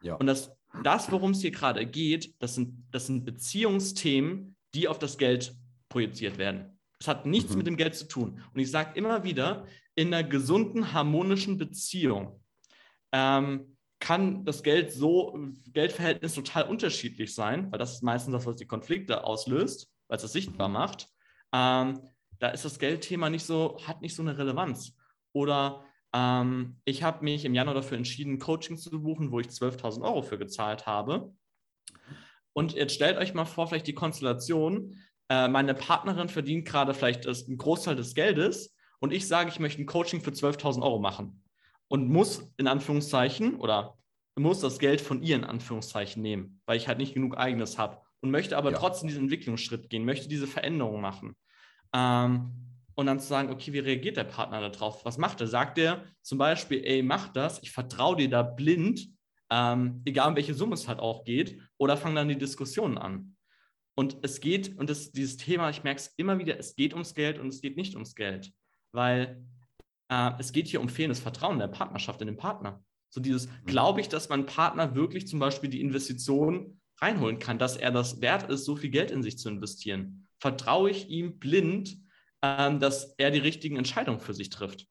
Ja. 0.03 0.15
Und 0.17 0.27
das, 0.27 0.53
das 0.85 1.11
worum 1.11 1.31
es 1.31 1.41
hier 1.41 1.53
gerade 1.53 1.87
geht, 1.87 2.35
das 2.39 2.55
sind, 2.55 2.85
das 2.91 3.07
sind 3.07 3.25
Beziehungsthemen, 3.25 4.57
die 4.75 4.89
auf 4.89 4.99
das 4.99 5.17
Geld 5.17 5.55
projiziert 5.89 6.37
werden. 6.37 6.79
Das 6.99 7.09
hat 7.09 7.25
nichts 7.25 7.53
mhm. 7.53 7.59
mit 7.59 7.67
dem 7.67 7.77
Geld 7.77 7.95
zu 7.95 8.07
tun. 8.07 8.43
Und 8.53 8.61
ich 8.61 8.71
sage 8.71 8.99
immer 8.99 9.25
wieder, 9.25 9.67
in 9.95 10.13
einer 10.13 10.29
gesunden, 10.29 10.93
harmonischen 10.93 11.57
Beziehung 11.57 12.41
ähm, 13.13 13.77
kann 14.01 14.45
das 14.45 14.63
Geld 14.63 14.93
so, 14.93 15.37
Geldverhältnis 15.73 16.35
total 16.35 16.65
unterschiedlich 16.65 17.35
sein, 17.35 17.73
weil 17.73 17.79
das 17.79 17.95
ist 17.95 18.03
meistens 18.03 18.33
das, 18.33 18.47
was 18.47 18.57
die 18.57 18.67
Konflikte 18.67 19.25
auslöst 19.25 19.91
weil 20.09 20.17
es 20.17 20.23
das 20.23 20.33
sichtbar 20.33 20.69
macht, 20.69 21.09
ähm, 21.53 22.01
da 22.39 22.49
ist 22.49 22.65
das 22.65 22.79
Geldthema 22.79 23.31
nicht 23.31 23.45
so, 23.45 23.79
hat 23.87 24.01
nicht 24.01 24.15
so 24.15 24.23
eine 24.23 24.39
Relevanz. 24.39 24.97
Oder 25.33 25.85
ähm, 26.15 26.81
ich 26.85 27.03
habe 27.03 27.25
mich 27.25 27.45
im 27.45 27.55
Januar 27.55 27.75
dafür 27.75 27.97
entschieden, 27.97 28.39
Coaching 28.39 28.77
zu 28.77 29.03
buchen, 29.03 29.31
wo 29.31 29.41
ich 29.41 29.49
12.000 29.49 30.03
Euro 30.03 30.23
für 30.23 30.39
gezahlt 30.39 30.87
habe. 30.87 31.33
Und 32.53 32.75
jetzt 32.75 32.95
stellt 32.95 33.19
euch 33.19 33.35
mal 33.35 33.45
vor, 33.45 33.67
vielleicht 33.67 33.87
die 33.87 33.95
Konstellation, 33.95 34.97
äh, 35.29 35.49
meine 35.49 35.75
Partnerin 35.75 36.29
verdient 36.29 36.67
gerade 36.67 36.95
vielleicht 36.95 37.27
das, 37.27 37.47
einen 37.47 37.59
Großteil 37.59 37.97
des 37.97 38.15
Geldes 38.15 38.75
und 39.01 39.13
ich 39.13 39.29
sage, 39.29 39.51
ich 39.51 39.61
möchte 39.61 39.83
ein 39.83 39.87
Coaching 39.87 40.21
für 40.21 40.31
12.000 40.31 40.83
Euro 40.83 40.99
machen 40.99 41.45
und 41.89 42.09
muss 42.09 42.51
in 42.57 42.67
Anführungszeichen 42.67 43.57
oder 43.57 43.99
muss 44.37 44.61
das 44.61 44.79
Geld 44.79 45.01
von 45.01 45.23
ihr 45.23 45.37
in 45.37 45.45
Anführungszeichen 45.45 46.23
nehmen, 46.23 46.61
weil 46.67 46.77
ich 46.77 46.89
halt 46.89 46.99
nicht 46.99 47.15
genug 47.15 47.37
eigenes 47.37 47.79
habe 47.79 48.01
und 48.21 48.31
möchte 48.31 48.57
aber 48.57 48.73
ja. 48.73 48.79
trotzdem 48.79 49.09
diesen 49.09 49.25
Entwicklungsschritt 49.25 49.91
gehen, 49.91 50.05
möchte 50.05 50.29
diese 50.29 50.47
Veränderung 50.47 51.01
machen. 51.01 51.37
Ähm, 51.95 52.53
und 52.95 53.07
dann 53.07 53.21
zu 53.21 53.29
sagen, 53.29 53.51
okay, 53.51 53.73
wie 53.73 53.79
reagiert 53.79 54.17
der 54.17 54.25
Partner 54.25 54.69
darauf? 54.69 55.05
Was 55.05 55.19
macht 55.19 55.41
er? 55.41 55.47
Sagt 55.47 55.79
er 55.79 56.05
zum 56.23 56.37
Beispiel, 56.37 56.83
ey, 56.85 57.03
mach 57.03 57.29
das, 57.29 57.63
ich 57.63 57.71
vertraue 57.71 58.17
dir 58.17 58.29
da 58.29 58.43
blind, 58.43 59.09
ähm, 59.51 60.03
egal 60.05 60.31
um 60.31 60.37
welche 60.37 60.55
Summe 60.55 60.75
es 60.75 60.89
halt 60.89 60.99
auch 60.99 61.25
geht, 61.25 61.61
oder 61.79 61.97
fangen 61.97 62.17
dann 62.17 62.29
die 62.29 62.37
Diskussionen 62.37 62.99
an. 62.99 63.37
Und 63.97 64.17
es 64.23 64.41
geht, 64.41 64.77
und 64.79 64.91
das, 64.91 65.13
dieses 65.13 65.37
Thema, 65.37 65.71
ich 65.71 65.85
merke 65.85 66.01
es 66.01 66.09
immer 66.17 66.39
wieder, 66.39 66.59
es 66.59 66.77
geht 66.77 66.93
ums 66.93 67.15
Geld 67.15 67.39
und 67.39 67.49
es 67.49 67.61
geht 67.61 67.77
nicht 67.77 67.95
ums 67.95 68.15
Geld, 68.15 68.53
weil 68.93 69.45
äh, 70.09 70.33
es 70.39 70.53
geht 70.53 70.67
hier 70.67 70.81
um 70.81 70.89
fehlendes 70.89 71.21
Vertrauen 71.21 71.55
in 71.55 71.61
der 71.61 71.69
Partnerschaft, 71.69 72.21
in 72.21 72.27
den 72.27 72.37
Partner. 72.37 72.83
So 73.11 73.21
dieses, 73.21 73.47
mhm. 73.47 73.67
glaube 73.67 74.01
ich, 74.01 74.09
dass 74.09 74.29
mein 74.29 74.47
Partner 74.47 74.95
wirklich 74.95 75.29
zum 75.29 75.39
Beispiel 75.39 75.71
die 75.71 75.81
Investition 75.81 76.81
reinholen 77.01 77.39
kann, 77.39 77.59
dass 77.59 77.77
er 77.77 77.91
das 77.91 78.21
wert 78.21 78.51
ist, 78.51 78.65
so 78.65 78.77
viel 78.77 78.91
Geld 78.91 79.11
in 79.11 79.23
sich 79.23 79.39
zu 79.39 79.49
investieren. 79.49 80.27
Vertraue 80.39 80.91
ich 80.91 81.09
ihm 81.09 81.39
blind, 81.39 81.99
ähm, 82.43 82.81
dass 82.81 83.15
er 83.19 83.31
die 83.31 83.39
richtigen 83.39 83.77
Entscheidungen 83.77 84.21
für 84.21 84.35
sich 84.35 84.51
trifft. 84.51 84.87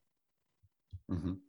Mhm. 1.08 1.42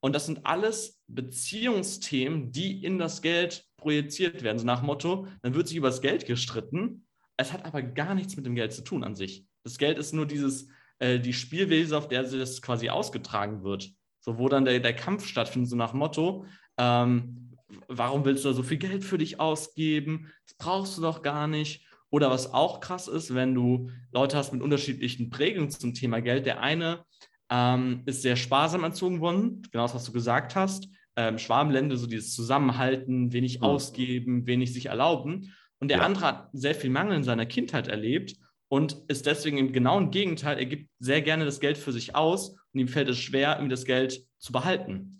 Und 0.00 0.12
das 0.14 0.26
sind 0.26 0.46
alles 0.46 1.00
Beziehungsthemen, 1.08 2.52
die 2.52 2.84
in 2.84 2.98
das 2.98 3.20
Geld 3.20 3.64
projiziert 3.76 4.42
werden. 4.42 4.58
So 4.58 4.64
nach 4.64 4.82
Motto, 4.82 5.26
dann 5.42 5.54
wird 5.54 5.66
sich 5.68 5.76
über 5.76 5.88
das 5.88 6.00
Geld 6.00 6.26
gestritten. 6.26 7.06
Es 7.36 7.52
hat 7.52 7.64
aber 7.64 7.82
gar 7.82 8.14
nichts 8.14 8.36
mit 8.36 8.46
dem 8.46 8.54
Geld 8.54 8.72
zu 8.72 8.82
tun 8.82 9.02
an 9.02 9.16
sich. 9.16 9.46
Das 9.64 9.78
Geld 9.78 9.98
ist 9.98 10.12
nur 10.12 10.26
dieses, 10.26 10.68
äh, 10.98 11.18
die 11.18 11.32
Spielwiese, 11.32 11.96
auf 11.96 12.08
der 12.08 12.22
das 12.22 12.62
quasi 12.62 12.88
ausgetragen 12.88 13.64
wird. 13.64 13.90
So, 14.20 14.38
wo 14.38 14.48
dann 14.48 14.64
der, 14.64 14.80
der 14.80 14.94
Kampf 14.94 15.26
stattfindet, 15.26 15.70
so 15.70 15.76
nach 15.76 15.94
Motto, 15.94 16.46
ähm, 16.76 17.47
warum 17.88 18.24
willst 18.24 18.44
du 18.44 18.50
da 18.50 18.54
so 18.54 18.62
viel 18.62 18.76
Geld 18.76 19.02
für 19.02 19.18
dich 19.18 19.40
ausgeben? 19.40 20.30
Das 20.46 20.56
brauchst 20.56 20.98
du 20.98 21.02
doch 21.02 21.22
gar 21.22 21.46
nicht. 21.46 21.86
Oder 22.10 22.30
was 22.30 22.54
auch 22.54 22.80
krass 22.80 23.08
ist, 23.08 23.34
wenn 23.34 23.54
du 23.54 23.90
Leute 24.12 24.36
hast 24.36 24.52
mit 24.52 24.62
unterschiedlichen 24.62 25.30
Prägungen 25.30 25.70
zum 25.70 25.94
Thema 25.94 26.20
Geld. 26.20 26.46
Der 26.46 26.60
eine 26.60 27.04
ähm, 27.50 28.02
ist 28.06 28.22
sehr 28.22 28.36
sparsam 28.36 28.84
erzogen 28.84 29.20
worden, 29.20 29.62
genau 29.70 29.84
das, 29.84 29.94
was 29.94 30.04
du 30.04 30.12
gesagt 30.12 30.54
hast. 30.54 30.88
Ähm, 31.16 31.38
Schwarmländer, 31.38 31.96
so 31.96 32.06
dieses 32.06 32.34
Zusammenhalten, 32.34 33.32
wenig 33.32 33.58
mhm. 33.58 33.64
ausgeben, 33.64 34.46
wenig 34.46 34.72
sich 34.72 34.86
erlauben. 34.86 35.52
Und 35.80 35.88
der 35.88 35.98
ja. 35.98 36.04
andere 36.04 36.26
hat 36.26 36.48
sehr 36.52 36.74
viel 36.74 36.90
Mangel 36.90 37.16
in 37.16 37.24
seiner 37.24 37.46
Kindheit 37.46 37.88
erlebt 37.88 38.36
und 38.68 39.02
ist 39.08 39.26
deswegen 39.26 39.58
im 39.58 39.72
genauen 39.72 40.10
Gegenteil. 40.10 40.58
Er 40.58 40.66
gibt 40.66 40.90
sehr 40.98 41.22
gerne 41.22 41.44
das 41.44 41.60
Geld 41.60 41.78
für 41.78 41.92
sich 41.92 42.14
aus 42.14 42.56
und 42.72 42.80
ihm 42.80 42.88
fällt 42.88 43.08
es 43.08 43.18
schwer, 43.18 43.56
irgendwie 43.56 43.70
das 43.70 43.84
Geld 43.84 44.22
zu 44.38 44.52
behalten. 44.52 45.17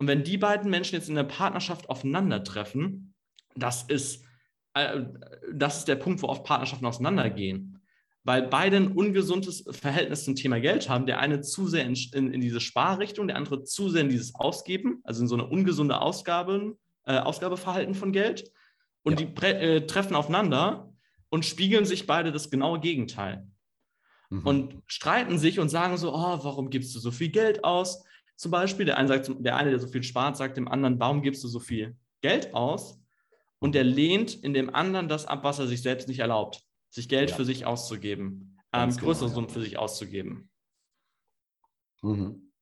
Und 0.00 0.08
wenn 0.08 0.24
die 0.24 0.38
beiden 0.38 0.68
Menschen 0.68 0.96
jetzt 0.96 1.08
in 1.08 1.14
der 1.14 1.24
Partnerschaft 1.24 1.88
aufeinandertreffen, 1.88 3.14
das 3.54 3.84
ist, 3.84 4.24
äh, 4.74 5.02
das 5.52 5.78
ist 5.78 5.88
der 5.88 5.96
Punkt, 5.96 6.22
wo 6.22 6.26
oft 6.26 6.42
Partnerschaften 6.42 6.86
auseinandergehen 6.86 7.80
weil 8.22 8.42
beide 8.42 8.76
ein 8.76 8.92
ungesundes 8.92 9.64
Verhältnis 9.70 10.24
zum 10.24 10.36
Thema 10.36 10.60
Geld 10.60 10.88
haben. 10.88 11.06
Der 11.06 11.20
eine 11.20 11.40
zu 11.40 11.66
sehr 11.66 11.84
in, 11.84 11.94
in, 12.12 12.32
in 12.32 12.40
diese 12.40 12.60
Sparrichtung, 12.60 13.28
der 13.28 13.36
andere 13.36 13.64
zu 13.64 13.88
sehr 13.88 14.02
in 14.02 14.08
dieses 14.08 14.34
Ausgeben, 14.34 15.00
also 15.04 15.22
in 15.22 15.28
so 15.28 15.34
eine 15.34 15.46
ungesunde 15.46 16.00
Ausgaben, 16.00 16.78
äh, 17.06 17.18
Ausgabeverhalten 17.18 17.94
von 17.94 18.12
Geld. 18.12 18.50
Und 19.02 19.20
ja. 19.20 19.26
die 19.26 19.46
äh, 19.46 19.86
treffen 19.86 20.14
aufeinander 20.14 20.92
und 21.30 21.46
spiegeln 21.46 21.86
sich 21.86 22.06
beide 22.06 22.32
das 22.32 22.50
genaue 22.50 22.80
Gegenteil. 22.80 23.46
Mhm. 24.28 24.46
Und 24.46 24.82
streiten 24.86 25.38
sich 25.38 25.58
und 25.58 25.70
sagen 25.70 25.96
so, 25.96 26.12
oh, 26.12 26.38
warum 26.42 26.68
gibst 26.68 26.94
du 26.94 26.98
so 26.98 27.10
viel 27.10 27.30
Geld 27.30 27.64
aus? 27.64 28.04
Zum 28.40 28.50
Beispiel, 28.50 28.86
der 28.86 28.96
eine, 28.96 29.08
sagt, 29.08 29.30
der 29.38 29.56
eine, 29.56 29.70
der 29.70 29.78
so 29.78 29.88
viel 29.88 30.02
spart, 30.02 30.36
sagt 30.36 30.56
dem 30.56 30.68
anderen, 30.68 30.98
warum 30.98 31.20
gibst 31.20 31.44
du 31.44 31.48
so 31.48 31.60
viel 31.60 31.96
Geld 32.22 32.54
aus? 32.54 32.98
Und 33.58 33.74
der 33.74 33.84
lehnt 33.84 34.34
in 34.34 34.54
dem 34.54 34.74
anderen 34.74 35.08
das 35.08 35.26
ab, 35.26 35.44
was 35.44 35.58
er 35.58 35.66
sich 35.66 35.82
selbst 35.82 36.08
nicht 36.08 36.20
erlaubt 36.20 36.64
sich 36.90 37.08
Geld 37.08 37.30
ja. 37.30 37.36
für 37.36 37.44
sich 37.44 37.64
auszugeben, 37.64 38.58
ähm, 38.72 38.90
größere 38.90 39.26
genau, 39.26 39.34
Summen 39.34 39.48
ja. 39.48 39.54
für 39.54 39.62
sich 39.62 39.78
auszugeben. 39.78 40.50
Mhm. 42.02 42.52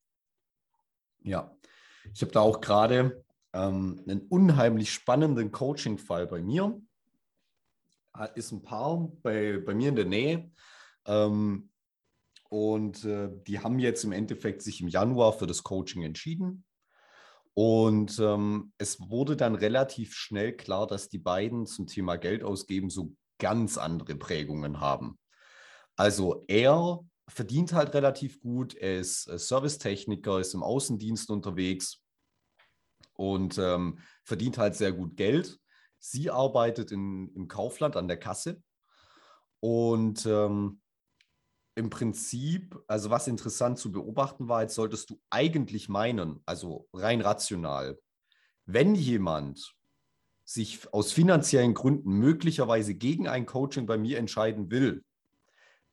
Ja, 1.20 1.56
ich 2.12 2.22
habe 2.22 2.32
da 2.32 2.40
auch 2.40 2.60
gerade 2.60 3.24
ähm, 3.52 4.02
einen 4.06 4.22
unheimlich 4.28 4.92
spannenden 4.92 5.50
Coaching-Fall 5.50 6.26
bei 6.26 6.42
mir. 6.42 6.80
Ist 8.34 8.52
ein 8.52 8.62
Paar 8.62 9.10
bei, 9.22 9.58
bei 9.58 9.74
mir 9.74 9.90
in 9.90 9.96
der 9.96 10.04
Nähe. 10.04 10.50
Ähm, 11.06 11.70
und 12.48 13.04
äh, 13.04 13.28
die 13.46 13.60
haben 13.60 13.78
jetzt 13.78 14.04
im 14.04 14.12
Endeffekt 14.12 14.62
sich 14.62 14.80
im 14.80 14.88
Januar 14.88 15.32
für 15.32 15.46
das 15.46 15.62
Coaching 15.62 16.02
entschieden. 16.02 16.64
Und 17.54 18.18
ähm, 18.20 18.72
es 18.78 19.00
wurde 19.00 19.36
dann 19.36 19.54
relativ 19.54 20.14
schnell 20.14 20.56
klar, 20.56 20.86
dass 20.86 21.08
die 21.08 21.18
beiden 21.18 21.66
zum 21.66 21.86
Thema 21.86 22.16
Geld 22.16 22.44
ausgeben 22.44 22.88
so 22.88 23.12
ganz 23.38 23.78
andere 23.78 24.14
Prägungen 24.14 24.80
haben. 24.80 25.18
Also 25.96 26.44
er 26.46 27.00
verdient 27.28 27.72
halt 27.72 27.92
relativ 27.94 28.40
gut, 28.40 28.74
er 28.74 29.00
ist 29.00 29.26
äh, 29.28 29.38
Servicetechniker, 29.38 30.38
ist 30.38 30.54
im 30.54 30.62
Außendienst 30.62 31.30
unterwegs 31.30 32.00
und 33.14 33.58
ähm, 33.58 33.98
verdient 34.24 34.58
halt 34.58 34.76
sehr 34.76 34.92
gut 34.92 35.16
Geld. 35.16 35.58
Sie 35.98 36.30
arbeitet 36.30 36.92
in, 36.92 37.32
im 37.34 37.48
Kaufland 37.48 37.96
an 37.96 38.06
der 38.08 38.18
Kasse 38.18 38.62
und 39.60 40.24
ähm, 40.26 40.80
im 41.78 41.90
Prinzip, 41.90 42.76
also 42.88 43.08
was 43.08 43.28
interessant 43.28 43.78
zu 43.78 43.92
beobachten 43.92 44.48
war, 44.48 44.62
jetzt 44.62 44.74
solltest 44.74 45.10
du 45.10 45.20
eigentlich 45.30 45.88
meinen, 45.88 46.42
also 46.44 46.88
rein 46.92 47.20
rational, 47.20 48.00
wenn 48.66 48.96
jemand 48.96 49.76
sich 50.44 50.92
aus 50.92 51.12
finanziellen 51.12 51.74
Gründen 51.74 52.10
möglicherweise 52.14 52.94
gegen 52.94 53.28
ein 53.28 53.46
Coaching 53.46 53.86
bei 53.86 53.96
mir 53.96 54.18
entscheiden 54.18 54.70
will, 54.72 55.04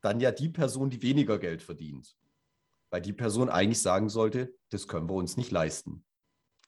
dann 0.02 0.20
ja 0.20 0.32
die 0.32 0.50
Person, 0.50 0.90
die 0.90 1.04
weniger 1.04 1.38
Geld 1.38 1.62
verdient. 1.62 2.18
Weil 2.90 3.02
die 3.02 3.14
Person 3.14 3.50
eigentlich 3.50 3.82
sagen 3.82 4.10
sollte, 4.10 4.56
das 4.70 4.88
können 4.88 5.08
wir 5.08 5.16
uns 5.16 5.38
nicht 5.38 5.52
leisten. 5.52 6.04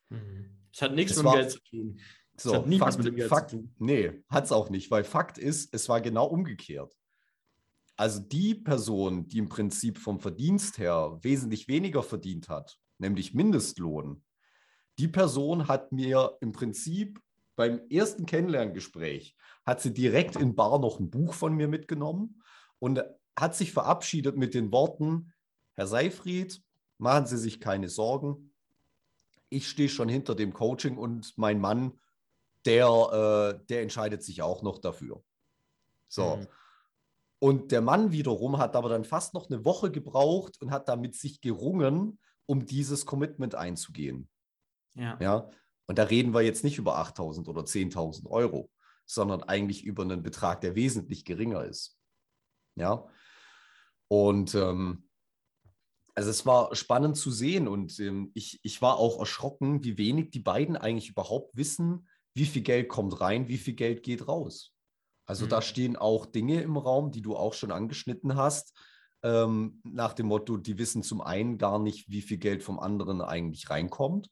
Mhm. 0.10 0.58
Es 0.72 0.82
hat 0.82 0.94
nichts 0.94 1.14
das 1.14 1.24
mit 1.24 1.26
war, 1.26 1.38
Geld 1.38 1.52
zu 1.52 1.60
tun. 1.62 2.00
So, 2.36 2.52
Fakt, 2.78 2.98
mit 2.98 3.08
dem 3.08 3.16
Geld 3.16 3.30
Fakt, 3.30 3.50
zu 3.50 3.58
tun. 3.58 3.76
Nee, 3.80 4.24
hat 4.30 4.46
es 4.46 4.52
auch 4.52 4.70
nicht, 4.70 4.92
weil 4.92 5.04
Fakt 5.04 5.40
ist, 5.40 5.74
es 5.74 5.90
war 5.90 6.02
genau 6.02 6.28
umgekehrt. 6.28 6.96
Also 7.98 8.20
die 8.20 8.54
Person, 8.54 9.28
die 9.28 9.40
im 9.40 9.50
Prinzip 9.50 9.98
vom 9.98 10.20
Verdienst 10.20 10.78
her 10.78 11.18
wesentlich 11.22 11.68
weniger 11.68 12.04
verdient 12.04 12.48
hat, 12.48 12.78
nämlich 13.00 13.34
Mindestlohn, 13.34 14.24
die 15.00 15.08
Person 15.08 15.68
hat 15.68 15.92
mir 15.92 16.38
im 16.42 16.52
Prinzip 16.52 17.20
beim 17.56 17.82
ersten 17.90 18.28
Kennenlerngespräch 18.28 19.36
hat 19.66 19.82
sie 19.82 19.94
direkt 19.94 20.36
in 20.36 20.56
Bar 20.56 20.80
noch 20.80 21.00
ein 21.00 21.10
Buch 21.10 21.34
von 21.34 21.56
mir 21.56 21.68
mitgenommen 21.68 22.42
und 22.80 23.04
hat 23.38 23.56
sich 23.56 23.74
verabschiedet 23.74 24.38
mit 24.38 24.54
den 24.54 24.72
Worten, 24.72 25.34
Herr 25.74 25.88
Seifried, 25.88 26.62
machen 27.00 27.26
Sie 27.26 27.38
sich 27.38 27.60
keine 27.60 27.90
Sorgen. 27.90 28.54
Ich 29.50 29.68
stehe 29.68 29.90
schon 29.90 30.08
hinter 30.08 30.36
dem 30.36 30.54
Coaching 30.54 30.98
und 30.98 31.38
mein 31.38 31.60
Mann, 31.60 32.00
der, 32.66 33.58
äh, 33.60 33.66
der 33.68 33.82
entscheidet 33.82 34.24
sich 34.24 34.42
auch 34.42 34.62
noch 34.62 34.78
dafür. 34.78 35.24
So. 36.08 36.38
Mhm. 36.38 36.48
Und 37.40 37.72
der 37.72 37.82
Mann 37.82 38.12
wiederum 38.12 38.58
hat 38.58 38.76
aber 38.76 38.90
dann 38.90 39.04
fast 39.04 39.34
noch 39.34 39.50
eine 39.50 39.64
Woche 39.64 39.92
gebraucht 39.92 40.60
und 40.62 40.72
hat 40.72 40.90
damit 40.90 41.16
sich 41.16 41.40
gerungen, 41.42 42.20
um 42.48 42.66
dieses 42.66 43.06
Commitment 43.06 43.54
einzugehen. 43.56 44.30
Ja. 44.96 45.18
ja? 45.22 45.50
Und 45.86 45.98
da 45.98 46.04
reden 46.04 46.34
wir 46.34 46.42
jetzt 46.42 46.64
nicht 46.64 46.78
über 46.78 46.98
8.000 46.98 47.48
oder 47.48 47.62
10.000 47.62 48.28
Euro, 48.30 48.72
sondern 49.06 49.44
eigentlich 49.44 49.84
über 49.84 50.04
einen 50.04 50.24
Betrag, 50.24 50.62
der 50.62 50.76
wesentlich 50.76 51.26
geringer 51.26 51.64
ist. 51.64 51.98
Ja. 52.76 53.08
Und 54.08 54.56
ähm, 54.56 55.08
also 56.16 56.32
es 56.32 56.46
war 56.48 56.76
spannend 56.76 57.16
zu 57.16 57.30
sehen 57.30 57.68
und 57.68 58.00
ähm, 58.00 58.32
ich, 58.34 58.60
ich 58.64 58.82
war 58.82 58.98
auch 58.98 59.20
erschrocken, 59.20 59.84
wie 59.84 60.00
wenig 60.00 60.32
die 60.32 60.40
beiden 60.40 60.76
eigentlich 60.76 61.10
überhaupt 61.10 61.56
wissen, 61.56 62.08
wie 62.34 62.46
viel 62.46 62.64
Geld 62.64 62.90
kommt 62.90 63.22
rein, 63.22 63.48
wie 63.48 63.58
viel 63.58 63.76
Geld 63.76 64.02
geht 64.02 64.28
raus. 64.28 64.74
Also 65.28 65.46
mhm. 65.46 65.50
da 65.50 65.62
stehen 65.62 65.96
auch 65.96 66.26
Dinge 66.26 66.62
im 66.62 66.78
Raum, 66.78 67.12
die 67.12 67.22
du 67.22 67.36
auch 67.36 67.54
schon 67.54 67.72
angeschnitten 67.72 68.36
hast, 68.36 68.76
ähm, 69.24 69.82
nach 69.84 70.14
dem 70.14 70.28
Motto, 70.28 70.58
die 70.58 70.78
wissen 70.78 71.04
zum 71.04 71.22
einen 71.22 71.58
gar 71.58 71.80
nicht, 71.80 72.10
wie 72.10 72.22
viel 72.22 72.38
Geld 72.38 72.64
vom 72.64 72.80
anderen 72.80 73.22
eigentlich 73.22 73.70
reinkommt. 73.70 74.30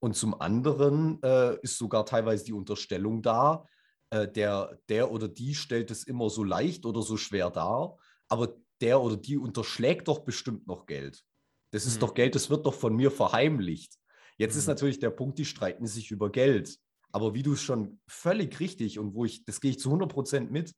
Und 0.00 0.16
zum 0.16 0.38
anderen 0.40 1.22
äh, 1.22 1.56
ist 1.62 1.78
sogar 1.78 2.04
teilweise 2.04 2.44
die 2.44 2.52
Unterstellung 2.52 3.22
da, 3.22 3.64
äh, 4.10 4.26
der, 4.26 4.78
der 4.88 5.12
oder 5.12 5.28
die 5.28 5.54
stellt 5.54 5.90
es 5.90 6.04
immer 6.04 6.28
so 6.28 6.42
leicht 6.42 6.84
oder 6.86 7.02
so 7.02 7.16
schwer 7.16 7.50
dar, 7.50 7.98
aber 8.28 8.56
der 8.80 9.00
oder 9.00 9.16
die 9.16 9.38
unterschlägt 9.38 10.08
doch 10.08 10.20
bestimmt 10.20 10.66
noch 10.66 10.86
Geld. 10.86 11.22
Das 11.70 11.86
ist 11.86 11.96
mhm. 11.96 12.00
doch 12.00 12.14
Geld, 12.14 12.34
das 12.34 12.50
wird 12.50 12.66
doch 12.66 12.74
von 12.74 12.96
mir 12.96 13.12
verheimlicht. 13.12 13.96
Jetzt 14.38 14.54
mhm. 14.54 14.58
ist 14.58 14.66
natürlich 14.66 14.98
der 14.98 15.10
Punkt, 15.10 15.38
die 15.38 15.44
streiten 15.44 15.86
sich 15.86 16.10
über 16.10 16.30
Geld. 16.30 16.78
Aber 17.12 17.34
wie 17.34 17.42
du 17.42 17.52
es 17.52 17.62
schon 17.62 18.00
völlig 18.06 18.58
richtig 18.58 18.98
und 18.98 19.14
wo 19.14 19.24
ich, 19.24 19.44
das 19.44 19.60
gehe 19.60 19.70
ich 19.70 19.78
zu 19.78 19.90
100 19.90 20.10
Prozent 20.10 20.50
mit, 20.50 20.74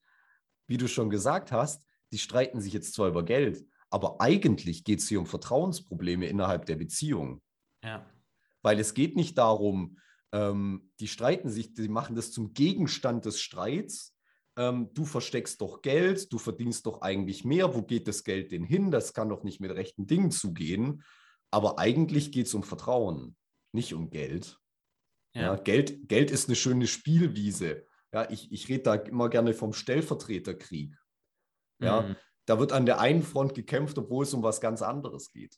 wie 0.66 0.76
du 0.76 0.88
schon 0.88 1.10
gesagt 1.10 1.52
hast, 1.52 1.86
die 2.12 2.18
streiten 2.18 2.60
sich 2.60 2.72
jetzt 2.72 2.94
zwar 2.94 3.08
über 3.08 3.24
Geld, 3.24 3.64
aber 3.90 4.20
eigentlich 4.20 4.84
geht 4.84 5.00
es 5.00 5.08
hier 5.08 5.20
um 5.20 5.26
Vertrauensprobleme 5.26 6.26
innerhalb 6.26 6.66
der 6.66 6.76
Beziehung. 6.76 7.40
Ja 7.82 8.04
weil 8.64 8.80
es 8.80 8.94
geht 8.94 9.14
nicht 9.14 9.38
darum, 9.38 9.98
ähm, 10.32 10.90
die 10.98 11.06
streiten 11.06 11.50
sich, 11.50 11.74
die 11.74 11.88
machen 11.88 12.16
das 12.16 12.32
zum 12.32 12.54
Gegenstand 12.54 13.26
des 13.26 13.40
Streits. 13.40 14.16
Ähm, 14.56 14.88
du 14.94 15.04
versteckst 15.04 15.60
doch 15.60 15.82
Geld, 15.82 16.32
du 16.32 16.38
verdienst 16.38 16.86
doch 16.86 17.02
eigentlich 17.02 17.44
mehr, 17.44 17.74
wo 17.74 17.82
geht 17.82 18.08
das 18.08 18.24
Geld 18.24 18.50
denn 18.50 18.64
hin? 18.64 18.90
Das 18.90 19.12
kann 19.12 19.28
doch 19.28 19.44
nicht 19.44 19.60
mit 19.60 19.70
rechten 19.70 20.06
Dingen 20.06 20.30
zugehen. 20.30 21.04
Aber 21.50 21.78
eigentlich 21.78 22.32
geht 22.32 22.46
es 22.46 22.54
um 22.54 22.62
Vertrauen, 22.62 23.36
nicht 23.72 23.92
um 23.92 24.10
Geld. 24.10 24.58
Ja. 25.34 25.56
Geld, 25.56 26.08
Geld 26.08 26.30
ist 26.30 26.48
eine 26.48 26.56
schöne 26.56 26.86
Spielwiese. 26.86 27.86
Ja, 28.12 28.30
ich, 28.30 28.52
ich 28.52 28.68
rede 28.68 28.84
da 28.84 28.94
immer 28.94 29.28
gerne 29.28 29.54
vom 29.54 29.72
Stellvertreterkrieg. 29.72 30.96
Ja, 31.80 32.02
mhm. 32.02 32.16
Da 32.46 32.58
wird 32.60 32.72
an 32.72 32.86
der 32.86 33.00
einen 33.00 33.22
Front 33.22 33.54
gekämpft, 33.54 33.98
obwohl 33.98 34.24
es 34.24 34.34
um 34.34 34.42
was 34.42 34.60
ganz 34.60 34.82
anderes 34.82 35.32
geht. 35.32 35.56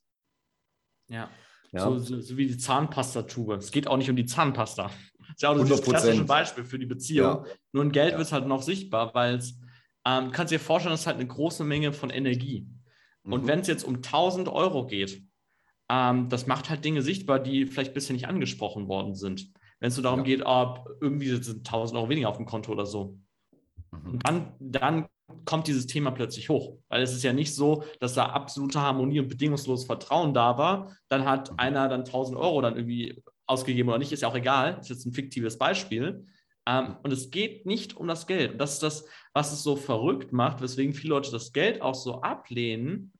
Ja. 1.08 1.30
Ja. 1.72 1.80
So, 1.80 1.98
so, 1.98 2.20
so, 2.20 2.36
wie 2.36 2.46
die 2.46 2.56
Zahnpastatube. 2.56 3.56
Es 3.56 3.72
geht 3.72 3.88
auch 3.88 3.96
nicht 3.96 4.08
um 4.08 4.16
die 4.16 4.24
Zahnpasta. 4.24 4.84
Das 5.18 5.28
ist 5.30 5.42
ja 5.42 5.50
auch 5.50 5.68
das 5.68 5.82
klassische 5.82 6.24
Beispiel 6.24 6.64
für 6.64 6.78
die 6.78 6.86
Beziehung. 6.86 7.44
Ja. 7.44 7.52
Nur 7.72 7.82
in 7.82 7.92
Geld 7.92 8.12
ja. 8.12 8.18
wird 8.18 8.26
es 8.26 8.32
halt 8.32 8.46
noch 8.46 8.62
sichtbar, 8.62 9.12
weil 9.14 9.34
es 9.34 9.58
ähm, 10.06 10.30
kannst 10.30 10.52
dir 10.52 10.60
vorstellen, 10.60 10.92
das 10.92 11.00
ist 11.00 11.06
halt 11.06 11.16
eine 11.16 11.26
große 11.26 11.64
Menge 11.64 11.92
von 11.92 12.10
Energie. 12.10 12.68
Mhm. 13.24 13.32
Und 13.32 13.46
wenn 13.46 13.60
es 13.60 13.66
jetzt 13.66 13.84
um 13.84 13.96
1000 13.96 14.48
Euro 14.48 14.86
geht, 14.86 15.22
ähm, 15.90 16.28
das 16.28 16.46
macht 16.46 16.70
halt 16.70 16.84
Dinge 16.84 17.02
sichtbar, 17.02 17.40
die 17.40 17.66
vielleicht 17.66 17.94
bisher 17.94 18.14
nicht 18.14 18.28
angesprochen 18.28 18.88
worden 18.88 19.14
sind. 19.14 19.52
Wenn 19.80 19.88
es 19.88 19.94
so 19.94 20.02
darum 20.02 20.20
ja. 20.20 20.24
geht, 20.24 20.42
ob 20.44 20.88
irgendwie 21.00 21.28
sind 21.42 21.58
1000 21.58 21.98
Euro 21.98 22.08
weniger 22.08 22.28
auf 22.28 22.36
dem 22.36 22.46
Konto 22.46 22.72
oder 22.72 22.86
so. 22.86 23.18
Mhm. 23.92 24.10
Und 24.10 24.28
dann, 24.28 24.52
dann 24.58 25.08
kommt 25.44 25.66
dieses 25.66 25.86
Thema 25.86 26.10
plötzlich 26.10 26.48
hoch. 26.48 26.78
Weil 26.88 27.02
es 27.02 27.12
ist 27.12 27.22
ja 27.22 27.32
nicht 27.32 27.54
so, 27.54 27.84
dass 28.00 28.14
da 28.14 28.26
absolute 28.26 28.80
Harmonie 28.80 29.20
und 29.20 29.28
bedingungsloses 29.28 29.86
Vertrauen 29.86 30.34
da 30.34 30.58
war. 30.58 30.96
Dann 31.08 31.24
hat 31.24 31.52
mhm. 31.52 31.58
einer 31.58 31.88
dann 31.88 32.00
1000 32.00 32.38
Euro 32.38 32.60
dann 32.60 32.76
irgendwie 32.76 33.22
ausgegeben 33.46 33.88
oder 33.88 33.98
nicht, 33.98 34.12
ist 34.12 34.22
ja 34.22 34.28
auch 34.28 34.34
egal. 34.34 34.78
Ist 34.80 34.90
jetzt 34.90 35.06
ein 35.06 35.12
fiktives 35.12 35.58
Beispiel. 35.58 36.24
Ähm, 36.66 36.96
und 37.02 37.12
es 37.12 37.30
geht 37.30 37.64
nicht 37.66 37.96
um 37.96 38.08
das 38.08 38.26
Geld. 38.26 38.52
Und 38.52 38.58
das 38.58 38.74
ist 38.74 38.82
das, 38.82 39.06
was 39.32 39.52
es 39.52 39.62
so 39.62 39.76
verrückt 39.76 40.32
macht, 40.32 40.60
weswegen 40.60 40.94
viele 40.94 41.10
Leute 41.10 41.30
das 41.30 41.52
Geld 41.52 41.80
auch 41.80 41.94
so 41.94 42.22
ablehnen, 42.22 43.12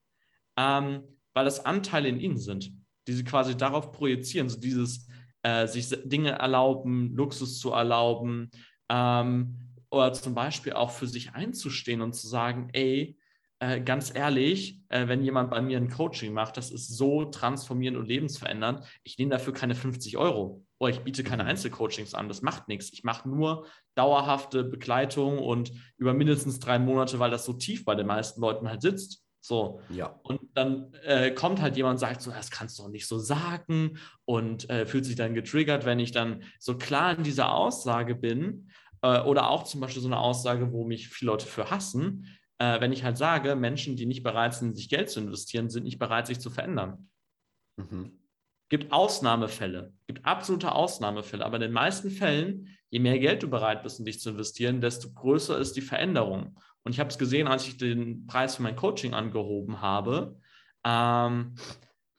ähm, 0.57 1.03
weil 1.33 1.45
das 1.45 1.65
Anteile 1.65 2.09
in 2.09 2.19
ihnen 2.19 2.39
sind, 2.39 2.73
die 3.07 3.13
sie 3.13 3.25
quasi 3.25 3.57
darauf 3.57 3.93
projizieren. 3.93 4.49
So 4.49 4.59
dieses 4.59 5.07
äh, 5.47 5.69
sich 5.69 5.89
Dinge 6.05 6.33
erlauben, 6.33 7.15
Luxus 7.15 7.61
zu 7.61 7.71
erlauben, 7.71 8.51
ähm, 8.89 9.57
oder 9.91 10.13
zum 10.13 10.35
Beispiel 10.35 10.73
auch 10.73 10.91
für 10.91 11.07
sich 11.07 11.35
einzustehen 11.35 12.01
und 12.01 12.15
zu 12.15 12.27
sagen, 12.27 12.69
ey, 12.73 13.17
äh, 13.61 13.81
ganz 13.81 14.13
ehrlich, 14.13 14.81
äh, 14.89 15.07
wenn 15.07 15.23
jemand 15.23 15.51
bei 15.51 15.63
mir 15.63 15.79
ein 15.79 15.89
Coaching 15.89 16.33
macht, 16.33 16.57
das 16.57 16.73
ist 16.73 16.89
so 16.89 17.27
transformierend 17.27 17.97
und 17.97 18.07
lebensverändernd, 18.07 18.85
ich 19.05 19.19
nehme 19.19 19.31
dafür 19.31 19.53
keine 19.53 19.77
50 19.77 20.17
Euro 20.19 20.65
oder 20.79 20.91
ich 20.91 21.01
biete 21.01 21.23
keine 21.23 21.45
mhm. 21.45 21.51
Einzelcoachings 21.51 22.15
an, 22.15 22.29
das 22.29 22.43
macht 22.43 22.67
nichts. 22.67 22.93
Ich 22.93 23.05
mache 23.05 23.29
nur 23.29 23.67
dauerhafte 23.95 24.65
Begleitung 24.65 25.39
und 25.39 25.73
über 25.97 26.13
mindestens 26.13 26.59
drei 26.59 26.81
Monate, 26.81 27.21
weil 27.21 27.31
das 27.31 27.45
so 27.45 27.53
tief 27.53 27.85
bei 27.85 27.95
den 27.95 28.09
meisten 28.09 28.41
Leuten 28.41 28.69
halt 28.69 28.83
sitzt. 28.83 29.25
So. 29.47 29.81
Ja. 29.91 30.19
Und 30.25 30.41
dann 30.55 30.93
äh, 31.05 31.31
kommt 31.31 31.61
halt 31.63 31.77
jemand 31.77 31.95
und 31.95 31.99
sagt 31.99 32.21
so, 32.21 32.33
das 32.33 32.51
kannst 32.51 32.79
du 32.79 32.83
doch 32.83 32.91
nicht 32.91 33.07
so 33.07 33.21
sagen 33.21 33.97
und 34.25 34.69
äh, 34.71 34.87
fühlt 34.87 35.05
sich 35.05 35.15
dann 35.15 35.35
getriggert, 35.35 35.85
wenn 35.85 36.01
ich 36.01 36.11
dann 36.11 36.43
so 36.59 36.77
klar 36.77 37.17
in 37.17 37.23
dieser 37.23 37.55
Aussage 37.55 38.17
bin. 38.17 38.71
Äh, 39.03 39.21
oder 39.21 39.51
auch 39.51 39.63
zum 39.63 39.81
Beispiel 39.81 40.03
so 40.03 40.09
eine 40.09 40.19
Aussage, 40.19 40.73
wo 40.73 40.85
mich 40.85 41.09
viele 41.09 41.31
Leute 41.31 41.47
für 41.47 41.71
hassen, 41.71 42.27
äh, 42.59 42.81
wenn 42.81 42.91
ich 42.91 43.05
halt 43.05 43.19
sage, 43.19 43.55
Menschen, 43.55 43.95
die 43.95 44.07
nicht 44.07 44.25
bereit 44.25 44.53
sind, 44.55 44.77
sich 44.77 44.89
Geld 44.89 45.11
zu 45.11 45.21
investieren, 45.21 45.71
sind 45.71 45.85
nicht 45.85 46.01
bereit, 46.01 46.27
sich 46.27 46.41
zu 46.41 46.51
verändern. 46.51 47.09
Mhm. 47.77 48.19
Gibt 48.69 48.93
Ausnahmefälle, 48.93 49.93
gibt 50.09 50.25
absolute 50.25 50.73
Ausnahmefälle, 50.73 51.47
aber 51.47 51.57
in 51.57 51.63
den 51.63 51.73
meisten 51.73 52.11
Fällen, 52.11 52.77
je 52.91 52.99
mehr 52.99 53.21
Geld 53.21 53.45
du 53.45 53.49
bereit 53.49 53.85
bist, 53.85 54.01
in 54.01 54.07
dich 54.07 54.19
zu 54.19 54.31
investieren, 54.31 54.81
desto 54.81 55.13
größer 55.13 55.57
ist 55.57 55.77
die 55.77 55.83
Veränderung. 55.83 56.59
Und 56.87 56.93
ich 56.93 57.01
habe 57.01 57.11
es 57.11 57.19
gesehen, 57.19 57.49
als 57.49 57.67
ich 57.67 57.79
den 57.79 58.29
Preis 58.29 58.55
für 58.55 58.63
mein 58.63 58.77
Coaching 58.77 59.13
angehoben 59.13 59.81
habe. 59.81 60.39
Ähm, 60.85 61.57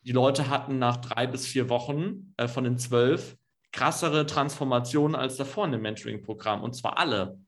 die 0.02 0.12
Leute 0.12 0.50
hatten 0.50 0.78
nach 0.78 0.98
drei 0.98 1.26
bis 1.26 1.48
vier 1.48 1.70
Wochen 1.70 2.34
äh, 2.36 2.50
von 2.50 2.66
den 2.66 2.78
zwölf 2.78 3.38
krassere 3.72 4.26
Transformationen 4.26 5.16
als 5.16 5.38
davor 5.38 5.64
in 5.64 5.72
dem 5.72 5.84
Mentoring-Programm. 5.84 6.62
Und 6.62 6.76
zwar 6.76 6.98
alle. 6.98 7.40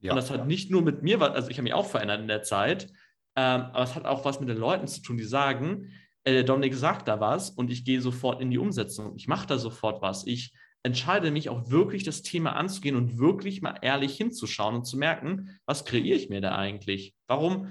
Ja. 0.00 0.10
Und 0.10 0.16
das 0.16 0.28
hat 0.28 0.48
nicht 0.48 0.72
nur 0.72 0.82
mit 0.82 1.04
mir, 1.04 1.22
also 1.22 1.48
ich 1.50 1.56
habe 1.56 1.62
mich 1.62 1.74
auch 1.74 1.86
verändert 1.86 2.20
in 2.20 2.26
der 2.26 2.42
Zeit, 2.42 2.88
ähm, 3.36 3.60
aber 3.72 3.84
es 3.84 3.94
hat 3.94 4.04
auch 4.04 4.24
was 4.24 4.40
mit 4.40 4.48
den 4.48 4.58
Leuten 4.58 4.88
zu 4.88 5.02
tun, 5.02 5.18
die 5.18 5.22
sagen, 5.22 5.92
äh, 6.24 6.42
Dominik 6.42 6.74
sagt 6.74 7.06
da 7.06 7.20
was 7.20 7.50
und 7.50 7.70
ich 7.70 7.84
gehe 7.84 8.00
sofort 8.00 8.40
in 8.40 8.50
die 8.50 8.58
Umsetzung. 8.58 9.14
Ich 9.14 9.28
mache 9.28 9.46
da 9.46 9.56
sofort 9.58 10.02
was. 10.02 10.26
Ich 10.26 10.52
entscheide 10.86 11.30
mich 11.30 11.48
auch 11.48 11.70
wirklich, 11.70 12.04
das 12.04 12.22
Thema 12.22 12.56
anzugehen 12.56 12.96
und 12.96 13.18
wirklich 13.18 13.62
mal 13.62 13.78
ehrlich 13.82 14.16
hinzuschauen 14.16 14.76
und 14.76 14.84
zu 14.84 14.96
merken, 14.96 15.58
was 15.66 15.84
kreiere 15.84 16.16
ich 16.16 16.28
mir 16.30 16.40
da 16.40 16.56
eigentlich? 16.56 17.14
Warum, 17.26 17.68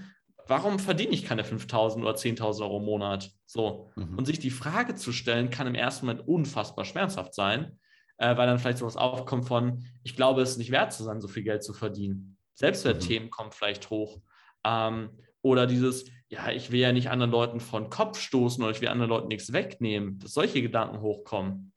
warum 0.47 0.79
verdiene 0.79 1.13
ich 1.13 1.25
keine 1.25 1.43
5.000 1.43 2.01
oder 2.01 2.13
10.000 2.13 2.61
Euro 2.61 2.77
im 2.77 2.85
Monat? 2.85 3.31
So. 3.45 3.91
Mhm. 3.95 4.17
Und 4.17 4.25
sich 4.25 4.39
die 4.39 4.51
Frage 4.51 4.95
zu 4.95 5.11
stellen, 5.11 5.49
kann 5.49 5.67
im 5.67 5.75
ersten 5.75 6.05
Moment 6.05 6.27
unfassbar 6.27 6.85
schmerzhaft 6.85 7.33
sein 7.33 7.79
äh, 8.17 8.37
weil 8.37 8.47
dann 8.47 8.59
vielleicht 8.59 8.77
sowas 8.79 8.97
aufkommt 8.97 9.47
von, 9.47 9.85
ich 10.03 10.15
glaube, 10.15 10.41
es 10.41 10.51
ist 10.51 10.57
nicht 10.57 10.71
wert 10.71 10.93
zu 10.93 11.03
sein, 11.03 11.21
so 11.21 11.27
viel 11.27 11.43
Geld 11.43 11.63
zu 11.63 11.73
verdienen. 11.73 12.37
Selbstwertthemen 12.53 13.27
mhm. 13.27 13.31
kommen 13.31 13.51
vielleicht 13.51 13.89
hoch. 13.89 14.21
Ähm, 14.63 15.09
oder 15.41 15.67
dieses, 15.67 16.09
ja, 16.29 16.49
ich 16.49 16.71
will 16.71 16.79
ja 16.79 16.91
nicht 16.91 17.09
anderen 17.09 17.31
Leuten 17.31 17.59
von 17.59 17.89
Kopf 17.89 18.19
stoßen 18.19 18.63
oder 18.63 18.71
ich 18.71 18.81
will 18.81 18.87
anderen 18.87 19.09
Leuten 19.09 19.27
nichts 19.27 19.53
wegnehmen, 19.53 20.17
dass 20.19 20.33
solche 20.33 20.61
Gedanken 20.61 21.01
hochkommen. 21.01 21.73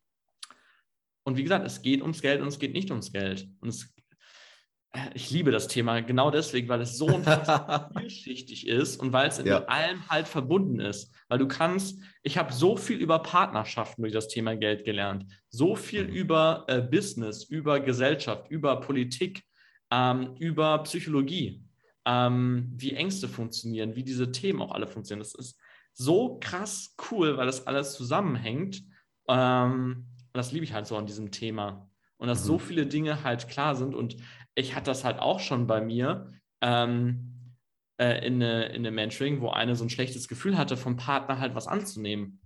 Und 1.28 1.36
wie 1.36 1.42
gesagt, 1.42 1.66
es 1.66 1.82
geht 1.82 2.00
ums 2.00 2.22
Geld 2.22 2.40
und 2.40 2.48
es 2.48 2.58
geht 2.58 2.72
nicht 2.72 2.90
ums 2.90 3.12
Geld. 3.12 3.46
Und 3.60 3.68
es 3.68 3.94
ich 5.12 5.30
liebe 5.30 5.50
das 5.50 5.68
Thema 5.68 6.00
genau 6.00 6.30
deswegen, 6.30 6.68
weil 6.68 6.80
es 6.80 6.96
so 6.96 7.08
vielschichtig 7.98 8.66
ist 8.66 8.96
und 8.96 9.12
weil 9.12 9.28
es 9.28 9.36
ja. 9.36 9.60
mit 9.60 9.68
allem 9.68 10.08
halt 10.08 10.26
verbunden 10.26 10.80
ist. 10.80 11.14
Weil 11.28 11.38
du 11.38 11.46
kannst, 11.46 12.00
ich 12.22 12.38
habe 12.38 12.54
so 12.54 12.78
viel 12.78 12.96
über 12.96 13.18
Partnerschaften 13.18 14.00
durch 14.00 14.14
das 14.14 14.28
Thema 14.28 14.56
Geld 14.56 14.86
gelernt, 14.86 15.26
so 15.50 15.76
viel 15.76 16.08
mhm. 16.08 16.14
über 16.14 16.64
äh, 16.68 16.80
Business, 16.80 17.44
über 17.44 17.80
Gesellschaft, 17.80 18.50
über 18.50 18.80
Politik, 18.80 19.44
ähm, 19.90 20.34
über 20.38 20.82
Psychologie, 20.84 21.62
ähm, 22.06 22.72
wie 22.74 22.94
Ängste 22.94 23.28
funktionieren, 23.28 23.94
wie 23.94 24.04
diese 24.04 24.32
Themen 24.32 24.62
auch 24.62 24.72
alle 24.72 24.86
funktionieren. 24.86 25.22
Das 25.22 25.34
ist 25.34 25.60
so 25.92 26.38
krass 26.40 26.96
cool, 27.10 27.36
weil 27.36 27.46
das 27.46 27.66
alles 27.66 27.92
zusammenhängt. 27.92 28.82
Ähm, 29.28 30.06
das 30.32 30.52
liebe 30.52 30.64
ich 30.64 30.72
halt 30.72 30.86
so 30.86 30.96
an 30.96 31.06
diesem 31.06 31.30
Thema. 31.30 31.90
Und 32.16 32.28
dass 32.28 32.42
mhm. 32.42 32.46
so 32.46 32.58
viele 32.58 32.86
Dinge 32.86 33.22
halt 33.22 33.48
klar 33.48 33.76
sind 33.76 33.94
und 33.94 34.16
ich 34.54 34.74
hatte 34.74 34.90
das 34.90 35.04
halt 35.04 35.20
auch 35.20 35.40
schon 35.40 35.66
bei 35.66 35.80
mir 35.80 36.32
ähm, 36.60 37.54
äh, 38.00 38.26
in, 38.26 38.34
eine, 38.34 38.66
in 38.66 38.86
einem 38.86 38.94
Mentoring, 38.94 39.40
wo 39.40 39.50
eine 39.50 39.76
so 39.76 39.84
ein 39.84 39.90
schlechtes 39.90 40.28
Gefühl 40.28 40.58
hatte, 40.58 40.76
vom 40.76 40.96
Partner 40.96 41.38
halt 41.38 41.54
was 41.54 41.68
anzunehmen. 41.68 42.40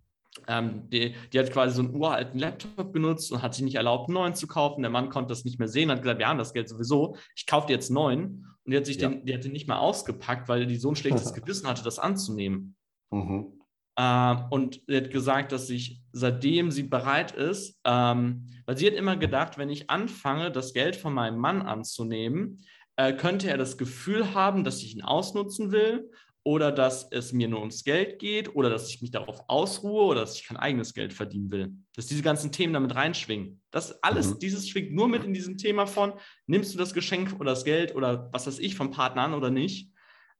Ähm, 0.48 0.88
die, 0.88 1.14
die, 1.32 1.38
hat 1.38 1.52
quasi 1.52 1.74
so 1.74 1.82
einen 1.82 1.94
uralten 1.94 2.40
Laptop 2.40 2.92
genutzt 2.92 3.30
und 3.32 3.42
hat 3.42 3.54
sich 3.54 3.64
nicht 3.64 3.74
erlaubt, 3.74 4.08
einen 4.08 4.14
neuen 4.14 4.34
zu 4.34 4.46
kaufen. 4.46 4.80
Der 4.80 4.90
Mann 4.90 5.10
konnte 5.10 5.28
das 5.28 5.44
nicht 5.44 5.58
mehr 5.58 5.68
sehen, 5.68 5.90
hat 5.90 6.00
gesagt, 6.00 6.18
wir 6.18 6.28
haben 6.28 6.38
das 6.38 6.54
Geld 6.54 6.68
sowieso, 6.68 7.16
ich 7.36 7.46
kaufe 7.46 7.66
dir 7.66 7.74
jetzt 7.74 7.90
einen 7.90 7.94
neuen. 7.94 8.46
Und 8.64 8.72
die 8.72 8.76
hat 8.76 8.86
sich 8.86 8.96
ja. 8.96 9.08
den, 9.08 9.26
die 9.26 9.34
hat 9.34 9.44
den 9.44 9.52
nicht 9.52 9.68
mal 9.68 9.78
ausgepackt, 9.78 10.48
weil 10.48 10.66
die 10.66 10.76
so 10.76 10.90
ein 10.90 10.96
schlechtes 10.96 11.34
Gewissen 11.34 11.68
hatte, 11.68 11.82
das 11.82 11.98
anzunehmen. 11.98 12.76
Mhm. 13.10 13.61
Ähm, 13.98 14.44
und 14.50 14.80
sie 14.86 14.96
hat 14.96 15.10
gesagt, 15.10 15.52
dass 15.52 15.66
sich 15.66 16.00
seitdem 16.12 16.70
sie 16.70 16.84
bereit 16.84 17.32
ist, 17.32 17.78
ähm, 17.84 18.46
weil 18.66 18.76
sie 18.76 18.86
hat 18.86 18.94
immer 18.94 19.16
gedacht, 19.16 19.58
wenn 19.58 19.70
ich 19.70 19.90
anfange, 19.90 20.50
das 20.50 20.72
Geld 20.72 20.96
von 20.96 21.12
meinem 21.12 21.38
Mann 21.38 21.62
anzunehmen, 21.62 22.64
äh, 22.96 23.12
könnte 23.12 23.50
er 23.50 23.58
das 23.58 23.78
Gefühl 23.78 24.34
haben, 24.34 24.64
dass 24.64 24.82
ich 24.82 24.94
ihn 24.94 25.02
ausnutzen 25.02 25.72
will 25.72 26.10
oder 26.44 26.72
dass 26.72 27.10
es 27.12 27.32
mir 27.32 27.48
nur 27.48 27.60
ums 27.60 27.84
Geld 27.84 28.18
geht 28.18 28.54
oder 28.56 28.68
dass 28.68 28.88
ich 28.88 29.00
mich 29.00 29.10
darauf 29.10 29.44
ausruhe 29.48 30.04
oder 30.04 30.20
dass 30.22 30.36
ich 30.36 30.44
kein 30.44 30.56
eigenes 30.56 30.92
Geld 30.92 31.12
verdienen 31.12 31.50
will. 31.50 31.72
Dass 31.94 32.06
diese 32.06 32.22
ganzen 32.22 32.50
Themen 32.50 32.72
damit 32.72 32.94
reinschwingen. 32.94 33.60
Das 33.70 34.02
alles, 34.02 34.34
mhm. 34.34 34.38
dieses 34.40 34.68
schwingt 34.68 34.92
nur 34.92 35.08
mit 35.08 35.24
in 35.24 35.34
diesem 35.34 35.56
Thema 35.56 35.86
von, 35.86 36.14
nimmst 36.46 36.74
du 36.74 36.78
das 36.78 36.94
Geschenk 36.94 37.38
oder 37.38 37.50
das 37.50 37.64
Geld 37.64 37.94
oder 37.94 38.28
was 38.32 38.46
weiß 38.46 38.58
ich 38.58 38.74
vom 38.74 38.90
Partner 38.90 39.22
an 39.22 39.34
oder 39.34 39.50
nicht. 39.50 39.91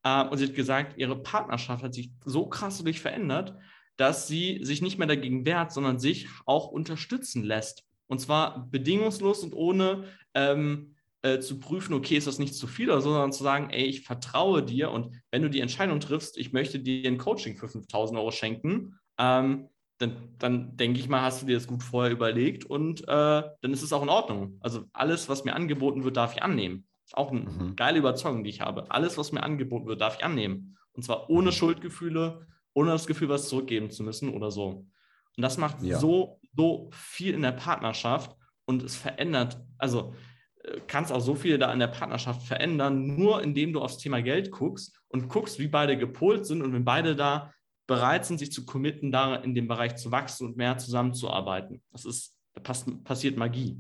Äh, 0.03 0.25
und 0.25 0.39
sie 0.39 0.47
hat 0.47 0.55
gesagt, 0.55 0.99
ihre 0.99 1.23
Partnerschaft 1.23 1.83
hat 1.83 1.95
sich 1.95 2.11
so 2.25 2.47
krass 2.47 2.79
dadurch 2.79 3.01
verändert, 3.01 3.55
dass 3.97 4.27
sie 4.27 4.61
sich 4.63 4.83
nicht 4.83 4.99
mehr 4.99 5.07
dagegen 5.07 5.45
wehrt, 5.45 5.73
sondern 5.73 5.99
sich 5.99 6.29
auch 6.47 6.69
unterstützen 6.69 7.45
lässt. 7.45 7.85
Und 8.07 8.21
zwar 8.21 8.69
bedingungslos 8.71 9.45
und 9.45 9.55
ohne 9.55 10.05
ähm, 10.35 10.97
äh, 11.23 11.39
zu 11.39 11.61
prüfen, 11.61 11.95
okay, 11.95 12.17
ist 12.17 12.27
das 12.27 12.39
nicht 12.39 12.55
zu 12.55 12.67
viel 12.67 12.91
oder 12.91 13.01
so, 13.01 13.11
sondern 13.11 13.33
zu 13.33 13.45
sagen, 13.45 13.71
ey, 13.71 13.85
ich 13.85 14.03
vertraue 14.03 14.63
dir 14.63 14.91
und 14.91 15.15
wenn 15.31 15.43
du 15.43 15.49
die 15.49 15.61
Entscheidung 15.61 16.01
triffst, 16.01 16.37
ich 16.37 16.53
möchte 16.53 16.81
dir 16.81 17.09
ein 17.09 17.19
Coaching 17.19 17.57
für 17.57 17.69
5000 17.69 18.19
Euro 18.19 18.31
schenken, 18.33 18.99
ähm, 19.19 19.69
dann, 19.99 20.17
dann 20.39 20.77
denke 20.77 20.99
ich 20.99 21.09
mal, 21.09 21.23
hast 21.23 21.43
du 21.43 21.47
dir 21.47 21.55
das 21.55 21.69
gut 21.69 21.83
vorher 21.83 22.11
überlegt 22.11 22.65
und 22.65 23.03
äh, 23.03 23.05
dann 23.07 23.73
ist 23.73 23.83
es 23.83 23.93
auch 23.93 24.03
in 24.03 24.09
Ordnung. 24.09 24.59
Also 24.61 24.85
alles, 24.93 25.29
was 25.29 25.45
mir 25.45 25.55
angeboten 25.55 26.03
wird, 26.03 26.17
darf 26.17 26.35
ich 26.35 26.43
annehmen. 26.43 26.87
Auch 27.15 27.31
eine 27.31 27.41
mhm. 27.41 27.77
geile 27.77 27.99
Überzeugung, 27.99 28.45
die 28.45 28.51
ich 28.51 28.61
habe. 28.61 28.91
Alles, 28.91 29.19
was 29.19 29.33
mir 29.33 29.43
angeboten 29.43 29.87
wird, 29.87 30.01
darf 30.01 30.17
ich 30.19 30.25
annehmen. 30.25 30.77
Und 30.93 31.03
zwar 31.03 31.31
ohne 31.31 31.51
mhm. 31.51 31.55
Schuldgefühle, 31.55 32.47
ohne 32.75 32.91
das 32.91 33.07
Gefühl, 33.07 33.29
was 33.29 33.49
zurückgeben 33.49 33.91
zu 33.91 34.03
müssen 34.03 34.31
oder 34.31 34.51
so. 34.51 34.87
Und 35.37 35.43
das 35.43 35.59
macht 35.59 35.83
ja. 35.83 35.99
so, 35.99 36.41
so 36.57 36.91
viel 36.93 37.35
in 37.35 37.43
der 37.43 37.53
Partnerschaft 37.53 38.37
und 38.65 38.83
es 38.83 38.97
verändert, 38.97 39.59
also 39.79 40.15
äh, 40.63 40.81
kannst 40.87 41.13
auch 41.13 41.21
so 41.21 41.35
viel 41.35 41.59
da 41.59 41.73
in 41.73 41.79
der 41.79 41.89
Partnerschaft 41.89 42.43
verändern, 42.43 43.17
nur 43.17 43.43
indem 43.43 43.73
du 43.73 43.81
aufs 43.81 43.99
Thema 43.99 44.23
Geld 44.23 44.51
guckst 44.51 44.99
und 45.09 45.29
guckst, 45.29 45.59
wie 45.59 45.69
beide 45.69 45.97
gepolt 45.97 46.47
sind 46.47 46.63
und 46.63 46.73
wenn 46.73 46.85
beide 46.85 47.17
da 47.17 47.53
bereit 47.87 48.25
sind, 48.25 48.39
sich 48.39 48.53
zu 48.53 48.65
committen, 48.65 49.11
da 49.11 49.37
in 49.37 49.55
dem 49.55 49.69
Bereich 49.69 49.97
zu 49.97 50.11
wachsen 50.13 50.47
und 50.47 50.57
mehr 50.57 50.79
zusammenzuarbeiten. 50.79 51.83
Das 51.91 52.05
ist, 52.05 52.35
da 52.55 52.61
passiert 53.05 53.37
Magie. 53.37 53.79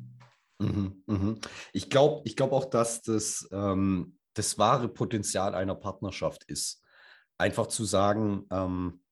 Mhm, 0.62 1.02
mhm. 1.06 1.40
Ich 1.72 1.90
glaube 1.90 2.22
ich 2.24 2.36
glaub 2.36 2.52
auch, 2.52 2.66
dass 2.66 3.02
das 3.02 3.48
ähm, 3.52 4.18
das 4.34 4.58
wahre 4.58 4.88
Potenzial 4.88 5.54
einer 5.54 5.74
Partnerschaft 5.74 6.44
ist. 6.44 6.82
Einfach 7.38 7.66
zu 7.66 7.84
sagen, 7.84 8.46
ähm, 8.50 9.02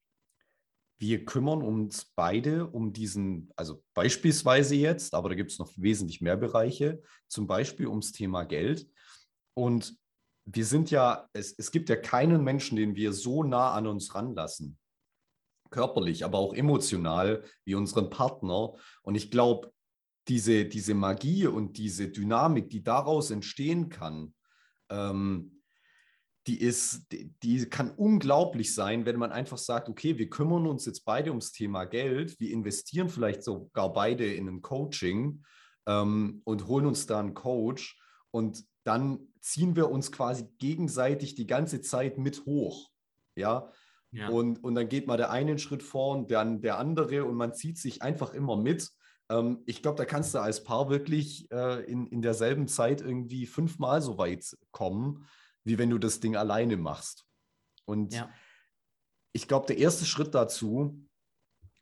wir 0.99 1.25
kümmern 1.25 1.63
uns 1.63 2.13
beide 2.15 2.67
um 2.67 2.93
diesen, 2.93 3.51
also 3.57 3.83
beispielsweise 3.95 4.75
jetzt, 4.75 5.15
aber 5.15 5.31
da 5.31 5.35
gibt 5.35 5.51
es 5.51 5.59
noch 5.59 5.73
wesentlich 5.77 6.21
mehr 6.21 6.37
Bereiche, 6.37 7.03
zum 7.27 7.47
Beispiel 7.47 7.87
ums 7.87 8.13
Thema 8.13 8.45
Geld. 8.45 8.87
Und 9.55 9.97
wir 10.45 10.65
sind 10.65 10.91
ja, 10.91 11.29
es, 11.33 11.55
es 11.57 11.71
gibt 11.71 11.89
ja 11.89 11.97
keinen 11.97 12.45
Menschen, 12.45 12.77
den 12.77 12.97
wir 12.97 13.13
so 13.13 13.43
nah 13.43 13.73
an 13.73 13.87
uns 13.87 14.15
ranlassen. 14.15 14.79
Körperlich, 15.71 16.25
aber 16.25 16.39
auch 16.39 16.53
emotional 16.53 17.45
wie 17.65 17.77
unseren 17.77 18.11
Partner. 18.11 18.75
Und 19.03 19.15
ich 19.15 19.31
glaube, 19.31 19.73
diese, 20.29 20.65
diese 20.67 20.95
Magie 20.95 21.47
und 21.47 21.79
diese 21.79 22.09
Dynamik, 22.09 22.71
die 22.71 22.83
daraus 22.83 23.31
entstehen 23.31 23.89
kann, 23.89 24.35
ähm, 24.91 25.61
die 26.47 26.61
ist, 26.61 27.13
die, 27.13 27.35
die, 27.43 27.67
kann 27.67 27.91
unglaublich 27.91 28.75
sein, 28.75 29.05
wenn 29.05 29.19
man 29.19 29.33
einfach 29.33 29.59
sagt, 29.59 29.89
okay, 29.89 30.19
wir 30.19 30.31
kümmern 30.31 30.67
uns 30.67 30.87
jetzt 30.87 31.05
beide 31.05 31.31
ums 31.31 31.53
Thema 31.53 31.85
Geld, 31.85 32.41
wir 32.41 32.51
investieren 32.51 33.09
vielleicht 33.09 33.43
sogar 33.43 33.93
beide 33.93 34.33
in 34.33 34.49
ein 34.49 34.63
Coaching 34.63 35.45
ähm, 35.87 36.41
und 36.45 36.67
holen 36.67 36.87
uns 36.87 37.07
da 37.07 37.21
einen 37.21 37.35
Coach 37.35 38.01
und 38.31 38.65
dann 38.85 39.29
ziehen 39.41 39.77
wir 39.77 39.91
uns 39.91 40.13
quasi 40.13 40.49
gegenseitig 40.59 41.35
die 41.35 41.47
ganze 41.47 41.81
Zeit 41.81 42.19
mit 42.19 42.47
hoch. 42.47 42.91
Ja. 43.37 43.71
ja. 44.11 44.29
Und, 44.29 44.63
und 44.65 44.75
dann 44.75 44.89
geht 44.89 45.07
mal 45.07 45.17
der 45.17 45.31
eine 45.31 45.51
einen 45.51 45.59
Schritt 45.59 45.83
vor 45.83 46.17
und 46.17 46.31
dann 46.31 46.63
der 46.63 46.79
andere 46.79 47.25
und 47.25 47.37
man 47.37 47.55
zieht 47.55 47.79
sich 47.79 48.03
einfach 48.03 48.33
immer 48.33 48.57
mit. 48.57 48.91
Ähm, 49.31 49.63
ich 49.65 49.81
glaube, 49.81 49.97
da 49.97 50.05
kannst 50.05 50.35
du 50.35 50.41
als 50.41 50.63
Paar 50.63 50.91
wirklich 50.91 51.51
äh, 51.51 51.85
in, 51.85 52.07
in 52.09 52.21
derselben 52.21 52.69
Zeit 52.69 53.01
irgendwie 53.01 53.47
fünfmal 53.47 54.03
so 54.03 54.19
weit 54.19 54.59
kommen, 54.73 55.27
wie 55.65 55.79
wenn 55.79 55.91
du 55.91 55.99
das 55.99 56.21
Ding 56.21 56.37
alleine 56.37 56.77
machst. 56.77 57.25
Und 57.87 58.13
ja. 58.13 58.31
ich 59.33 59.49
glaube, 59.49 59.67
der 59.67 59.79
erste 59.79 60.05
Schritt 60.05 60.35
dazu 60.35 61.07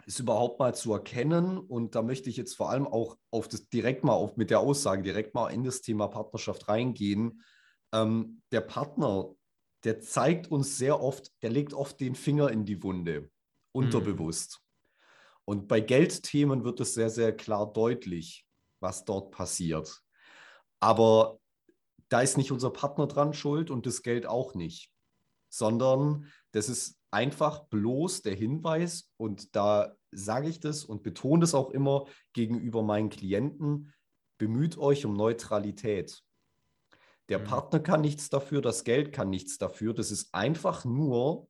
ist 0.07 0.21
überhaupt 0.21 0.59
mal 0.59 0.75
zu 0.75 0.93
erkennen. 0.93 1.59
Und 1.59 1.95
da 1.95 2.03
möchte 2.03 2.31
ich 2.31 2.37
jetzt 2.37 2.55
vor 2.55 2.71
allem 2.71 2.87
auch 2.87 3.17
auf 3.31 3.49
das 3.49 3.69
direkt 3.69 4.05
mal 4.05 4.15
auf 4.15 4.37
mit 4.37 4.51
der 4.51 4.61
Aussage 4.61 5.03
direkt 5.03 5.35
mal 5.35 5.49
in 5.49 5.65
das 5.65 5.81
Thema 5.81 6.09
Partnerschaft 6.09 6.69
reingehen. 6.69 7.43
Ähm, 7.93 8.43
der 8.53 8.61
Partner, 8.61 9.35
der 9.85 10.01
zeigt 10.01 10.51
uns 10.51 10.77
sehr 10.77 11.03
oft, 11.03 11.31
der 11.43 11.51
legt 11.51 11.73
oft 11.73 12.01
den 12.01 12.15
Finger 12.15 12.51
in 12.51 12.65
die 12.65 12.83
Wunde, 12.83 13.31
unterbewusst. 13.73 14.61
Und 15.49 15.67
bei 15.67 15.81
Geldthemen 15.81 16.63
wird 16.63 16.79
es 16.81 16.93
sehr, 16.93 17.09
sehr 17.09 17.35
klar 17.35 17.73
deutlich, 17.73 18.47
was 18.81 19.07
dort 19.07 19.31
passiert. 19.31 20.03
Aber 20.79 21.41
da 22.11 22.21
ist 22.21 22.37
nicht 22.37 22.53
unser 22.53 22.69
Partner 22.69 23.07
dran 23.07 23.33
schuld 23.33 23.71
und 23.71 23.87
das 23.87 24.03
Geld 24.03 24.27
auch 24.27 24.55
nicht, 24.55 24.93
sondern 25.49 26.31
das 26.51 26.69
ist 26.69 26.99
einfach 27.11 27.61
bloß 27.61 28.21
der 28.21 28.35
Hinweis, 28.35 29.11
und 29.17 29.57
da 29.57 29.97
sage 30.13 30.51
ich 30.51 30.61
das 30.61 30.85
und 30.85 31.03
betone 31.03 31.41
das 31.41 31.55
auch 31.55 31.71
immer 31.71 32.05
gegenüber 32.35 32.83
meinen 32.83 33.09
Klienten, 33.09 33.95
bemüht 34.37 34.77
euch 34.77 35.07
um 35.07 35.15
Neutralität. 35.15 36.23
Der 37.31 37.39
mhm. 37.39 37.45
Partner 37.45 37.81
kann 37.81 38.03
nichts 38.03 38.29
dafür, 38.29 38.61
das 38.61 38.85
Geld 38.85 39.15
kann 39.15 39.31
nichts 39.31 39.57
dafür. 39.57 39.95
Das 39.95 40.11
ist 40.11 40.35
einfach 40.35 40.85
nur 40.85 41.49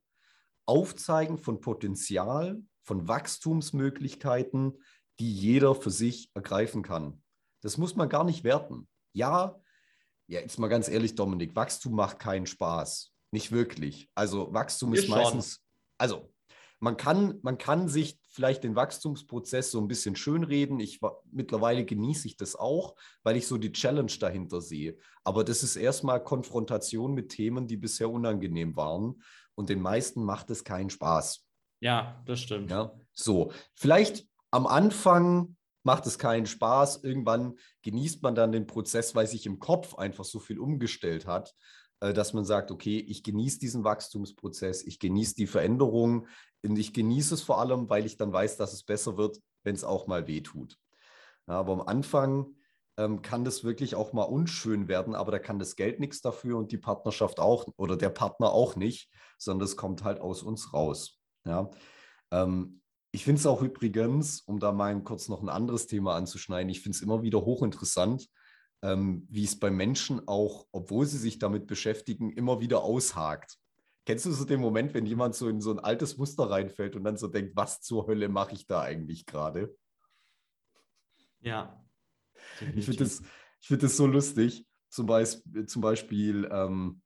Aufzeigen 0.67 1.37
von 1.37 1.61
Potenzial, 1.61 2.63
von 2.89 3.07
Wachstumsmöglichkeiten, 3.07 4.83
die 5.21 5.31
jeder 5.31 5.75
für 5.75 5.91
sich 5.91 6.31
ergreifen 6.35 6.83
kann. 6.83 7.23
Das 7.61 7.77
muss 7.77 7.97
man 7.97 8.09
gar 8.09 8.25
nicht 8.25 8.45
werten. 8.45 8.89
Ja, 9.13 9.61
ja, 10.27 10.41
jetzt 10.41 10.59
mal 10.59 10.69
ganz 10.69 10.89
ehrlich, 10.89 11.15
Dominik, 11.15 11.55
Wachstum 11.55 11.95
macht 11.95 12.19
keinen 12.19 12.47
Spaß. 12.47 13.13
Nicht 13.31 13.53
wirklich. 13.53 14.09
Also 14.15 14.55
Wachstum 14.55 14.95
ist 14.95 15.09
meistens, 15.09 15.63
also 15.99 16.33
man 16.81 16.97
kann, 16.97 17.39
man 17.43 17.59
kann 17.59 17.89
sich 17.89 18.19
vielleicht 18.31 18.65
den 18.65 18.75
Wachstumsprozess 18.75 19.71
so 19.71 19.81
ein 19.81 19.89
bisschen 19.89 20.17
schönreden. 20.17 20.81
Ich 20.81 21.01
mittlerweile 21.31 21.85
genieße 21.85 22.27
ich 22.27 22.37
das 22.39 22.57
auch, 22.57 22.95
weil 23.23 23.37
ich 23.37 23.47
so 23.47 23.59
die 23.59 23.73
Challenge 23.73 24.13
dahinter 24.19 24.63
sehe. 24.63 24.97
Aber 25.25 25.45
das 25.45 25.63
ist 25.63 25.77
erstmal 25.77 26.25
Konfrontation 26.25 27.13
mit 27.13 27.31
Themen, 27.31 27.67
die 27.67 27.77
bisher 27.77 28.11
unangenehm 28.11 28.77
waren. 28.77 29.23
Und 29.55 29.69
den 29.69 29.83
meisten 29.83 30.25
macht 30.25 30.49
es 30.51 30.65
keinen 30.65 30.89
Spaß. 30.89 31.48
Ja, 31.81 32.23
das 32.27 32.41
stimmt. 32.41 32.71
Ja, 32.71 32.93
so. 33.13 33.53
Vielleicht 33.75 34.27
am 34.51 34.67
Anfang 34.67 35.57
macht 35.85 36.07
es 36.07 36.19
keinen 36.19 36.47
Spaß. 36.47 37.05
Irgendwann 37.05 37.59
genießt 37.83 38.23
man 38.23 38.35
dann 38.35 38.53
den 38.53 38.67
Prozess, 38.67 39.15
weil 39.15 39.27
sich 39.27 39.47
im 39.47 39.59
Kopf 39.59 39.95
einfach 39.95 40.25
so 40.25 40.41
viel 40.41 40.59
umgestellt 40.59 41.27
hat. 41.27 41.55
Äh, 42.01 42.13
dass 42.13 42.33
man 42.33 42.45
sagt, 42.45 42.71
okay, 42.71 42.99
ich 42.99 43.23
genieße 43.23 43.59
diesen 43.59 43.85
Wachstumsprozess, 43.85 44.85
ich 44.85 44.99
genieße 44.99 45.35
die 45.35 45.47
Veränderung 45.47 46.29
und 46.65 46.79
ich 46.79 46.93
genieße 46.93 47.35
es 47.35 47.43
vor 47.43 47.61
allem, 47.61 47.89
weil 47.89 48.07
ich 48.07 48.17
dann 48.17 48.33
weiß, 48.33 48.57
dass 48.57 48.73
es 48.73 48.85
besser 48.85 49.17
wird, 49.17 49.39
wenn 49.65 49.75
es 49.75 49.85
auch 49.85 50.07
mal 50.07 50.27
weh 50.27 50.41
tut. 50.41 50.77
Ja, 51.47 51.55
aber 51.55 51.73
am 51.73 51.81
Anfang 51.83 52.55
ähm, 52.97 53.23
kann 53.23 53.45
das 53.45 53.65
wirklich 53.65 53.95
auch 53.95 54.13
mal 54.13 54.25
unschön 54.25 54.89
werden, 54.89 55.15
aber 55.15 55.33
da 55.33 55.39
kann 55.39 55.59
das 55.59 55.77
Geld 55.77 56.01
nichts 56.01 56.21
dafür 56.21 56.59
und 56.59 56.73
die 56.73 56.79
Partnerschaft 56.79 57.41
auch 57.41 57.67
oder 57.77 57.97
der 57.97 58.11
Partner 58.11 58.53
auch 58.53 58.77
nicht, 58.77 59.11
sondern 59.39 59.67
es 59.67 59.77
kommt 59.77 60.05
halt 60.05 60.21
aus 60.21 60.43
uns 60.43 60.73
raus. 60.73 61.18
Ja. 61.49 61.71
Ähm, 62.31 62.81
ich 63.11 63.25
finde 63.25 63.41
es 63.41 63.47
auch 63.47 63.63
übrigens, 63.63 64.43
um 64.43 64.61
da 64.61 64.71
mal 64.71 65.03
kurz 65.03 65.29
noch 65.29 65.43
ein 65.43 65.49
anderes 65.49 65.87
Thema 65.87 66.15
anzuschneiden, 66.15 66.69
ich 66.69 66.83
finde 66.83 66.97
es 66.97 67.03
immer 67.03 67.23
wieder 67.23 67.41
hochinteressant, 67.41 68.29
ähm, 68.83 69.27
wie 69.31 69.45
es 69.45 69.59
bei 69.59 69.71
Menschen 69.71 70.29
auch, 70.29 70.67
obwohl 70.73 71.07
sie 71.07 71.19
sich 71.19 71.39
damit 71.39 71.67
beschäftigen, 71.67 72.31
immer 72.31 72.61
wieder 72.61 72.83
aushakt. 72.83 73.57
Kennst 74.05 74.27
du 74.27 74.33
so 74.33 74.45
den 74.45 74.61
Moment, 74.61 74.95
wenn 74.95 75.07
jemand 75.07 75.35
so 75.35 75.49
in 75.49 75.61
so 75.61 75.71
ein 75.71 75.79
altes 75.79 76.17
Muster 76.17 76.49
reinfällt 76.49 76.97
und 76.97 77.05
dann 77.05 77.17
so 77.17 77.29
denkt, 77.29 77.57
was 77.57 77.81
zur 77.81 78.07
Hölle 78.07 78.29
mache 78.29 78.55
ich 78.55 78.67
da 78.67 78.81
eigentlich 78.81 79.27
gerade? 79.27 79.75
Ja. 81.41 81.85
Definitiv. 82.61 82.79
Ich 82.79 82.85
finde 82.85 83.05
das, 83.05 83.23
find 83.61 83.83
das 83.83 83.97
so 83.97 84.07
lustig. 84.07 84.67
Zum 84.91 85.07
Beispiel, 85.07 85.67
zum 85.67 85.83
Beispiel 85.83 86.49
ähm, 86.51 87.03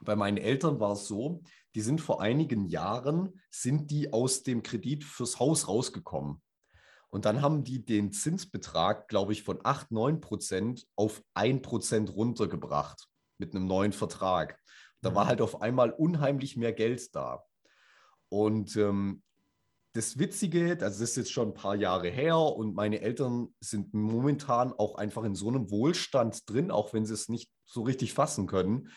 bei 0.00 0.16
meinen 0.16 0.36
Eltern 0.36 0.80
war 0.80 0.92
es 0.92 1.06
so, 1.06 1.42
die 1.74 1.80
sind 1.80 2.00
vor 2.00 2.20
einigen 2.20 2.66
Jahren, 2.66 3.40
sind 3.50 3.90
die 3.90 4.12
aus 4.12 4.42
dem 4.42 4.62
Kredit 4.62 5.04
fürs 5.04 5.40
Haus 5.40 5.68
rausgekommen. 5.68 6.40
Und 7.10 7.24
dann 7.24 7.42
haben 7.42 7.62
die 7.62 7.84
den 7.84 8.12
Zinsbetrag, 8.12 9.08
glaube 9.08 9.32
ich, 9.32 9.42
von 9.42 9.60
8, 9.62 9.92
9 9.92 10.20
Prozent 10.20 10.86
auf 10.96 11.22
1 11.34 11.62
Prozent 11.62 12.14
runtergebracht 12.14 13.08
mit 13.38 13.54
einem 13.54 13.66
neuen 13.66 13.92
Vertrag. 13.92 14.58
Da 15.00 15.14
war 15.14 15.24
mhm. 15.24 15.28
halt 15.28 15.40
auf 15.40 15.62
einmal 15.62 15.90
unheimlich 15.90 16.56
mehr 16.56 16.72
Geld 16.72 17.14
da. 17.14 17.44
Und 18.30 18.76
ähm, 18.76 19.22
das 19.92 20.18
Witzige, 20.18 20.70
also 20.72 20.80
das 20.80 21.00
ist 21.00 21.16
jetzt 21.16 21.32
schon 21.32 21.50
ein 21.50 21.54
paar 21.54 21.76
Jahre 21.76 22.08
her 22.08 22.36
und 22.36 22.74
meine 22.74 23.00
Eltern 23.00 23.54
sind 23.60 23.94
momentan 23.94 24.72
auch 24.72 24.96
einfach 24.96 25.22
in 25.22 25.36
so 25.36 25.48
einem 25.48 25.70
Wohlstand 25.70 26.50
drin, 26.50 26.72
auch 26.72 26.92
wenn 26.92 27.06
sie 27.06 27.14
es 27.14 27.28
nicht 27.28 27.48
so 27.64 27.82
richtig 27.82 28.12
fassen 28.12 28.48
können. 28.48 28.88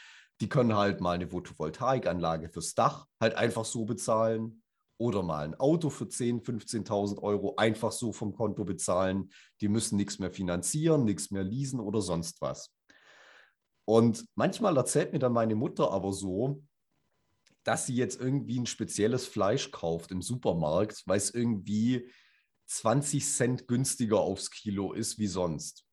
Die 0.42 0.50
können 0.50 0.76
halt 0.76 1.02
mal 1.02 1.14
eine 1.16 1.28
Photovoltaikanlage 1.28 2.50
fürs 2.50 2.76
Dach 2.76 3.08
halt 3.20 3.36
einfach 3.36 3.66
so 3.66 3.86
bezahlen 3.86 4.62
oder 5.00 5.24
mal 5.24 5.46
ein 5.46 5.56
Auto 5.56 5.90
für 5.90 6.06
10.000, 6.06 6.44
15.000 6.44 7.22
Euro 7.22 7.56
einfach 7.56 7.92
so 7.92 8.12
vom 8.12 8.34
Konto 8.34 8.66
bezahlen. 8.66 9.32
Die 9.62 9.68
müssen 9.68 9.96
nichts 9.96 10.20
mehr 10.20 10.32
finanzieren, 10.32 11.06
nichts 11.06 11.32
mehr 11.32 11.44
leasen 11.44 11.80
oder 11.80 12.02
sonst 12.02 12.42
was. 12.42 12.74
Und 13.86 14.26
manchmal 14.36 14.76
erzählt 14.76 15.14
mir 15.14 15.20
dann 15.20 15.34
meine 15.34 15.56
Mutter 15.56 15.92
aber 15.92 16.12
so, 16.12 16.64
dass 17.64 17.86
sie 17.86 17.96
jetzt 17.96 18.20
irgendwie 18.20 18.60
ein 18.60 18.66
spezielles 18.66 19.28
Fleisch 19.28 19.72
kauft 19.72 20.12
im 20.12 20.22
Supermarkt, 20.22 21.04
weil 21.06 21.18
es 21.18 21.34
irgendwie 21.34 22.12
20 22.66 23.26
Cent 23.26 23.68
günstiger 23.68 24.20
aufs 24.20 24.52
Kilo 24.52 24.94
ist 24.94 25.20
wie 25.20 25.28
sonst. 25.28 25.86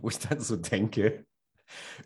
Wo 0.00 0.08
ich 0.08 0.18
dann 0.18 0.40
so 0.40 0.56
denke, 0.56 1.26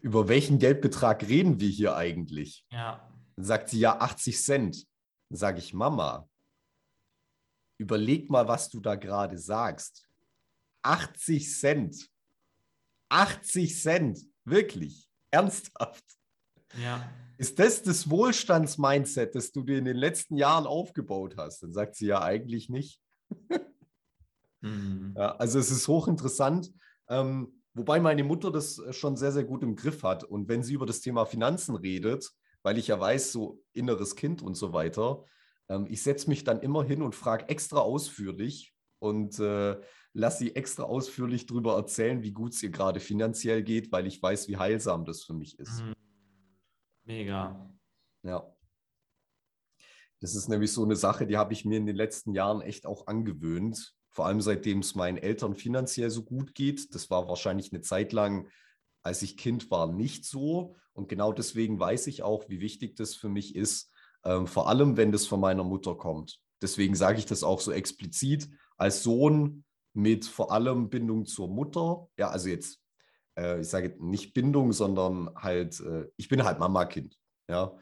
über 0.01 0.29
welchen 0.29 0.59
Geldbetrag 0.59 1.23
reden 1.29 1.61
wir 1.61 1.69
hier 1.69 1.97
eigentlich? 1.97 2.65
Ja. 2.71 3.09
Dann 3.37 3.45
sagt 3.45 3.69
sie 3.71 3.79
ja 3.79 4.01
80 4.01 4.43
Cent 4.43 4.87
sage 5.37 5.59
ich, 5.59 5.75
Mama, 5.75 6.29
überleg 7.79 8.31
mal, 8.31 8.47
was 8.49 8.71
du 8.71 8.81
da 8.81 8.95
gerade 8.95 9.39
sagst. 9.39 10.09
80 10.83 11.53
Cent. 11.53 12.11
80 13.09 13.81
Cent. 13.81 14.21
Wirklich. 14.45 15.09
Ernsthaft. 15.31 16.05
Ja. 16.83 17.09
Ist 17.39 17.59
das 17.59 17.83
das 17.83 18.09
Wohlstandsmindset, 18.09 19.35
das 19.35 19.53
du 19.53 19.63
dir 19.63 19.79
in 19.79 19.85
den 19.85 19.97
letzten 19.97 20.37
Jahren 20.37 20.67
aufgebaut 20.67 21.37
hast? 21.37 21.63
Dann 21.63 21.73
sagt 21.73 21.97
sie 21.97 22.07
ja 22.07 22.23
eigentlich 22.23 22.69
nicht. 22.69 23.01
mhm. 24.61 25.15
ja, 25.17 25.37
also 25.37 25.59
es 25.59 25.71
ist 25.71 25.89
hochinteressant. 25.89 26.73
Ähm, 27.09 27.62
wobei 27.75 28.01
meine 28.01 28.25
Mutter 28.25 28.51
das 28.51 28.81
schon 28.91 29.17
sehr, 29.17 29.33
sehr 29.33 29.45
gut 29.45 29.63
im 29.63 29.77
Griff 29.77 30.03
hat. 30.03 30.25
Und 30.25 30.49
wenn 30.49 30.63
sie 30.63 30.75
über 30.75 30.87
das 30.87 31.01
Thema 31.01 31.25
Finanzen 31.27 31.77
redet, 31.77 32.33
weil 32.63 32.79
ich 32.79 32.89
ja 32.89 32.99
weiß, 32.99 33.33
so 33.33 33.63
inneres 33.73 34.17
Kind 34.17 34.43
und 34.43 34.55
so 34.55 34.73
weiter. 34.73 35.25
Ähm, 35.69 35.87
ich 35.89 36.03
setze 36.03 36.29
mich 36.29 36.45
dann 36.45 36.61
immer 36.61 36.85
hin 36.85 37.03
und 37.03 37.15
frage 37.15 37.49
extra 37.49 37.81
ausführlich 37.81 38.75
und 38.99 39.39
äh, 39.41 39.81
lasse 40.13 40.39
sie 40.39 40.57
extra 40.57 40.85
ausführlich 40.85 41.47
darüber 41.47 41.75
erzählen, 41.75 42.23
wie 42.23 42.33
gut 42.33 42.53
es 42.53 42.63
ihr 42.63 42.71
gerade 42.71 43.01
finanziell 43.01 43.63
geht, 43.63 43.91
weil 43.93 44.07
ich 44.07 44.23
weiß, 44.23 44.49
wie 44.49 44.57
heilsam 44.57 45.05
das 45.05 45.25
für 45.25 45.35
mich 45.35 45.59
ist. 45.59 45.83
Mhm. 45.83 45.95
Mega. 47.05 47.71
Ja. 48.23 48.55
Das 50.21 50.37
ist 50.37 50.49
nämlich 50.49 50.73
so 50.73 50.85
eine 50.85 50.95
Sache, 50.95 51.27
die 51.27 51.37
habe 51.37 51.53
ich 51.53 51.65
mir 51.65 51.79
in 51.79 51.87
den 51.87 51.97
letzten 51.97 52.33
Jahren 52.33 52.61
echt 52.61 52.87
auch 52.87 53.09
angewöhnt. 53.09 53.97
Vor 54.13 54.27
allem 54.27 54.41
seitdem 54.41 54.79
es 54.79 54.95
meinen 54.95 55.19
Eltern 55.19 55.55
finanziell 55.55 56.11
so 56.11 56.23
gut 56.23 56.55
geht. 56.55 56.95
Das 56.95 57.11
war 57.11 57.29
wahrscheinlich 57.29 57.73
eine 57.73 57.81
Zeit 57.81 58.13
lang 58.13 58.47
als 59.03 59.23
ich 59.23 59.37
Kind 59.37 59.71
war, 59.71 59.87
nicht 59.87 60.25
so. 60.25 60.77
Und 60.93 61.09
genau 61.09 61.33
deswegen 61.33 61.79
weiß 61.79 62.07
ich 62.07 62.23
auch, 62.23 62.49
wie 62.49 62.61
wichtig 62.61 62.97
das 62.97 63.15
für 63.15 63.29
mich 63.29 63.55
ist, 63.55 63.91
ähm, 64.25 64.47
vor 64.47 64.69
allem 64.69 64.97
wenn 64.97 65.13
das 65.13 65.27
von 65.27 65.41
meiner 65.41 65.65
Mutter 65.65 65.97
kommt. 65.97 66.41
Deswegen 66.61 66.95
sage 66.95 67.19
ich 67.19 67.27
das 67.27 67.43
auch 67.43 67.61
so 67.61 67.73
explizit. 67.73 68.49
Als 68.77 69.03
Sohn 69.03 69.65
mit 69.95 70.25
vor 70.25 70.53
allem 70.53 70.91
Bindung 70.91 71.27
zur 71.27 71.49
Mutter, 71.49 72.09
ja, 72.17 72.31
also 72.31 72.49
jetzt, 72.49 72.81
äh, 73.37 73.61
ich 73.61 73.69
sage 73.69 73.97
nicht 73.99 74.33
Bindung, 74.33 74.73
sondern 74.73 75.31
halt, 75.35 75.81
äh, 75.81 76.07
ich 76.17 76.29
bin 76.29 76.45
halt 76.45 76.59
Mama-Kind, 76.59 77.19
ja. 77.49 77.77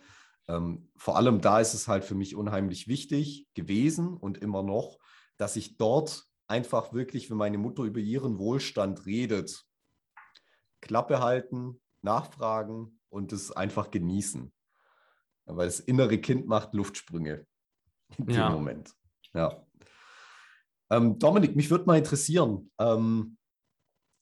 Ähm, 0.48 0.90
vor 0.96 1.16
allem 1.16 1.40
da 1.40 1.60
ist 1.60 1.74
es 1.74 1.86
halt 1.86 2.04
für 2.04 2.16
mich 2.16 2.34
unheimlich 2.34 2.88
wichtig 2.88 3.46
gewesen 3.54 4.16
und 4.16 4.38
immer 4.38 4.62
noch, 4.62 4.98
dass 5.41 5.57
ich 5.57 5.78
dort 5.78 6.26
einfach 6.49 6.93
wirklich, 6.93 7.30
wenn 7.30 7.38
meine 7.38 7.57
Mutter 7.57 7.84
über 7.84 7.99
ihren 7.99 8.38
Wohlstand 8.38 9.07
redet, 9.07 9.64
Klappe 10.82 11.20
halten, 11.20 11.80
nachfragen 12.03 13.01
und 13.09 13.32
es 13.32 13.51
einfach 13.51 13.91
genießen. 13.91 14.53
Weil 15.47 15.66
das 15.66 15.80
innere 15.80 16.18
Kind 16.18 16.47
macht 16.47 16.74
Luftsprünge 16.74 17.47
in 18.18 18.26
dem 18.26 18.36
ja. 18.36 18.51
Moment. 18.51 18.93
Ja. 19.32 19.66
Ähm, 20.91 21.18
Dominik, 21.18 21.57
mich 21.57 21.70
würde 21.70 21.86
mal 21.86 21.97
interessieren. 21.97 22.70
Ähm, 22.78 23.38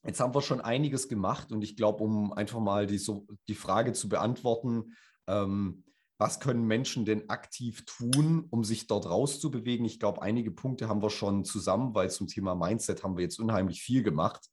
jetzt 0.04 0.20
haben 0.20 0.34
wir 0.34 0.42
schon 0.42 0.60
einiges 0.60 1.08
gemacht 1.08 1.50
und 1.50 1.62
ich 1.62 1.76
glaube, 1.76 2.04
um 2.04 2.32
einfach 2.32 2.60
mal 2.60 2.86
die, 2.86 2.98
so, 2.98 3.26
die 3.48 3.56
Frage 3.56 3.92
zu 3.92 4.08
beantworten, 4.08 4.94
ähm, 5.26 5.82
was 6.18 6.40
können 6.40 6.66
Menschen 6.66 7.04
denn 7.04 7.30
aktiv 7.30 7.84
tun, 7.86 8.46
um 8.50 8.64
sich 8.64 8.88
dort 8.88 9.06
rauszubewegen? 9.06 9.86
Ich 9.86 10.00
glaube, 10.00 10.20
einige 10.20 10.50
Punkte 10.50 10.88
haben 10.88 11.00
wir 11.00 11.10
schon 11.10 11.44
zusammen, 11.44 11.94
weil 11.94 12.10
zum 12.10 12.26
Thema 12.26 12.56
Mindset 12.56 13.04
haben 13.04 13.16
wir 13.16 13.22
jetzt 13.22 13.38
unheimlich 13.38 13.82
viel 13.82 14.02
gemacht. 14.02 14.48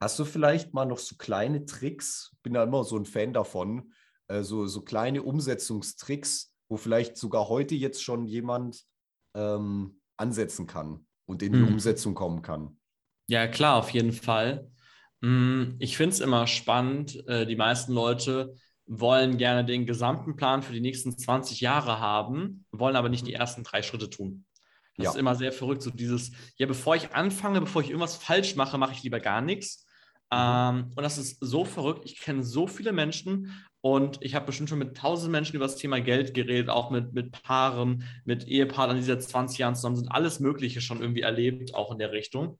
Hast 0.00 0.18
du 0.18 0.24
vielleicht 0.24 0.74
mal 0.74 0.86
noch 0.86 0.98
so 0.98 1.14
kleine 1.16 1.66
Tricks? 1.66 2.34
Bin 2.42 2.54
da 2.54 2.64
immer 2.64 2.82
so 2.82 2.96
ein 2.96 3.06
Fan 3.06 3.32
davon, 3.32 3.92
äh, 4.26 4.42
so, 4.42 4.66
so 4.66 4.82
kleine 4.82 5.22
Umsetzungstricks, 5.22 6.52
wo 6.68 6.76
vielleicht 6.76 7.16
sogar 7.16 7.48
heute 7.48 7.76
jetzt 7.76 8.02
schon 8.02 8.26
jemand 8.26 8.82
ähm, 9.34 10.00
ansetzen 10.16 10.66
kann 10.66 11.06
und 11.26 11.42
in 11.42 11.52
die 11.52 11.60
hm. 11.60 11.74
Umsetzung 11.74 12.14
kommen 12.14 12.42
kann. 12.42 12.76
Ja, 13.28 13.46
klar, 13.46 13.76
auf 13.76 13.90
jeden 13.90 14.12
Fall. 14.12 14.68
Hm, 15.22 15.76
ich 15.78 15.96
finde 15.96 16.14
es 16.14 16.20
immer 16.20 16.48
spannend. 16.48 17.26
Äh, 17.28 17.46
die 17.46 17.56
meisten 17.56 17.92
Leute 17.92 18.56
wollen 18.86 19.38
gerne 19.38 19.64
den 19.64 19.86
gesamten 19.86 20.36
Plan 20.36 20.62
für 20.62 20.72
die 20.72 20.80
nächsten 20.80 21.16
20 21.16 21.60
Jahre 21.60 22.00
haben, 22.00 22.66
wollen 22.70 22.96
aber 22.96 23.08
nicht 23.08 23.26
die 23.26 23.32
ersten 23.32 23.62
drei 23.62 23.82
Schritte 23.82 24.10
tun. 24.10 24.44
Das 24.96 25.04
ja. 25.04 25.10
ist 25.10 25.16
immer 25.16 25.34
sehr 25.34 25.52
verrückt, 25.52 25.82
so 25.82 25.90
dieses, 25.90 26.32
ja, 26.56 26.66
bevor 26.66 26.94
ich 26.94 27.14
anfange, 27.14 27.60
bevor 27.60 27.82
ich 27.82 27.88
irgendwas 27.88 28.16
falsch 28.16 28.54
mache, 28.56 28.78
mache 28.78 28.92
ich 28.92 29.02
lieber 29.02 29.20
gar 29.20 29.40
nichts. 29.40 29.86
Mhm. 30.30 30.38
Ähm, 30.38 30.92
und 30.94 31.02
das 31.02 31.18
ist 31.18 31.38
so 31.40 31.64
verrückt. 31.64 32.02
Ich 32.04 32.20
kenne 32.20 32.44
so 32.44 32.66
viele 32.66 32.92
Menschen 32.92 33.66
und 33.80 34.18
ich 34.22 34.34
habe 34.34 34.46
bestimmt 34.46 34.68
schon 34.68 34.78
mit 34.78 34.96
tausend 34.96 35.32
Menschen 35.32 35.56
über 35.56 35.64
das 35.64 35.76
Thema 35.76 36.00
Geld 36.00 36.32
geredet, 36.32 36.70
auch 36.70 36.90
mit, 36.90 37.12
mit 37.12 37.32
Paaren, 37.32 38.04
mit 38.24 38.46
Ehepaaren, 38.46 38.96
die 38.96 39.02
seit 39.02 39.22
20 39.22 39.58
Jahren 39.58 39.74
zusammen 39.74 39.96
sind, 39.96 40.12
alles 40.12 40.40
Mögliche 40.40 40.80
schon 40.80 41.00
irgendwie 41.00 41.22
erlebt, 41.22 41.74
auch 41.74 41.90
in 41.90 41.98
der 41.98 42.12
Richtung. 42.12 42.58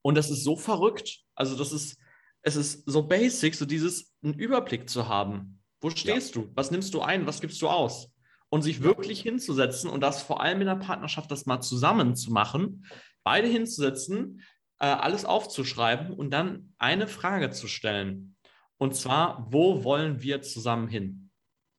Und 0.00 0.16
das 0.16 0.30
ist 0.30 0.44
so 0.44 0.56
verrückt. 0.56 1.20
Also, 1.34 1.56
das 1.56 1.72
ist, 1.72 1.98
es 2.42 2.56
ist 2.56 2.84
so 2.86 3.02
basic, 3.02 3.54
so 3.54 3.64
dieses, 3.64 4.12
einen 4.22 4.34
Überblick 4.34 4.88
zu 4.88 5.08
haben. 5.08 5.60
Wo 5.80 5.90
stehst 5.90 6.34
ja. 6.34 6.42
du? 6.42 6.50
Was 6.54 6.70
nimmst 6.70 6.94
du 6.94 7.00
ein? 7.00 7.26
Was 7.26 7.40
gibst 7.40 7.60
du 7.62 7.68
aus? 7.68 8.12
Und 8.48 8.62
sich 8.62 8.82
wirklich 8.82 9.22
hinzusetzen 9.22 9.88
und 9.88 10.00
das 10.00 10.22
vor 10.22 10.42
allem 10.42 10.60
in 10.60 10.66
der 10.66 10.76
Partnerschaft, 10.76 11.30
das 11.30 11.46
mal 11.46 11.60
zusammen 11.60 12.14
zu 12.14 12.32
machen, 12.32 12.84
beide 13.24 13.48
hinzusetzen, 13.48 14.42
äh, 14.78 14.86
alles 14.86 15.24
aufzuschreiben 15.24 16.12
und 16.12 16.30
dann 16.30 16.74
eine 16.78 17.06
Frage 17.06 17.50
zu 17.50 17.66
stellen. 17.66 18.36
Und 18.76 18.94
zwar, 18.94 19.46
wo 19.50 19.84
wollen 19.84 20.22
wir 20.22 20.42
zusammen 20.42 20.88
hin? 20.88 21.30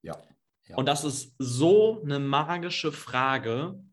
Ja. 0.02 0.18
ja. 0.68 0.78
Und 0.78 0.88
das 0.88 1.04
ist 1.04 1.36
so 1.38 2.02
eine 2.02 2.20
magische 2.20 2.92
Frage, 2.92 3.84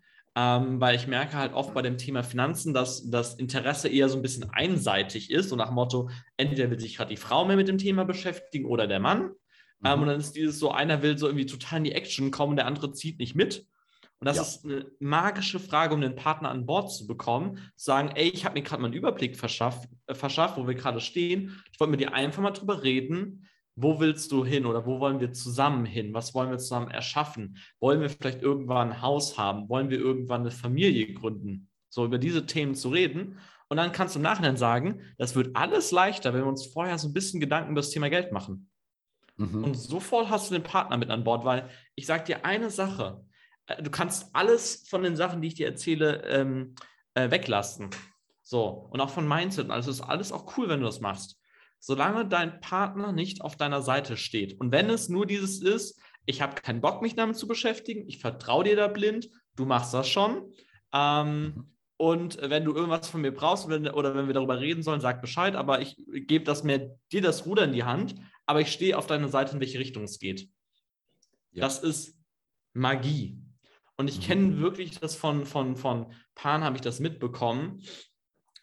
ähm, 0.41 0.81
weil 0.81 0.97
ich 0.97 1.07
merke 1.07 1.37
halt 1.37 1.53
oft 1.53 1.75
bei 1.75 1.83
dem 1.83 1.99
Thema 1.99 2.23
Finanzen, 2.23 2.73
dass 2.73 3.11
das 3.11 3.35
Interesse 3.35 3.89
eher 3.89 4.09
so 4.09 4.17
ein 4.17 4.23
bisschen 4.23 4.49
einseitig 4.51 5.31
ist 5.31 5.53
und 5.53 5.59
nach 5.59 5.67
dem 5.67 5.75
Motto, 5.75 6.09
entweder 6.39 6.71
will 6.71 6.81
sich 6.81 6.97
gerade 6.97 7.11
die 7.11 7.21
Frau 7.21 7.45
mehr 7.45 7.57
mit 7.57 7.69
dem 7.69 7.77
Thema 7.77 8.05
beschäftigen 8.05 8.65
oder 8.65 8.87
der 8.87 9.01
Mann. 9.01 9.21
Ähm, 9.21 9.29
mhm. 9.29 9.87
Ähm, 9.87 10.01
und 10.01 10.09
dann 10.09 10.21
ist 10.21 10.33
dieses 10.33 10.59
so, 10.59 10.71
einer 10.71 11.03
will 11.03 11.19
so 11.19 11.27
irgendwie 11.27 11.47
total 11.47 11.79
in 11.79 11.85
die 11.85 11.93
Action 11.93 12.31
kommen, 12.31 12.57
der 12.57 12.67
andere 12.67 12.93
zieht 12.93 13.19
nicht 13.19 13.35
mit. 13.35 13.67
Und 14.19 14.27
das 14.27 14.37
ja. 14.37 14.43
ist 14.43 14.65
eine 14.65 14.87
magische 14.99 15.61
Frage, 15.61 15.95
um 15.95 16.01
den 16.01 16.15
Partner 16.15 16.51
an 16.51 16.65
Bord 16.65 16.93
zu 16.93 17.07
bekommen. 17.07 17.57
Zu 17.77 17.87
sagen, 17.87 18.11
ey, 18.15 18.29
ich 18.29 18.45
habe 18.47 18.55
mir 18.55 18.63
gerade 18.63 18.81
mal 18.81 18.89
einen 18.89 18.97
Überblick 18.97 19.37
verschafft, 19.37 19.91
äh, 20.07 20.15
verschafft, 20.15 20.57
wo 20.57 20.67
wir 20.67 20.75
gerade 20.75 21.01
stehen. 21.01 21.63
Ich 21.73 21.81
wollte 21.81 21.91
mit 21.91 22.01
dir 22.01 22.15
einfach 22.15 22.43
mal 22.43 22.51
drüber 22.53 22.83
reden. 22.83 23.47
Wo 23.83 24.01
willst 24.01 24.33
du 24.33 24.45
hin 24.45 24.67
oder 24.67 24.87
wo 24.87 25.01
wollen 25.01 25.21
wir 25.21 25.33
zusammen 25.33 25.87
hin? 25.87 26.13
Was 26.13 26.35
wollen 26.35 26.51
wir 26.51 26.59
zusammen 26.59 26.91
erschaffen? 26.91 27.59
Wollen 27.79 28.01
wir 28.01 28.11
vielleicht 28.11 28.43
irgendwann 28.43 28.91
ein 28.91 29.03
Haus 29.03 29.39
haben? 29.39 29.69
Wollen 29.69 29.91
wir 29.91 29.99
irgendwann 29.99 30.43
eine 30.43 30.51
Familie 30.51 31.13
gründen? 31.15 31.69
So 31.89 32.05
über 32.05 32.19
diese 32.19 32.47
Themen 32.47 32.75
zu 32.75 32.91
reden. 32.91 33.39
Und 33.69 33.77
dann 33.77 33.93
kannst 33.93 34.15
du 34.15 34.19
im 34.19 34.25
Nachhinein 34.25 34.57
sagen, 34.57 35.01
das 35.17 35.35
wird 35.35 35.57
alles 35.57 35.93
leichter, 35.93 36.35
wenn 36.35 36.43
wir 36.43 36.49
uns 36.49 36.67
vorher 36.67 36.99
so 36.99 37.09
ein 37.09 37.13
bisschen 37.13 37.41
Gedanken 37.41 37.73
über 37.73 37.81
das 37.81 37.91
Thema 37.91 38.11
Geld 38.11 38.33
machen. 38.33 38.69
Mhm. 39.37 39.65
Und 39.65 39.75
sofort 39.75 40.29
hast 40.29 40.51
du 40.51 40.55
den 40.55 40.63
Partner 40.63 40.97
mit 40.97 41.11
an 41.11 41.25
Bord, 41.25 41.45
weil 41.45 41.69
ich 41.95 42.07
sage 42.07 42.25
dir 42.25 42.45
eine 42.45 42.71
Sache, 42.71 43.25
äh, 43.67 43.83
du 43.83 43.91
kannst 43.91 44.35
alles 44.35 44.87
von 44.89 45.03
den 45.03 45.17
Sachen, 45.17 45.41
die 45.41 45.49
ich 45.49 45.55
dir 45.55 45.67
erzähle, 45.67 46.23
ähm, 46.27 46.75
äh, 47.15 47.31
weglassen. 47.31 47.91
So, 48.43 48.89
und 48.91 49.01
auch 49.01 49.11
von 49.11 49.27
Mindset. 49.27 49.71
Also 49.71 49.91
ist 49.91 50.01
alles 50.01 50.33
auch 50.33 50.57
cool, 50.57 50.69
wenn 50.69 50.81
du 50.81 50.87
das 50.87 51.01
machst. 51.01 51.40
Solange 51.81 52.29
dein 52.29 52.61
Partner 52.61 53.11
nicht 53.11 53.41
auf 53.41 53.57
deiner 53.57 53.83
Seite 53.83 54.17
steht. 54.17 54.61
Und 54.61 54.71
wenn 54.71 54.91
es 54.91 55.09
nur 55.09 55.27
dieses 55.27 55.61
ist, 55.63 55.99
ich 56.27 56.43
habe 56.43 56.55
keinen 56.55 56.81
Bock, 56.81 57.03
mich 57.03 57.17
damit 57.17 57.37
zu 57.37 57.49
beschäftigen, 57.49 58.07
ich 58.07 58.19
vertraue 58.19 58.65
dir 58.65 58.77
da 58.77 58.87
blind, 58.87 59.29
du 59.57 59.65
machst 59.65 59.93
das 59.95 60.09
schon. 60.09 60.53
Ähm, 60.93 61.43
mhm. 61.43 61.73
und 61.97 62.39
wenn 62.43 62.65
du 62.65 62.75
irgendwas 62.75 63.09
von 63.09 63.21
mir 63.21 63.33
brauchst 63.33 63.65
oder, 63.65 63.97
oder 63.97 64.15
wenn 64.15 64.27
wir 64.27 64.35
darüber 64.35 64.61
reden 64.61 64.83
sollen, 64.83 65.01
sag 65.01 65.21
Bescheid, 65.21 65.55
aber 65.55 65.81
ich 65.81 65.97
gebe 66.27 66.45
das 66.45 66.65
mir 66.65 66.99
dir 67.13 67.23
das 67.23 67.47
Ruder 67.47 67.65
in 67.65 67.73
die 67.73 67.85
Hand, 67.85 68.17
aber 68.45 68.61
ich 68.61 68.73
stehe 68.73 68.99
auf 68.99 69.07
deiner 69.07 69.29
Seite, 69.29 69.55
in 69.55 69.61
welche 69.61 69.79
Richtung 69.79 70.05
es 70.05 70.19
geht. 70.19 70.49
Ja. 71.53 71.63
Das 71.63 71.79
ist 71.79 72.19
Magie. 72.73 73.39
Und 73.97 74.09
ich 74.09 74.21
kenne 74.21 74.43
mhm. 74.43 74.61
wirklich 74.61 74.99
das 74.99 75.15
von, 75.15 75.47
von, 75.47 75.77
von 75.77 76.13
Paaren, 76.35 76.65
habe 76.65 76.77
ich 76.77 76.83
das 76.83 77.01
mitbekommen. 77.01 77.83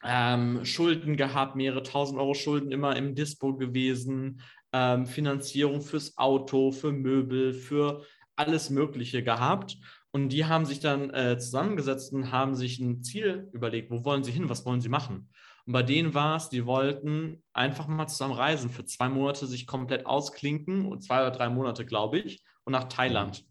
Ähm, 0.04 0.64
Schulden 0.64 1.18
gehabt, 1.18 1.56
mehrere 1.56 1.84
tausend 1.84 2.20
Euro 2.20 2.34
Schulden 2.34 2.72
immer 2.72 2.96
im 2.96 3.16
Dispo 3.16 3.56
gewesen, 3.56 4.42
ähm, 4.72 5.06
Finanzierung 5.06 5.82
fürs 5.82 6.18
Auto, 6.18 6.72
für 6.72 6.92
Möbel, 6.92 7.54
für 7.54 8.04
alles 8.36 8.70
Mögliche 8.70 9.24
gehabt. 9.24 9.78
Und 10.12 10.30
die 10.30 10.46
haben 10.46 10.66
sich 10.66 10.80
dann 10.80 11.10
äh, 11.12 11.38
zusammengesetzt 11.38 12.14
und 12.14 12.32
haben 12.32 12.56
sich 12.56 12.80
ein 12.80 13.04
Ziel 13.04 13.50
überlegt, 13.54 13.92
wo 13.92 14.04
wollen 14.06 14.24
sie 14.24 14.32
hin, 14.32 14.50
was 14.50 14.66
wollen 14.66 14.82
sie 14.82 14.90
machen. 14.90 15.30
Und 15.66 15.74
bei 15.74 15.84
denen 15.84 16.14
war 16.14 16.38
es, 16.38 16.50
die 16.50 16.66
wollten 16.66 17.44
einfach 17.52 17.88
mal 17.88 18.08
zusammen 18.08 18.34
reisen, 18.34 18.70
für 18.70 18.86
zwei 18.86 19.10
Monate 19.10 19.46
sich 19.48 19.68
komplett 19.68 20.06
ausklinken, 20.06 21.02
zwei 21.02 21.20
oder 21.22 21.32
drei 21.32 21.50
Monate, 21.50 21.86
glaube 21.86 22.20
ich, 22.20 22.44
und 22.64 22.72
nach 22.72 22.86
Thailand. 22.86 23.46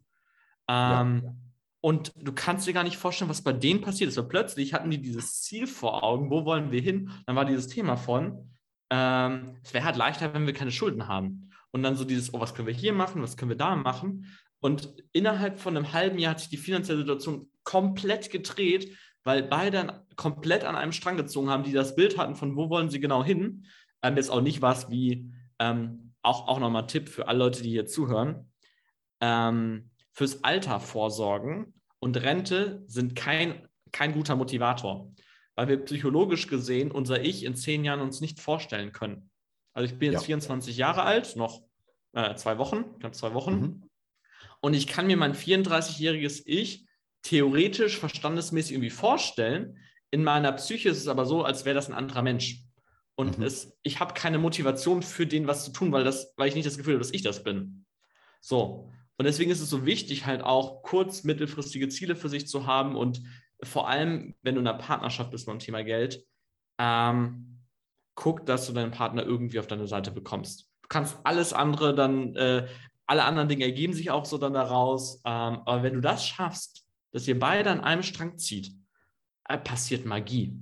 Ähm, 0.68 1.22
ja. 1.22 1.34
Und 1.80 2.12
du 2.16 2.32
kannst 2.32 2.66
dir 2.66 2.72
gar 2.72 2.84
nicht 2.84 2.96
vorstellen, 2.96 3.30
was 3.30 3.42
bei 3.42 3.52
denen 3.52 3.80
passiert 3.80 4.08
ist. 4.08 4.16
Weil 4.16 4.24
plötzlich 4.24 4.74
hatten 4.74 4.90
die 4.90 5.00
dieses 5.00 5.42
Ziel 5.42 5.66
vor 5.66 6.02
Augen, 6.02 6.30
wo 6.30 6.44
wollen 6.44 6.72
wir 6.72 6.80
hin? 6.80 7.10
Dann 7.26 7.36
war 7.36 7.44
dieses 7.44 7.68
Thema 7.68 7.96
von, 7.96 8.50
ähm, 8.90 9.56
es 9.62 9.74
wäre 9.74 9.84
halt 9.84 9.96
leichter, 9.96 10.34
wenn 10.34 10.46
wir 10.46 10.54
keine 10.54 10.72
Schulden 10.72 11.08
haben. 11.08 11.50
Und 11.70 11.82
dann 11.82 11.96
so 11.96 12.04
dieses, 12.04 12.32
oh, 12.32 12.40
was 12.40 12.54
können 12.54 12.68
wir 12.68 12.74
hier 12.74 12.92
machen, 12.92 13.22
was 13.22 13.36
können 13.36 13.50
wir 13.50 13.56
da 13.56 13.76
machen? 13.76 14.26
Und 14.60 14.94
innerhalb 15.12 15.60
von 15.60 15.76
einem 15.76 15.92
halben 15.92 16.18
Jahr 16.18 16.32
hat 16.32 16.40
sich 16.40 16.48
die 16.48 16.56
finanzielle 16.56 17.00
Situation 17.00 17.50
komplett 17.62 18.30
gedreht, 18.30 18.96
weil 19.22 19.42
beide 19.42 20.04
komplett 20.16 20.64
an 20.64 20.76
einem 20.76 20.92
Strang 20.92 21.16
gezogen 21.16 21.50
haben, 21.50 21.64
die 21.64 21.72
das 21.72 21.94
Bild 21.94 22.16
hatten, 22.16 22.36
von 22.36 22.56
wo 22.56 22.70
wollen 22.70 22.90
sie 22.90 23.00
genau 23.00 23.22
hin. 23.22 23.66
Ähm, 24.02 24.16
jetzt 24.16 24.30
auch 24.30 24.40
nicht 24.40 24.62
was 24.62 24.90
wie, 24.90 25.30
ähm, 25.58 26.14
auch, 26.22 26.48
auch 26.48 26.58
nochmal 26.58 26.86
Tipp 26.86 27.08
für 27.08 27.28
alle 27.28 27.38
Leute, 27.38 27.62
die 27.62 27.70
hier 27.70 27.86
zuhören. 27.86 28.50
Ähm, 29.20 29.90
fürs 30.16 30.42
Alter 30.44 30.80
vorsorgen 30.80 31.74
und 31.98 32.16
Rente 32.16 32.82
sind 32.86 33.14
kein, 33.14 33.68
kein 33.92 34.14
guter 34.14 34.34
Motivator, 34.34 35.12
weil 35.56 35.68
wir 35.68 35.84
psychologisch 35.84 36.46
gesehen 36.46 36.90
unser 36.90 37.22
Ich 37.22 37.44
in 37.44 37.54
zehn 37.54 37.84
Jahren 37.84 38.00
uns 38.00 38.22
nicht 38.22 38.40
vorstellen 38.40 38.92
können. 38.92 39.30
Also 39.74 39.92
ich 39.92 39.98
bin 39.98 40.12
jetzt 40.12 40.22
ja. 40.22 40.26
24 40.26 40.78
Jahre 40.78 41.02
alt, 41.02 41.36
noch 41.36 41.62
äh, 42.14 42.34
zwei 42.34 42.56
Wochen, 42.56 42.98
knapp 42.98 43.14
zwei 43.14 43.34
Wochen. 43.34 43.60
Mhm. 43.60 43.90
Und 44.62 44.72
ich 44.72 44.86
kann 44.86 45.06
mir 45.06 45.18
mein 45.18 45.34
34-jähriges 45.34 46.42
Ich 46.46 46.86
theoretisch, 47.20 47.98
verstandesmäßig 47.98 48.72
irgendwie 48.72 48.90
vorstellen. 48.90 49.76
In 50.10 50.24
meiner 50.24 50.52
Psyche 50.52 50.88
ist 50.88 50.98
es 50.98 51.08
aber 51.08 51.26
so, 51.26 51.44
als 51.44 51.66
wäre 51.66 51.74
das 51.74 51.88
ein 51.88 51.94
anderer 51.94 52.22
Mensch. 52.22 52.62
Und 53.16 53.36
mhm. 53.36 53.44
es, 53.44 53.76
ich 53.82 54.00
habe 54.00 54.14
keine 54.14 54.38
Motivation 54.38 55.02
für 55.02 55.26
den 55.26 55.46
was 55.46 55.66
zu 55.66 55.72
tun, 55.72 55.92
weil, 55.92 56.04
das, 56.04 56.32
weil 56.38 56.48
ich 56.48 56.54
nicht 56.54 56.66
das 56.66 56.78
Gefühl 56.78 56.94
habe, 56.94 57.04
dass 57.04 57.12
ich 57.12 57.22
das 57.22 57.44
bin. 57.44 57.84
So. 58.40 58.90
Und 59.18 59.24
deswegen 59.24 59.50
ist 59.50 59.60
es 59.60 59.70
so 59.70 59.86
wichtig, 59.86 60.26
halt 60.26 60.42
auch 60.42 60.82
kurz-, 60.82 61.24
mittelfristige 61.24 61.88
Ziele 61.88 62.16
für 62.16 62.28
sich 62.28 62.46
zu 62.46 62.66
haben 62.66 62.96
und 62.96 63.22
vor 63.62 63.88
allem, 63.88 64.34
wenn 64.42 64.54
du 64.54 64.60
in 64.60 64.66
einer 64.66 64.78
Partnerschaft 64.78 65.30
bist 65.30 65.46
beim 65.46 65.58
Thema 65.58 65.82
Geld, 65.82 66.22
ähm, 66.78 67.60
guck, 68.14 68.44
dass 68.44 68.66
du 68.66 68.72
deinen 68.72 68.90
Partner 68.90 69.22
irgendwie 69.22 69.58
auf 69.58 69.66
deine 69.66 69.86
Seite 69.86 70.10
bekommst. 70.10 70.70
Du 70.82 70.88
kannst 70.88 71.18
alles 71.24 71.52
andere 71.52 71.94
dann, 71.94 72.34
äh, 72.36 72.66
alle 73.06 73.24
anderen 73.24 73.48
Dinge 73.48 73.64
ergeben 73.64 73.94
sich 73.94 74.10
auch 74.10 74.24
so 74.24 74.36
dann 74.36 74.54
daraus. 74.54 75.16
Ähm, 75.24 75.60
aber 75.64 75.82
wenn 75.82 75.94
du 75.94 76.00
das 76.00 76.26
schaffst, 76.26 76.86
dass 77.12 77.26
ihr 77.26 77.38
beide 77.38 77.70
an 77.70 77.80
einem 77.80 78.02
Strang 78.02 78.36
zieht, 78.36 78.72
äh, 79.48 79.58
passiert 79.58 80.04
Magie. 80.04 80.60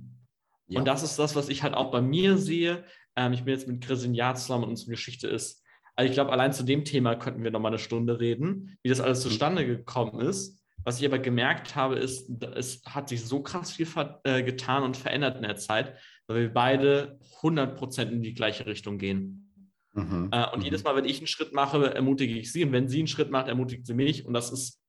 Ja. 0.67 0.79
Und 0.79 0.85
das 0.85 1.03
ist 1.03 1.17
das, 1.19 1.35
was 1.35 1.49
ich 1.49 1.63
halt 1.63 1.73
auch 1.73 1.91
bei 1.91 2.01
mir 2.01 2.37
sehe. 2.37 2.85
Ähm, 3.15 3.33
ich 3.33 3.43
bin 3.43 3.53
jetzt 3.53 3.67
mit 3.67 3.83
Chris 3.83 4.03
in 4.03 4.13
Jahr 4.13 4.35
zusammen 4.35 4.63
und 4.63 4.71
unsere 4.71 4.91
Geschichte 4.91 5.27
ist. 5.27 5.63
Also 5.95 6.09
ich 6.09 6.13
glaube, 6.13 6.31
allein 6.31 6.53
zu 6.53 6.63
dem 6.63 6.83
Thema 6.83 7.15
könnten 7.15 7.43
wir 7.43 7.51
noch 7.51 7.59
mal 7.59 7.69
eine 7.69 7.79
Stunde 7.79 8.19
reden, 8.19 8.77
wie 8.83 8.89
das 8.89 8.99
alles 8.99 9.23
mhm. 9.23 9.29
zustande 9.29 9.65
gekommen 9.65 10.19
ist. 10.19 10.61
Was 10.83 10.99
ich 10.99 11.07
aber 11.07 11.19
gemerkt 11.19 11.75
habe, 11.75 11.95
ist, 11.95 12.29
es 12.55 12.83
hat 12.85 13.09
sich 13.09 13.25
so 13.25 13.41
krass 13.41 13.71
viel 13.71 13.87
äh, 14.23 14.43
getan 14.43 14.83
und 14.83 14.97
verändert 14.97 15.37
in 15.37 15.41
der 15.41 15.55
Zeit, 15.55 15.95
weil 16.27 16.41
wir 16.41 16.53
beide 16.53 17.19
100% 17.41 18.09
in 18.09 18.21
die 18.21 18.35
gleiche 18.35 18.67
Richtung 18.67 18.99
gehen. 18.99 19.45
Mhm. 19.93 20.29
Äh, 20.31 20.45
und 20.51 20.59
mhm. 20.59 20.65
jedes 20.65 20.83
Mal, 20.83 20.95
wenn 20.95 21.05
ich 21.05 21.17
einen 21.17 21.27
Schritt 21.27 21.53
mache, 21.53 21.93
ermutige 21.93 22.37
ich 22.37 22.51
sie. 22.51 22.63
Und 22.63 22.71
wenn 22.71 22.87
sie 22.87 22.99
einen 22.99 23.07
Schritt 23.07 23.31
macht, 23.31 23.47
ermutigt 23.47 23.87
sie 23.87 23.93
mich. 23.93 24.25
Und 24.25 24.33
das 24.33 24.51
ist, 24.51 24.81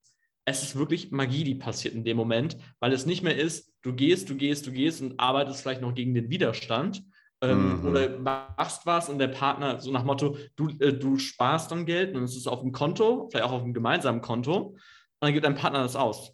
es 0.44 0.62
ist 0.62 0.76
wirklich 0.76 1.12
Magie, 1.12 1.44
die 1.44 1.54
passiert 1.54 1.94
in 1.94 2.04
dem 2.04 2.16
Moment, 2.16 2.58
weil 2.78 2.92
es 2.92 3.06
nicht 3.06 3.22
mehr 3.22 3.36
ist, 3.36 3.72
du 3.82 3.94
gehst, 3.94 4.28
du 4.28 4.36
gehst, 4.36 4.66
du 4.66 4.72
gehst 4.72 5.00
und 5.00 5.18
arbeitest 5.18 5.62
vielleicht 5.62 5.80
noch 5.80 5.94
gegen 5.94 6.14
den 6.14 6.28
Widerstand. 6.28 7.02
Ähm, 7.42 7.80
mhm. 7.80 7.88
Oder 7.88 8.18
machst 8.18 8.86
was 8.86 9.08
und 9.08 9.18
der 9.18 9.28
Partner 9.28 9.78
so 9.78 9.90
nach 9.90 10.04
Motto, 10.04 10.36
du, 10.56 10.68
äh, 10.80 10.94
du 10.94 11.18
sparst 11.18 11.70
dann 11.70 11.84
Geld 11.84 12.16
und 12.16 12.22
es 12.22 12.36
ist 12.36 12.46
auf 12.46 12.60
dem 12.60 12.72
Konto, 12.72 13.28
vielleicht 13.30 13.44
auch 13.46 13.52
auf 13.52 13.62
einem 13.62 13.74
gemeinsamen 13.74 14.22
Konto, 14.22 14.68
und 14.68 14.78
dann 15.20 15.32
gibt 15.32 15.44
dein 15.44 15.54
Partner 15.54 15.82
das 15.82 15.96
aus. 15.96 16.32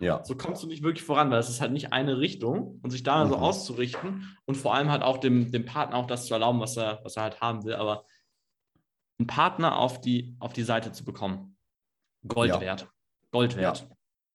Ja. 0.00 0.24
So 0.24 0.36
kommst 0.36 0.62
du 0.62 0.66
nicht 0.66 0.82
wirklich 0.82 1.04
voran, 1.04 1.30
weil 1.30 1.38
es 1.38 1.48
ist 1.48 1.60
halt 1.60 1.72
nicht 1.72 1.92
eine 1.92 2.18
Richtung 2.18 2.80
und 2.82 2.90
sich 2.90 3.04
da 3.04 3.24
mhm. 3.24 3.30
so 3.30 3.36
auszurichten 3.36 4.36
und 4.44 4.56
vor 4.56 4.74
allem 4.74 4.90
halt 4.90 5.02
auch 5.02 5.18
dem, 5.18 5.52
dem 5.52 5.64
Partner 5.64 5.96
auch 5.96 6.06
das 6.06 6.26
zu 6.26 6.34
erlauben, 6.34 6.60
was 6.60 6.76
er, 6.76 7.00
was 7.04 7.16
er 7.16 7.22
halt 7.22 7.40
haben 7.40 7.64
will. 7.64 7.74
Aber 7.74 8.04
einen 9.18 9.28
Partner 9.28 9.78
auf 9.78 10.00
die, 10.00 10.36
auf 10.40 10.52
die 10.52 10.64
Seite 10.64 10.90
zu 10.90 11.04
bekommen, 11.04 11.56
Gold 12.26 12.50
ja. 12.50 12.60
wert. 12.60 12.88
Gold 13.30 13.56
wert. 13.56 13.86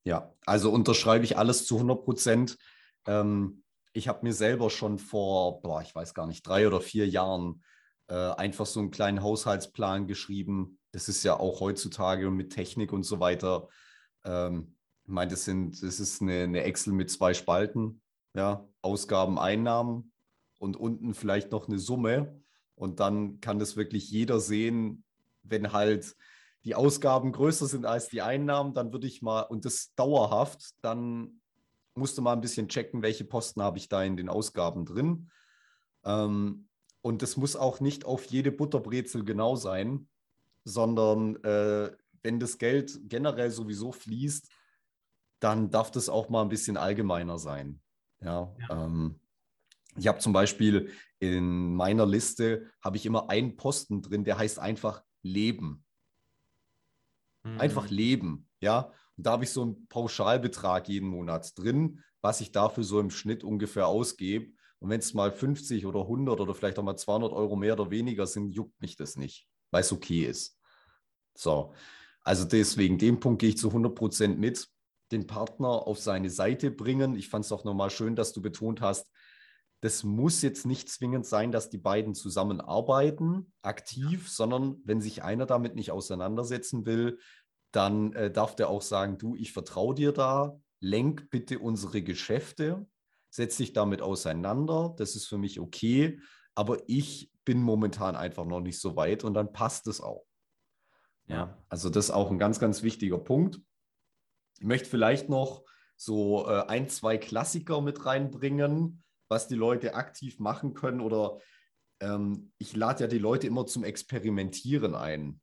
Ja. 0.05 0.22
ja. 0.22 0.34
also 0.45 0.72
unterschreibe 0.72 1.26
ich 1.26 1.38
alles 1.38 1.66
zu 1.66 1.76
100 1.76 2.03
Prozent. 2.03 2.57
Ähm, 3.05 3.64
ich 3.93 4.07
habe 4.07 4.19
mir 4.23 4.33
selber 4.33 4.69
schon 4.69 4.97
vor, 4.97 5.61
boah, 5.61 5.81
ich 5.81 5.93
weiß 5.93 6.13
gar 6.13 6.27
nicht, 6.27 6.45
drei 6.45 6.67
oder 6.67 6.81
vier 6.81 7.07
Jahren 7.07 7.63
äh, 8.07 8.13
einfach 8.13 8.65
so 8.65 8.79
einen 8.79 8.91
kleinen 8.91 9.21
Haushaltsplan 9.21 10.07
geschrieben. 10.07 10.79
Das 10.91 11.09
ist 11.09 11.23
ja 11.23 11.39
auch 11.39 11.59
heutzutage 11.59 12.29
mit 12.31 12.53
Technik 12.53 12.93
und 12.93 13.03
so 13.03 13.19
weiter. 13.19 13.67
Ähm, 14.23 14.75
ich 15.03 15.09
meine, 15.09 15.31
das, 15.31 15.45
sind, 15.45 15.81
das 15.81 15.99
ist 15.99 16.21
eine, 16.21 16.43
eine 16.43 16.63
Excel 16.63 16.93
mit 16.93 17.09
zwei 17.09 17.33
Spalten, 17.33 18.01
ja, 18.35 18.67
Ausgaben, 18.81 19.39
Einnahmen 19.39 20.11
und 20.59 20.77
unten 20.77 21.13
vielleicht 21.13 21.51
noch 21.51 21.67
eine 21.67 21.79
Summe. 21.79 22.41
Und 22.75 22.99
dann 22.99 23.41
kann 23.41 23.59
das 23.59 23.75
wirklich 23.75 24.09
jeder 24.09 24.39
sehen, 24.39 25.03
wenn 25.43 25.73
halt 25.73 26.15
die 26.63 26.75
Ausgaben 26.75 27.31
größer 27.31 27.65
sind 27.65 27.85
als 27.85 28.09
die 28.09 28.21
Einnahmen, 28.21 28.73
dann 28.73 28.91
würde 28.91 29.07
ich 29.07 29.21
mal, 29.21 29.41
und 29.41 29.65
das 29.65 29.93
dauerhaft, 29.95 30.71
dann 30.81 31.41
musst 32.00 32.18
du 32.18 32.22
mal 32.22 32.34
ein 32.34 32.41
bisschen 32.41 32.70
checken, 32.70 33.02
welche 33.02 33.26
Posten 33.26 33.62
habe 33.62 33.78
ich 33.78 33.89
da 33.89 34.04
in 34.04 34.18
den 34.18 34.30
Ausgaben 34.30 34.86
drin. 34.86 35.30
Ähm, 36.04 36.68
und 37.02 37.22
das 37.22 37.38
muss 37.38 37.56
auch 37.56 37.80
nicht 37.80 38.06
auf 38.06 38.26
jede 38.26 38.52
Butterbrezel 38.52 39.24
genau 39.24 39.56
sein, 39.56 40.08
sondern 40.64 41.36
äh, 41.43 41.91
wenn 42.24 42.39
das 42.39 42.58
Geld 42.58 43.00
generell 43.04 43.52
sowieso 43.52 43.91
fließt, 43.91 44.50
dann 45.39 45.70
darf 45.70 45.91
das 45.91 46.10
auch 46.10 46.30
mal 46.30 46.41
ein 46.41 46.50
bisschen 46.50 46.78
allgemeiner 46.78 47.38
sein. 47.38 47.82
Ja, 48.22 48.54
ja. 48.60 48.86
Ähm, 48.86 49.20
ich 49.95 50.08
habe 50.08 50.20
zum 50.20 50.34
Beispiel 50.34 50.91
in 51.20 51.76
meiner 51.76 52.06
Liste 52.06 52.70
habe 52.82 52.97
ich 52.97 53.06
immer 53.06 53.30
einen 53.30 53.56
Posten 53.56 54.02
drin, 54.02 54.24
der 54.24 54.38
heißt 54.38 54.60
einfach 54.60 55.04
Leben. 55.22 55.86
Mhm. 57.43 57.60
Einfach 57.60 57.89
Leben, 57.89 58.47
ja. 58.60 58.91
Und 59.20 59.26
da 59.26 59.32
habe 59.32 59.43
ich 59.43 59.49
so 59.49 59.63
einen 59.63 59.86
Pauschalbetrag 59.89 60.88
jeden 60.88 61.09
Monat 61.09 61.51
drin, 61.59 61.99
was 62.22 62.39
ich 62.39 62.53
dafür 62.53 62.86
so 62.86 63.01
im 63.01 63.09
Schnitt 63.09 63.43
ungefähr 63.43 63.86
ausgebe. 63.86 64.53
Und 64.80 64.89
wenn 64.89 65.01
es 65.01 65.13
mal 65.13 65.30
50 65.30 65.86
oder 65.86 66.03
100 66.03 66.39
oder 66.39 66.55
vielleicht 66.55 66.80
auch 66.80 66.84
mal 66.84 66.95
200 66.95 67.34
Euro 67.34 67.57
mehr 67.57 67.74
oder 67.74 67.91
weniger 67.91 68.26
sind, 68.26 68.53
juckt 68.53 68.80
mich 68.80 68.95
das 68.95 69.17
nicht, 69.17 69.49
weil 69.72 69.82
es 69.82 69.91
okay 69.91 70.24
ist. 70.24 70.57
So, 71.36 71.74
also 72.24 72.45
deswegen, 72.45 72.97
den 72.97 73.20
Punkt 73.20 73.41
gehe 73.41 73.49
ich 73.49 73.57
zu 73.57 73.67
100 73.67 73.93
Prozent 73.93 74.39
mit 74.39 74.70
den 75.11 75.28
Partner 75.28 75.67
auf 75.67 75.99
seine 75.99 76.30
Seite 76.30 76.72
bringen. 76.72 77.17
Ich 77.17 77.28
fand 77.28 77.43
es 77.43 77.51
auch 77.51 77.65
nochmal 77.65 77.89
schön, 77.89 78.15
dass 78.15 78.32
du 78.32 78.41
betont 78.41 78.80
hast, 78.80 79.11
das 79.82 80.05
muss 80.05 80.41
jetzt 80.41 80.65
nicht 80.65 80.88
zwingend 80.88 81.26
sein, 81.26 81.51
dass 81.51 81.70
die 81.70 81.78
beiden 81.78 82.15
zusammenarbeiten, 82.15 83.51
aktiv, 83.63 84.30
sondern 84.30 84.78
wenn 84.86 85.01
sich 85.01 85.24
einer 85.24 85.45
damit 85.45 85.76
nicht 85.76 85.91
auseinandersetzen 85.91 86.86
will, 86.86 87.20
dann 87.72 88.13
äh, 88.13 88.32
darf 88.32 88.55
der 88.55 88.70
auch 88.70 88.82
sagen, 88.82 89.17
du, 89.17 89.36
ich 89.36 89.51
vertraue 89.51 89.95
dir 89.95 90.11
da, 90.11 90.59
lenk 90.80 91.30
bitte 91.30 91.59
unsere 91.59 92.01
Geschäfte, 92.01 92.88
setz 93.30 93.57
dich 93.57 93.74
damit 93.74 94.01
auseinander, 94.01 94.93
das 94.97 95.15
ist 95.15 95.28
für 95.28 95.38
mich 95.38 95.59
okay, 95.59 96.20
aber 96.55 96.78
ich 96.88 97.32
bin 97.45 97.61
momentan 97.61 98.15
einfach 98.15 98.45
noch 98.45 98.61
nicht 98.61 98.80
so 98.80 98.95
weit 98.95 99.24
und 99.24 99.34
dann 99.34 99.53
passt 99.53 99.88
es 99.88 100.01
auch. 100.01 100.26
Ja, 101.28 101.57
also 101.70 101.89
das 101.89 102.05
ist 102.05 102.11
auch 102.11 102.32
ein 102.32 102.39
ganz, 102.39 102.59
ganz 102.59 102.82
wichtiger 102.82 103.20
Punkt. 103.20 103.61
Ich 104.59 104.65
möchte 104.65 104.89
vielleicht 104.89 105.30
noch 105.30 105.63
so 105.95 106.47
äh, 106.47 106.65
ein, 106.67 106.89
zwei 106.89 107.17
Klassiker 107.17 107.82
mit 107.82 108.05
reinbringen, 108.05 109.03
was 109.30 109.47
die 109.47 109.55
Leute 109.55 109.93
aktiv 109.93 110.39
machen 110.39 110.74
können. 110.74 111.01
Oder 111.01 111.38
ähm, 111.99 112.51
ich 112.57 112.76
lade 112.76 113.03
ja 113.03 113.07
die 113.07 113.20
Leute 113.20 113.45
immer 113.45 113.67
zum 113.67 113.84
Experimentieren 113.84 114.95
ein. 114.95 115.39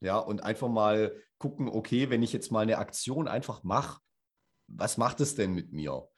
Ja, 0.00 0.18
und 0.18 0.42
einfach 0.42 0.68
mal 0.68 1.14
gucken, 1.40 1.68
okay, 1.68 2.08
wenn 2.10 2.22
ich 2.22 2.32
jetzt 2.32 2.52
mal 2.52 2.60
eine 2.60 2.78
Aktion 2.78 3.26
einfach 3.26 3.64
mache, 3.64 4.00
was 4.68 4.96
macht 4.96 5.20
es 5.20 5.34
denn 5.34 5.52
mit 5.52 5.72
mir? 5.72 6.08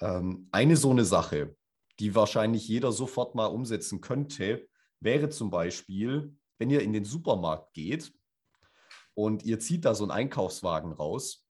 Ähm, 0.00 0.48
eine 0.52 0.76
so 0.76 0.90
eine 0.90 1.06
Sache, 1.06 1.56
die 1.98 2.14
wahrscheinlich 2.14 2.68
jeder 2.68 2.92
sofort 2.92 3.34
mal 3.34 3.46
umsetzen 3.46 4.02
könnte, 4.02 4.68
wäre 5.00 5.30
zum 5.30 5.48
Beispiel, 5.48 6.36
wenn 6.58 6.68
ihr 6.68 6.82
in 6.82 6.92
den 6.92 7.06
Supermarkt 7.06 7.72
geht 7.72 8.12
und 9.14 9.44
ihr 9.44 9.58
zieht 9.58 9.86
da 9.86 9.94
so 9.94 10.04
einen 10.04 10.10
Einkaufswagen 10.10 10.92
raus 10.92 11.46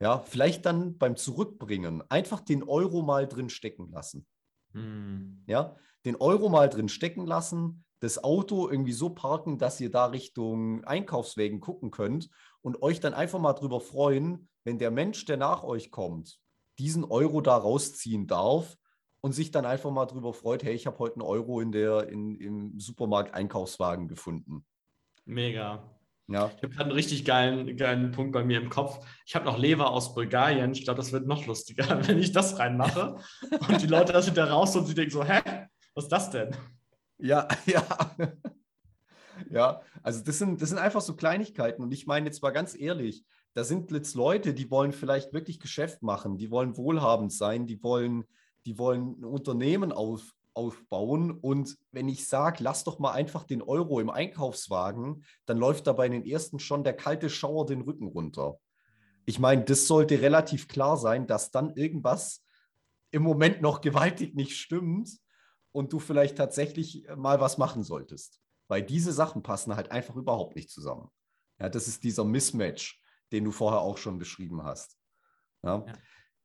ja, 0.00 0.18
vielleicht 0.18 0.64
dann 0.64 0.96
beim 0.96 1.16
Zurückbringen 1.16 2.02
einfach 2.10 2.40
den 2.40 2.62
Euro 2.62 3.02
mal 3.02 3.28
drin 3.28 3.50
stecken 3.50 3.90
lassen. 3.92 4.26
Hm. 4.72 5.44
Ja, 5.46 5.76
den 6.06 6.16
Euro 6.16 6.48
mal 6.48 6.70
drin 6.70 6.88
stecken 6.88 7.26
lassen, 7.26 7.84
das 8.00 8.22
Auto 8.24 8.68
irgendwie 8.68 8.92
so 8.92 9.10
parken, 9.10 9.58
dass 9.58 9.80
ihr 9.80 9.90
da 9.90 10.06
Richtung 10.06 10.84
Einkaufswegen 10.84 11.60
gucken 11.60 11.90
könnt 11.90 12.30
und 12.62 12.82
euch 12.82 13.00
dann 13.00 13.14
einfach 13.14 13.38
mal 13.38 13.52
drüber 13.52 13.80
freuen, 13.80 14.48
wenn 14.64 14.78
der 14.78 14.90
Mensch, 14.90 15.24
der 15.26 15.36
nach 15.36 15.62
euch 15.62 15.90
kommt, 15.90 16.38
diesen 16.78 17.04
Euro 17.04 17.40
da 17.40 17.56
rausziehen 17.56 18.26
darf 18.26 18.76
und 19.20 19.32
sich 19.32 19.50
dann 19.50 19.66
einfach 19.66 19.90
mal 19.90 20.06
drüber 20.06 20.32
freut, 20.32 20.62
hey, 20.62 20.74
ich 20.74 20.86
habe 20.86 20.98
heute 20.98 21.16
einen 21.16 21.22
Euro 21.22 21.60
in 21.60 21.72
der, 21.72 22.08
in, 22.08 22.34
im 22.36 22.80
Supermarkt 22.80 23.34
Einkaufswagen 23.34 24.08
gefunden. 24.08 24.64
Mega. 25.26 25.82
Ja. 26.26 26.50
Ich 26.56 26.62
habe 26.62 26.78
einen 26.78 26.92
richtig 26.92 27.24
geilen, 27.24 27.76
geilen 27.76 28.12
Punkt 28.12 28.32
bei 28.32 28.44
mir 28.44 28.60
im 28.60 28.70
Kopf. 28.70 29.04
Ich 29.26 29.34
habe 29.34 29.44
noch 29.44 29.58
Lever 29.58 29.90
aus 29.90 30.14
Bulgarien. 30.14 30.72
Ich 30.72 30.84
glaube, 30.84 30.98
das 30.98 31.12
wird 31.12 31.26
noch 31.26 31.46
lustiger, 31.46 31.84
wenn 32.08 32.18
ich 32.18 32.32
das 32.32 32.58
reinmache 32.58 33.16
und 33.68 33.82
die 33.82 33.86
Leute 33.86 34.12
das 34.12 34.26
hinterher 34.26 34.52
raus 34.52 34.74
und 34.76 34.86
sie 34.86 34.94
denken 34.94 35.10
so, 35.10 35.24
hä, 35.24 35.40
was 35.94 36.04
ist 36.04 36.12
das 36.12 36.30
denn? 36.30 36.56
Ja, 37.20 37.48
ja. 37.66 37.84
Ja, 39.48 39.80
also 40.02 40.22
das 40.22 40.38
sind, 40.38 40.60
das 40.60 40.68
sind 40.68 40.78
einfach 40.78 41.00
so 41.00 41.16
Kleinigkeiten. 41.16 41.82
Und 41.82 41.92
ich 41.92 42.06
meine 42.06 42.26
jetzt 42.26 42.42
mal 42.42 42.50
ganz 42.50 42.78
ehrlich, 42.78 43.24
da 43.54 43.64
sind 43.64 43.90
jetzt 43.90 44.14
Leute, 44.14 44.54
die 44.54 44.70
wollen 44.70 44.92
vielleicht 44.92 45.32
wirklich 45.32 45.60
Geschäft 45.60 46.02
machen, 46.02 46.36
die 46.36 46.50
wollen 46.50 46.76
wohlhabend 46.76 47.32
sein, 47.32 47.66
die 47.66 47.82
wollen, 47.82 48.24
die 48.66 48.78
wollen 48.78 49.18
ein 49.20 49.24
Unternehmen 49.24 49.92
auf, 49.92 50.34
aufbauen. 50.54 51.30
Und 51.32 51.78
wenn 51.90 52.08
ich 52.08 52.28
sage, 52.28 52.62
lass 52.62 52.84
doch 52.84 52.98
mal 52.98 53.12
einfach 53.12 53.44
den 53.44 53.62
Euro 53.62 54.00
im 54.00 54.10
Einkaufswagen, 54.10 55.24
dann 55.46 55.58
läuft 55.58 55.86
da 55.86 55.92
bei 55.94 56.08
den 56.08 56.24
ersten 56.24 56.58
schon 56.58 56.84
der 56.84 56.94
kalte 56.94 57.30
Schauer 57.30 57.66
den 57.66 57.80
Rücken 57.80 58.06
runter. 58.06 58.58
Ich 59.26 59.38
meine, 59.38 59.64
das 59.64 59.86
sollte 59.86 60.20
relativ 60.22 60.68
klar 60.68 60.96
sein, 60.96 61.26
dass 61.26 61.50
dann 61.50 61.74
irgendwas 61.76 62.44
im 63.10 63.22
Moment 63.22 63.60
noch 63.62 63.80
gewaltig 63.80 64.34
nicht 64.34 64.56
stimmt 64.56 65.10
und 65.72 65.92
du 65.92 65.98
vielleicht 65.98 66.36
tatsächlich 66.36 67.06
mal 67.16 67.40
was 67.40 67.58
machen 67.58 67.82
solltest. 67.82 68.40
Weil 68.68 68.82
diese 68.82 69.12
Sachen 69.12 69.42
passen 69.42 69.74
halt 69.74 69.90
einfach 69.90 70.16
überhaupt 70.16 70.56
nicht 70.56 70.70
zusammen. 70.70 71.10
Ja, 71.60 71.68
das 71.68 71.88
ist 71.88 72.04
dieser 72.04 72.24
Mismatch, 72.24 73.02
den 73.32 73.44
du 73.44 73.50
vorher 73.50 73.80
auch 73.80 73.98
schon 73.98 74.18
beschrieben 74.18 74.62
hast. 74.62 74.96
Ja. 75.62 75.84
ja. 75.86 75.94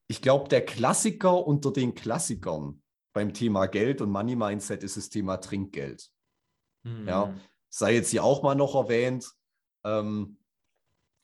Ich 0.08 0.22
glaube, 0.22 0.50
der 0.50 0.66
Klassiker 0.66 1.46
unter 1.46 1.72
den 1.72 1.96
Klassikern 1.96 2.82
beim 3.14 3.34
Thema 3.34 3.66
Geld 3.68 4.02
und 4.02 4.12
Money 4.12 4.36
Mindset 4.36 4.84
ist 4.84 4.98
das 4.98 5.10
Thema 5.10 5.38
Trinkgeld. 5.38 6.12
Mhm. 6.84 7.08
Ja, 7.08 7.36
sei 7.70 7.96
jetzt 7.96 8.12
hier 8.12 8.24
auch 8.24 8.44
mal 8.44 8.56
noch 8.56 8.76
erwähnt. 8.76 9.32
Ähm, 9.84 10.38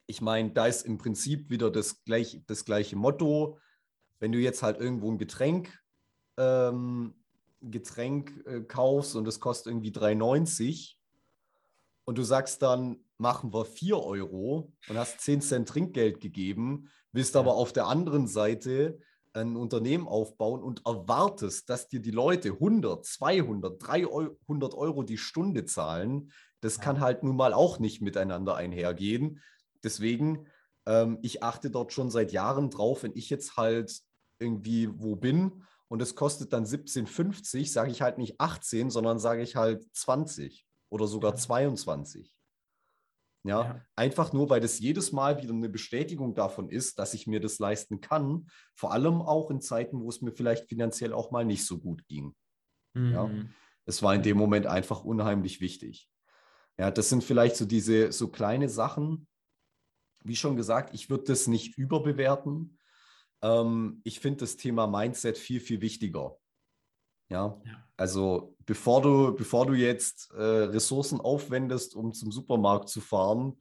ich 0.07 0.21
meine, 0.21 0.51
da 0.51 0.67
ist 0.67 0.83
im 0.83 0.97
Prinzip 0.97 1.49
wieder 1.49 1.69
das, 1.69 2.03
gleich, 2.03 2.41
das 2.47 2.65
gleiche 2.65 2.95
Motto. 2.95 3.59
Wenn 4.19 4.31
du 4.31 4.39
jetzt 4.39 4.63
halt 4.63 4.79
irgendwo 4.79 5.11
ein 5.11 5.17
Getränk 5.17 5.79
ähm, 6.37 7.20
Getränk 7.61 8.43
äh, 8.45 8.61
kaufst 8.61 9.15
und 9.15 9.27
es 9.27 9.39
kostet 9.39 9.71
irgendwie 9.71 9.91
3,90 9.91 10.95
und 12.05 12.17
du 12.17 12.23
sagst 12.23 12.61
dann, 12.61 13.03
machen 13.17 13.53
wir 13.53 13.65
4 13.65 13.97
Euro 13.99 14.73
und 14.89 14.97
hast 14.97 15.21
10 15.21 15.41
Cent 15.41 15.69
Trinkgeld 15.69 16.19
gegeben, 16.19 16.89
willst 17.11 17.35
aber 17.35 17.53
auf 17.53 17.71
der 17.71 17.87
anderen 17.87 18.27
Seite 18.27 18.99
ein 19.33 19.55
Unternehmen 19.55 20.07
aufbauen 20.07 20.61
und 20.61 20.85
erwartest, 20.85 21.69
dass 21.69 21.87
dir 21.87 22.01
die 22.01 22.11
Leute 22.11 22.49
100, 22.49 23.05
200, 23.05 23.81
300 23.81 24.73
Euro 24.73 25.03
die 25.03 25.17
Stunde 25.17 25.65
zahlen, 25.65 26.31
das 26.59 26.79
kann 26.79 26.99
halt 26.99 27.23
nun 27.23 27.35
mal 27.35 27.53
auch 27.53 27.79
nicht 27.79 28.01
miteinander 28.01 28.55
einhergehen. 28.55 29.41
Deswegen, 29.83 30.47
ähm, 30.85 31.17
ich 31.21 31.43
achte 31.43 31.71
dort 31.71 31.93
schon 31.93 32.11
seit 32.11 32.31
Jahren 32.31 32.69
drauf, 32.69 33.03
wenn 33.03 33.15
ich 33.15 33.29
jetzt 33.29 33.57
halt 33.57 34.01
irgendwie 34.39 34.89
wo 34.91 35.15
bin 35.15 35.63
und 35.91 36.01
es 36.01 36.15
kostet 36.15 36.53
dann 36.53 36.63
17,50, 36.63 37.69
sage 37.69 37.91
ich 37.91 38.01
halt 38.01 38.17
nicht 38.17 38.39
18, 38.39 38.89
sondern 38.89 39.19
sage 39.19 39.41
ich 39.41 39.57
halt 39.57 39.85
20 39.93 40.65
oder 40.89 41.05
sogar 41.05 41.35
22. 41.35 42.33
Ja, 43.43 43.63
ja, 43.63 43.85
einfach 43.97 44.31
nur, 44.31 44.49
weil 44.49 44.61
das 44.61 44.79
jedes 44.79 45.11
Mal 45.11 45.41
wieder 45.41 45.53
eine 45.53 45.67
Bestätigung 45.67 46.33
davon 46.33 46.69
ist, 46.69 46.97
dass 46.97 47.13
ich 47.13 47.27
mir 47.27 47.41
das 47.41 47.59
leisten 47.59 47.99
kann. 47.99 48.47
Vor 48.73 48.93
allem 48.93 49.21
auch 49.21 49.51
in 49.51 49.59
Zeiten, 49.59 49.99
wo 49.99 50.07
es 50.07 50.21
mir 50.21 50.31
vielleicht 50.31 50.69
finanziell 50.69 51.11
auch 51.11 51.29
mal 51.31 51.43
nicht 51.43 51.65
so 51.65 51.77
gut 51.77 52.07
ging. 52.07 52.35
Mhm. 52.93 53.11
Ja, 53.11 53.29
es 53.85 54.01
war 54.01 54.15
in 54.15 54.23
dem 54.23 54.37
Moment 54.37 54.67
einfach 54.67 55.03
unheimlich 55.03 55.59
wichtig. 55.59 56.09
Ja, 56.77 56.89
das 56.89 57.09
sind 57.09 57.21
vielleicht 57.21 57.57
so 57.57 57.65
diese 57.65 58.13
so 58.13 58.29
kleine 58.29 58.69
Sachen. 58.69 59.27
Wie 60.23 60.37
schon 60.37 60.55
gesagt, 60.55 60.93
ich 60.93 61.09
würde 61.09 61.25
das 61.25 61.47
nicht 61.47 61.77
überbewerten. 61.77 62.77
Ähm, 63.41 64.01
ich 64.03 64.19
finde 64.19 64.41
das 64.41 64.57
Thema 64.57 64.87
Mindset 64.87 65.37
viel, 65.37 65.59
viel 65.59 65.81
wichtiger. 65.81 66.37
Ja? 67.29 67.61
ja, 67.65 67.87
also 67.97 68.55
bevor 68.65 69.01
du, 69.01 69.33
bevor 69.35 69.65
du 69.65 69.73
jetzt 69.73 70.31
äh, 70.31 70.41
Ressourcen 70.41 71.21
aufwendest, 71.21 71.95
um 71.95 72.13
zum 72.13 72.31
Supermarkt 72.31 72.89
zu 72.89 72.99
fahren, 72.99 73.57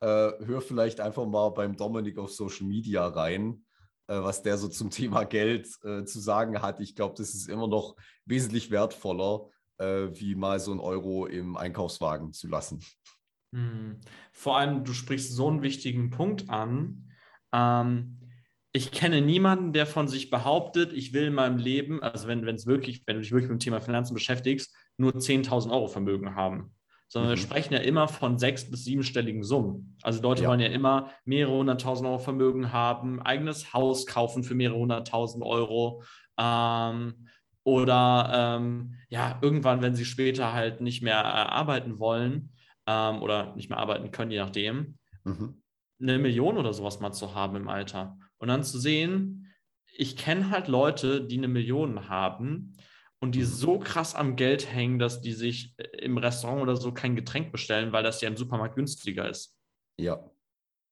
äh, 0.00 0.06
hör 0.44 0.60
vielleicht 0.60 1.00
einfach 1.00 1.26
mal 1.26 1.48
beim 1.50 1.76
Dominik 1.76 2.18
auf 2.18 2.30
Social 2.30 2.66
Media 2.66 3.06
rein, 3.06 3.64
äh, 4.08 4.20
was 4.20 4.42
der 4.42 4.58
so 4.58 4.68
zum 4.68 4.90
Thema 4.90 5.24
Geld 5.24 5.68
äh, 5.84 6.04
zu 6.04 6.20
sagen 6.20 6.60
hat. 6.60 6.80
Ich 6.80 6.94
glaube, 6.94 7.14
das 7.16 7.34
ist 7.34 7.48
immer 7.48 7.66
noch 7.66 7.96
wesentlich 8.26 8.70
wertvoller, 8.70 9.48
äh, 9.78 10.08
wie 10.12 10.34
mal 10.34 10.60
so 10.60 10.72
ein 10.72 10.80
Euro 10.80 11.26
im 11.26 11.56
Einkaufswagen 11.56 12.32
zu 12.32 12.48
lassen. 12.48 12.84
Hm. 13.54 14.00
Vor 14.32 14.58
allem, 14.58 14.84
du 14.84 14.92
sprichst 14.92 15.32
so 15.32 15.48
einen 15.48 15.62
wichtigen 15.62 16.10
Punkt 16.10 16.50
an. 16.50 17.10
Ähm, 17.52 18.18
ich 18.76 18.90
kenne 18.90 19.20
niemanden, 19.20 19.72
der 19.72 19.86
von 19.86 20.08
sich 20.08 20.30
behauptet, 20.30 20.92
ich 20.92 21.12
will 21.12 21.26
in 21.26 21.34
meinem 21.34 21.58
Leben, 21.58 22.02
also 22.02 22.26
wenn 22.26 22.44
es 22.48 22.66
wirklich, 22.66 23.04
wenn 23.06 23.16
du 23.16 23.22
dich 23.22 23.30
wirklich 23.30 23.48
mit 23.48 23.60
dem 23.60 23.64
Thema 23.64 23.80
Finanzen 23.80 24.14
beschäftigst, 24.14 24.74
nur 24.96 25.12
10.000 25.12 25.70
Euro 25.70 25.86
Vermögen 25.86 26.34
haben. 26.34 26.74
Sondern 27.06 27.30
mhm. 27.30 27.36
wir 27.36 27.42
sprechen 27.42 27.72
ja 27.72 27.78
immer 27.78 28.08
von 28.08 28.36
sechs- 28.36 28.68
bis 28.68 28.84
siebenstelligen 28.84 29.44
Summen. 29.44 29.96
Also 30.02 30.20
Leute 30.20 30.42
ja. 30.42 30.48
wollen 30.48 30.58
ja 30.58 30.66
immer 30.66 31.12
mehrere 31.24 31.56
hunderttausend 31.56 32.08
Euro 32.08 32.18
Vermögen 32.18 32.72
haben, 32.72 33.22
eigenes 33.22 33.72
Haus 33.72 34.06
kaufen 34.06 34.42
für 34.42 34.56
mehrere 34.56 34.78
hunderttausend 34.78 35.44
Euro. 35.44 36.02
Ähm, 36.36 37.28
oder 37.62 38.58
ähm, 38.58 38.96
ja, 39.08 39.38
irgendwann, 39.40 39.82
wenn 39.82 39.94
sie 39.94 40.04
später 40.04 40.52
halt 40.52 40.80
nicht 40.80 41.00
mehr 41.00 41.20
äh, 41.20 41.22
arbeiten 41.22 42.00
wollen 42.00 42.50
ähm, 42.88 43.22
oder 43.22 43.54
nicht 43.54 43.70
mehr 43.70 43.78
arbeiten 43.78 44.10
können, 44.10 44.32
je 44.32 44.40
nachdem, 44.40 44.98
mhm. 45.22 45.62
eine 46.00 46.18
Million 46.18 46.58
oder 46.58 46.72
sowas 46.72 46.98
mal 46.98 47.12
zu 47.12 47.36
haben 47.36 47.54
im 47.54 47.68
Alter. 47.68 48.18
Und 48.38 48.48
dann 48.48 48.62
zu 48.62 48.78
sehen, 48.78 49.52
ich 49.86 50.16
kenne 50.16 50.50
halt 50.50 50.68
Leute, 50.68 51.24
die 51.24 51.38
eine 51.38 51.48
Million 51.48 52.08
haben 52.08 52.76
und 53.20 53.34
die 53.34 53.40
mhm. 53.40 53.46
so 53.46 53.78
krass 53.78 54.14
am 54.14 54.36
Geld 54.36 54.70
hängen, 54.70 54.98
dass 54.98 55.20
die 55.20 55.32
sich 55.32 55.74
äh, 55.78 55.84
im 55.98 56.18
Restaurant 56.18 56.62
oder 56.62 56.76
so 56.76 56.92
kein 56.92 57.16
Getränk 57.16 57.52
bestellen, 57.52 57.92
weil 57.92 58.02
das 58.02 58.20
ja 58.20 58.28
im 58.28 58.36
Supermarkt 58.36 58.74
günstiger 58.74 59.28
ist. 59.28 59.56
Ja. 59.98 60.22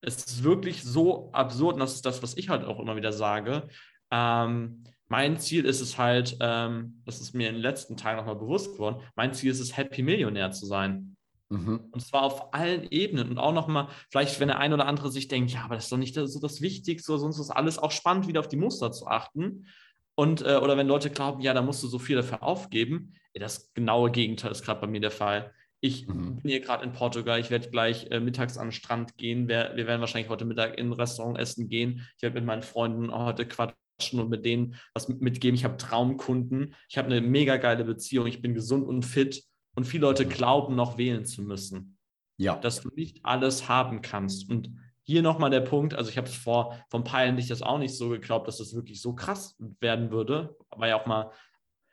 Es 0.01 0.17
ist 0.17 0.43
wirklich 0.43 0.83
so 0.83 1.31
absurd, 1.31 1.75
und 1.75 1.79
das 1.79 1.95
ist 1.95 2.05
das, 2.05 2.23
was 2.23 2.35
ich 2.35 2.49
halt 2.49 2.65
auch 2.65 2.79
immer 2.79 2.95
wieder 2.95 3.13
sage. 3.13 3.69
Ähm, 4.11 4.83
mein 5.07 5.37
Ziel 5.37 5.65
ist 5.65 5.79
es 5.79 5.97
halt, 5.97 6.37
ähm, 6.39 7.01
das 7.05 7.21
ist 7.21 7.33
mir 7.33 7.49
in 7.49 7.55
den 7.55 7.61
letzten 7.61 7.97
Tagen 7.97 8.17
nochmal 8.17 8.35
bewusst 8.35 8.73
geworden, 8.73 9.03
mein 9.15 9.33
Ziel 9.33 9.51
ist 9.51 9.59
es, 9.59 9.77
Happy 9.77 10.01
Millionär 10.01 10.51
zu 10.51 10.65
sein. 10.65 11.15
Mhm. 11.49 11.81
Und 11.91 12.01
zwar 12.01 12.23
auf 12.23 12.53
allen 12.53 12.87
Ebenen. 12.89 13.29
Und 13.29 13.37
auch 13.37 13.53
nochmal, 13.53 13.87
vielleicht, 14.09 14.39
wenn 14.39 14.47
der 14.47 14.59
ein 14.59 14.73
oder 14.73 14.87
andere 14.87 15.11
sich 15.11 15.27
denkt, 15.27 15.51
ja, 15.51 15.63
aber 15.63 15.75
das 15.75 15.85
ist 15.85 15.91
doch 15.91 15.97
nicht 15.97 16.15
so 16.15 16.39
das 16.39 16.61
Wichtigste, 16.61 17.17
sonst 17.17 17.39
ist 17.39 17.49
alles 17.49 17.77
auch 17.77 17.91
spannend, 17.91 18.27
wieder 18.27 18.39
auf 18.39 18.47
die 18.47 18.57
Muster 18.57 18.91
zu 18.91 19.07
achten. 19.07 19.67
Und, 20.15 20.41
äh, 20.41 20.57
oder 20.57 20.77
wenn 20.77 20.87
Leute 20.87 21.09
glauben, 21.09 21.41
ja, 21.41 21.53
da 21.53 21.61
musst 21.61 21.83
du 21.83 21.87
so 21.87 21.99
viel 21.99 22.15
dafür 22.15 22.43
aufgeben. 22.43 23.13
Das 23.33 23.73
genaue 23.73 24.11
Gegenteil 24.11 24.51
ist 24.51 24.63
gerade 24.63 24.81
bei 24.81 24.87
mir 24.87 25.01
der 25.01 25.11
Fall. 25.11 25.53
Ich 25.81 26.07
mhm. 26.07 26.37
bin 26.37 26.51
hier 26.51 26.61
gerade 26.61 26.83
in 26.85 26.93
Portugal, 26.93 27.39
ich 27.39 27.49
werde 27.49 27.69
gleich 27.69 28.07
äh, 28.09 28.19
mittags 28.19 28.57
an 28.57 28.67
den 28.67 28.71
Strand 28.71 29.17
gehen. 29.17 29.47
Wir, 29.47 29.73
wir, 29.75 29.87
werden 29.87 30.01
wahrscheinlich 30.01 30.29
heute 30.29 30.45
Mittag 30.45 30.77
in 30.77 30.87
ein 30.87 30.93
Restaurant 30.93 31.37
essen 31.37 31.67
gehen. 31.67 32.07
Ich 32.15 32.23
werde 32.23 32.35
mit 32.35 32.45
meinen 32.45 32.61
Freunden 32.61 33.13
heute 33.13 33.45
quatschen 33.45 34.19
und 34.19 34.29
mit 34.29 34.45
denen 34.45 34.75
was 34.93 35.09
mitgeben. 35.09 35.55
Ich 35.55 35.65
habe 35.65 35.77
Traumkunden. 35.77 36.75
Ich 36.89 36.97
habe 36.97 37.07
eine 37.07 37.21
mega 37.21 37.57
geile 37.57 37.83
Beziehung. 37.83 38.27
Ich 38.27 38.41
bin 38.41 38.53
gesund 38.53 38.87
und 38.87 39.03
fit. 39.03 39.43
Und 39.75 39.85
viele 39.85 40.01
Leute 40.01 40.25
glauben 40.25 40.75
noch 40.75 40.97
wählen 40.97 41.25
zu 41.25 41.41
müssen. 41.41 41.97
Ja. 42.37 42.55
Dass 42.57 42.81
du 42.81 42.89
nicht 42.95 43.25
alles 43.25 43.67
haben 43.69 44.01
kannst. 44.01 44.49
Und 44.49 44.75
hier 45.03 45.21
nochmal 45.21 45.49
der 45.49 45.61
Punkt, 45.61 45.93
also 45.93 46.09
ich 46.09 46.17
habe 46.17 46.27
es 46.27 46.35
vor, 46.35 46.77
vom 46.89 47.03
Peilen 47.03 47.35
nicht 47.35 47.51
das 47.51 47.61
auch 47.61 47.77
nicht 47.77 47.95
so 47.97 48.09
geglaubt, 48.09 48.47
dass 48.47 48.57
das 48.57 48.73
wirklich 48.73 49.01
so 49.01 49.13
krass 49.13 49.55
werden 49.79 50.11
würde. 50.11 50.55
War 50.69 50.87
ja 50.87 50.99
auch 50.99 51.05
mal, 51.05 51.31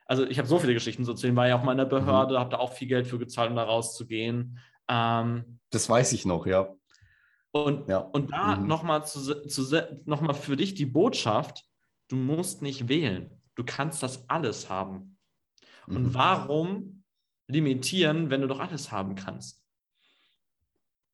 also 0.06 0.24
ich 0.26 0.38
habe 0.38 0.48
so 0.48 0.58
viele 0.58 0.74
Geschichten 0.74 1.04
zu 1.04 1.12
erzählen, 1.12 1.36
war 1.36 1.48
ja 1.48 1.58
auch 1.58 1.64
mal 1.64 1.72
in 1.72 1.78
der 1.78 1.86
mhm. 1.86 1.90
Behörde, 1.90 2.34
mhm. 2.34 2.38
habe 2.38 2.50
da 2.50 2.58
auch 2.58 2.72
viel 2.72 2.88
Geld 2.88 3.06
für 3.06 3.18
gezahlt, 3.18 3.50
um 3.50 3.56
da 3.56 3.64
rauszugehen. 3.64 4.58
Ähm, 4.88 5.58
das 5.70 5.88
weiß 5.88 6.12
ich 6.12 6.24
noch, 6.24 6.46
ja. 6.46 6.74
Und, 7.52 7.88
ja. 7.88 7.98
und 7.98 8.32
da 8.32 8.56
mhm. 8.56 8.68
nochmal 8.68 9.04
zu, 9.04 9.46
zu, 9.46 9.82
noch 10.04 10.36
für 10.36 10.56
dich 10.56 10.74
die 10.74 10.86
Botschaft, 10.86 11.64
du 12.08 12.16
musst 12.16 12.62
nicht 12.62 12.88
wählen. 12.88 13.40
Du 13.56 13.64
kannst 13.64 14.02
das 14.02 14.28
alles 14.28 14.70
haben. 14.70 15.18
Und 15.88 16.04
mhm. 16.04 16.14
warum 16.14 16.99
limitieren, 17.50 18.30
wenn 18.30 18.40
du 18.40 18.46
doch 18.46 18.60
alles 18.60 18.90
haben 18.92 19.14
kannst. 19.14 19.62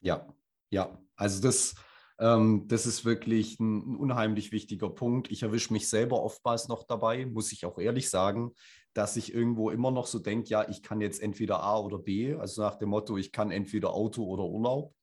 Ja, 0.01 0.27
ja. 0.71 0.99
Also 1.17 1.43
das, 1.43 1.75
ähm, 2.19 2.69
das 2.69 2.87
ist 2.87 3.05
wirklich 3.05 3.59
ein, 3.59 3.93
ein, 3.93 3.97
unheimlich 3.97 4.53
wichtiger 4.53 4.91
Punkt. 4.91 5.31
Ich 5.31 5.43
erwische 5.43 5.73
mich 5.73 5.89
selber 5.89 6.23
oftmals 6.23 6.69
noch 6.69 6.85
dabei, 6.85 7.27
muss 7.27 7.53
ich 7.53 7.65
auch 7.67 7.79
ehrlich 7.79 8.11
sagen, 8.11 8.53
dass 8.93 9.17
ich 9.17 9.35
irgendwo 9.35 9.71
immer 9.71 9.91
noch 9.91 10.07
so 10.07 10.19
denke, 10.19 10.49
ja, 10.49 10.69
ich 10.69 10.83
kann 10.83 11.01
jetzt 11.01 11.21
entweder 11.21 11.63
A 11.63 11.79
oder 11.79 11.99
B, 11.99 12.35
also 12.35 12.63
nach 12.63 12.77
dem 12.77 12.91
Motto, 12.91 13.17
ich 13.17 13.33
kann 13.33 13.51
entweder 13.51 13.93
Auto 13.93 14.25
oder 14.25 14.45
Urlaub 14.45 14.95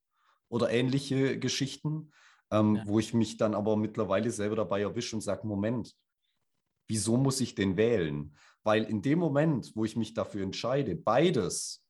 oder 0.48 0.70
ähnliche 0.70 1.38
Geschichten, 1.38 2.12
ähm, 2.50 2.76
ja. 2.76 2.82
wo 2.86 2.98
ich 2.98 3.14
mich 3.14 3.36
dann 3.36 3.54
aber 3.54 3.76
mittlerweile 3.76 4.30
selber 4.30 4.56
dabei 4.56 4.82
erwische 4.82 5.16
und 5.16 5.22
sage, 5.22 5.46
Moment, 5.46 5.94
wieso 6.88 7.16
muss 7.16 7.40
ich 7.40 7.54
denn 7.54 7.76
wählen? 7.76 8.36
Weil 8.64 8.84
in 8.84 9.02
dem 9.02 9.18
Moment, 9.18 9.72
wo 9.74 9.84
ich 9.84 9.96
mich 9.96 10.14
dafür 10.14 10.42
entscheide, 10.42 10.96
beides 10.96 11.84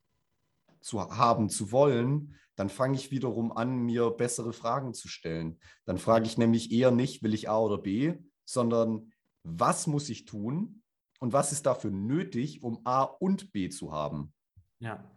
zu 0.80 1.00
haben 1.00 1.48
zu 1.48 1.72
wollen, 1.72 2.36
dann 2.56 2.68
fange 2.68 2.96
ich 2.96 3.10
wiederum 3.10 3.52
an, 3.52 3.78
mir 3.78 4.10
bessere 4.10 4.52
Fragen 4.52 4.92
zu 4.92 5.08
stellen. 5.08 5.58
Dann 5.84 5.98
frage 5.98 6.26
ich 6.26 6.36
nämlich 6.36 6.70
eher 6.70 6.90
nicht, 6.90 7.22
will 7.22 7.34
ich 7.34 7.48
A 7.48 7.58
oder 7.58 7.78
B, 7.78 8.14
sondern 8.44 9.12
was 9.42 9.86
muss 9.86 10.08
ich 10.08 10.24
tun 10.24 10.82
und 11.20 11.32
was 11.32 11.52
ist 11.52 11.66
dafür 11.66 11.90
nötig, 11.90 12.62
um 12.62 12.80
A 12.84 13.02
und 13.02 13.52
B 13.52 13.70
zu 13.70 13.92
haben. 13.92 14.32
Ja. 14.78 15.10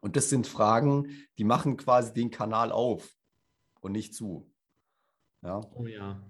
Und 0.00 0.16
das 0.16 0.30
sind 0.30 0.46
Fragen, 0.46 1.26
die 1.38 1.44
machen 1.44 1.76
quasi 1.76 2.12
den 2.12 2.30
Kanal 2.30 2.72
auf 2.72 3.14
und 3.80 3.92
nicht 3.92 4.14
zu. 4.14 4.50
Ja. 5.42 5.60
Oh 5.74 5.86
ja. 5.86 6.22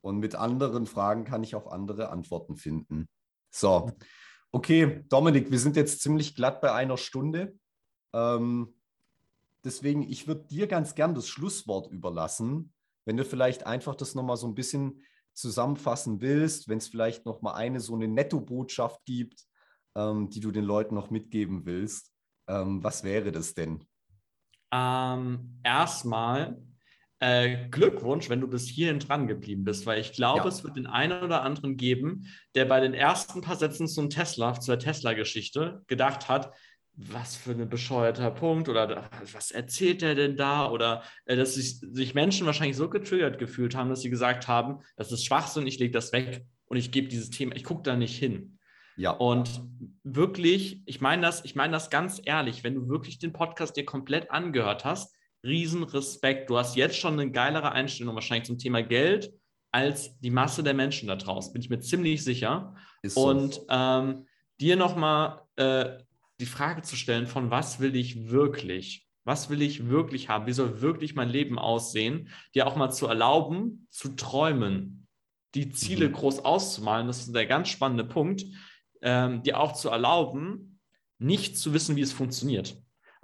Und 0.00 0.18
mit 0.18 0.34
anderen 0.34 0.86
Fragen 0.86 1.24
kann 1.24 1.42
ich 1.42 1.54
auch 1.54 1.70
andere 1.70 2.10
Antworten 2.10 2.56
finden. 2.56 3.08
So, 3.50 3.90
okay, 4.52 5.04
Dominik, 5.08 5.50
wir 5.50 5.58
sind 5.58 5.76
jetzt 5.76 6.00
ziemlich 6.00 6.34
glatt 6.34 6.60
bei 6.60 6.72
einer 6.72 6.96
Stunde. 6.96 7.58
Ähm, 8.14 8.74
deswegen, 9.64 10.02
ich 10.02 10.26
würde 10.26 10.46
dir 10.46 10.66
ganz 10.66 10.94
gern 10.94 11.14
das 11.14 11.28
Schlusswort 11.28 11.90
überlassen, 11.90 12.72
wenn 13.04 13.16
du 13.16 13.24
vielleicht 13.24 13.66
einfach 13.66 13.94
das 13.94 14.14
nochmal 14.14 14.36
so 14.36 14.46
ein 14.46 14.54
bisschen 14.54 15.02
zusammenfassen 15.32 16.20
willst, 16.20 16.68
wenn 16.68 16.78
es 16.78 16.88
vielleicht 16.88 17.26
nochmal 17.26 17.54
eine 17.54 17.80
so 17.80 17.94
eine 17.94 18.08
Netto-Botschaft 18.08 19.04
gibt, 19.04 19.44
ähm, 19.94 20.30
die 20.30 20.40
du 20.40 20.50
den 20.50 20.64
Leuten 20.64 20.94
noch 20.94 21.10
mitgeben 21.10 21.66
willst. 21.66 22.12
Ähm, 22.48 22.82
was 22.82 23.04
wäre 23.04 23.32
das 23.32 23.54
denn? 23.54 23.84
Ähm, 24.72 25.60
erstmal 25.62 26.60
äh, 27.18 27.68
Glückwunsch, 27.70 28.28
wenn 28.28 28.40
du 28.40 28.48
bis 28.48 28.68
hierhin 28.68 28.98
dran 28.98 29.26
geblieben 29.26 29.64
bist, 29.64 29.86
weil 29.86 30.00
ich 30.00 30.12
glaube, 30.12 30.40
ja. 30.40 30.48
es 30.48 30.64
wird 30.64 30.76
den 30.76 30.86
einen 30.86 31.22
oder 31.22 31.42
anderen 31.42 31.76
geben, 31.76 32.26
der 32.54 32.66
bei 32.66 32.80
den 32.80 32.94
ersten 32.94 33.40
paar 33.40 33.56
Sätzen 33.56 33.88
zum 33.88 34.10
Tesla, 34.10 34.60
zur 34.60 34.78
Tesla-Geschichte 34.78 35.82
gedacht 35.86 36.28
hat, 36.28 36.52
was 36.96 37.36
für 37.36 37.50
ein 37.50 37.68
bescheuerter 37.68 38.30
Punkt 38.30 38.68
oder 38.68 39.10
was 39.32 39.50
erzählt 39.50 40.00
der 40.02 40.14
denn 40.14 40.36
da? 40.36 40.70
Oder 40.70 41.02
äh, 41.26 41.36
dass 41.36 41.54
sich, 41.54 41.78
sich, 41.78 42.14
Menschen 42.14 42.46
wahrscheinlich 42.46 42.76
so 42.76 42.88
getriggert 42.88 43.38
gefühlt 43.38 43.74
haben, 43.74 43.90
dass 43.90 44.00
sie 44.00 44.10
gesagt 44.10 44.48
haben, 44.48 44.80
das 44.96 45.12
ist 45.12 45.24
Schwachsinn, 45.24 45.66
ich 45.66 45.78
lege 45.78 45.92
das 45.92 46.12
weg 46.12 46.46
und 46.66 46.78
ich 46.78 46.90
gebe 46.90 47.08
dieses 47.08 47.30
Thema, 47.30 47.54
ich 47.54 47.64
gucke 47.64 47.82
da 47.82 47.96
nicht 47.96 48.18
hin. 48.18 48.58
Ja. 48.96 49.10
Und 49.10 49.60
wirklich, 50.04 50.82
ich 50.86 51.02
meine 51.02 51.20
das, 51.20 51.44
ich 51.44 51.54
meine 51.54 51.72
das 51.72 51.90
ganz 51.90 52.20
ehrlich, 52.24 52.64
wenn 52.64 52.74
du 52.74 52.88
wirklich 52.88 53.18
den 53.18 53.34
Podcast 53.34 53.76
dir 53.76 53.84
komplett 53.84 54.30
angehört 54.30 54.86
hast, 54.86 55.14
riesen 55.44 55.82
Respekt. 55.82 56.50
Du 56.50 56.58
hast 56.58 56.76
jetzt 56.76 56.96
schon 56.96 57.14
eine 57.14 57.30
geilere 57.30 57.72
Einstellung 57.72 58.14
wahrscheinlich 58.14 58.46
zum 58.46 58.58
Thema 58.58 58.82
Geld 58.82 59.32
als 59.72 60.18
die 60.20 60.30
Masse 60.30 60.62
der 60.62 60.72
Menschen 60.72 61.08
da 61.08 61.16
draußen, 61.16 61.52
bin 61.52 61.60
ich 61.60 61.68
mir 61.68 61.80
ziemlich 61.80 62.24
sicher. 62.24 62.74
So. 63.02 63.28
Und 63.28 63.60
ähm, 63.68 64.26
dir 64.58 64.76
nochmal 64.76 65.42
äh, 65.56 65.98
die 66.40 66.46
Frage 66.46 66.80
zu 66.82 66.96
stellen, 66.96 67.26
von 67.26 67.50
was 67.50 67.78
will 67.78 67.94
ich 67.94 68.30
wirklich? 68.30 69.06
Was 69.24 69.50
will 69.50 69.60
ich 69.60 69.88
wirklich 69.88 70.28
haben? 70.28 70.46
Wie 70.46 70.52
soll 70.52 70.80
wirklich 70.80 71.14
mein 71.14 71.28
Leben 71.28 71.58
aussehen? 71.58 72.30
Dir 72.54 72.66
auch 72.66 72.76
mal 72.76 72.90
zu 72.90 73.06
erlauben, 73.06 73.86
zu 73.90 74.16
träumen, 74.16 75.06
die 75.54 75.70
Ziele 75.70 76.08
mhm. 76.08 76.12
groß 76.12 76.44
auszumalen. 76.44 77.06
Das 77.06 77.20
ist 77.20 77.34
der 77.34 77.46
ganz 77.46 77.68
spannende 77.68 78.04
Punkt. 78.04 78.46
Ähm, 79.02 79.42
dir 79.42 79.60
auch 79.60 79.72
zu 79.72 79.90
erlauben, 79.90 80.80
nicht 81.18 81.58
zu 81.58 81.74
wissen, 81.74 81.96
wie 81.96 82.02
es 82.02 82.12
funktioniert. 82.12 82.76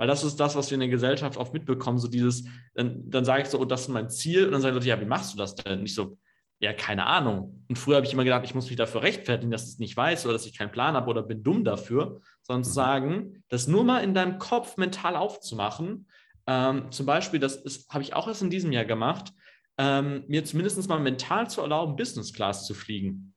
Weil 0.02 0.08
das 0.08 0.24
ist 0.24 0.40
das, 0.40 0.56
was 0.56 0.68
wir 0.68 0.74
in 0.74 0.80
der 0.80 0.88
Gesellschaft 0.88 1.36
oft 1.36 1.52
mitbekommen. 1.52 1.96
So 1.96 2.08
dieses, 2.08 2.42
dann, 2.74 3.08
dann 3.08 3.24
sage 3.24 3.42
ich 3.42 3.48
so, 3.48 3.60
oh, 3.60 3.64
das 3.64 3.82
ist 3.82 3.88
mein 3.88 4.10
Ziel. 4.10 4.46
Und 4.46 4.50
dann 4.50 4.60
sagen 4.60 4.74
Leute, 4.74 4.88
ja, 4.88 5.00
wie 5.00 5.04
machst 5.04 5.32
du 5.32 5.38
das 5.38 5.54
denn? 5.54 5.84
Nicht 5.84 5.94
so, 5.94 6.18
ja, 6.58 6.72
keine 6.72 7.06
Ahnung. 7.06 7.64
Und 7.68 7.78
früher 7.78 7.94
habe 7.98 8.06
ich 8.06 8.12
immer 8.12 8.24
gedacht, 8.24 8.42
ich 8.44 8.52
muss 8.52 8.66
mich 8.66 8.74
dafür 8.74 9.02
rechtfertigen, 9.04 9.52
dass 9.52 9.62
ich 9.62 9.74
es 9.74 9.78
nicht 9.78 9.96
weiß 9.96 10.24
oder 10.24 10.32
dass 10.32 10.44
ich 10.44 10.58
keinen 10.58 10.72
Plan 10.72 10.96
habe 10.96 11.08
oder 11.08 11.22
bin 11.22 11.44
dumm 11.44 11.62
dafür, 11.62 12.20
sondern 12.42 12.64
zu 12.64 12.70
mhm. 12.70 12.74
sagen, 12.74 13.44
das 13.48 13.68
nur 13.68 13.84
mal 13.84 14.00
in 14.00 14.12
deinem 14.12 14.40
Kopf 14.40 14.76
mental 14.76 15.14
aufzumachen. 15.14 16.08
Ähm, 16.48 16.90
zum 16.90 17.06
Beispiel, 17.06 17.38
das 17.38 17.86
habe 17.88 18.02
ich 18.02 18.12
auch 18.14 18.26
erst 18.26 18.42
in 18.42 18.50
diesem 18.50 18.72
Jahr 18.72 18.84
gemacht, 18.84 19.32
ähm, 19.78 20.24
mir 20.26 20.44
zumindest 20.44 20.88
mal 20.88 20.98
mental 20.98 21.48
zu 21.48 21.60
erlauben, 21.60 21.94
Business 21.94 22.32
Class 22.32 22.66
zu 22.66 22.74
fliegen. 22.74 23.34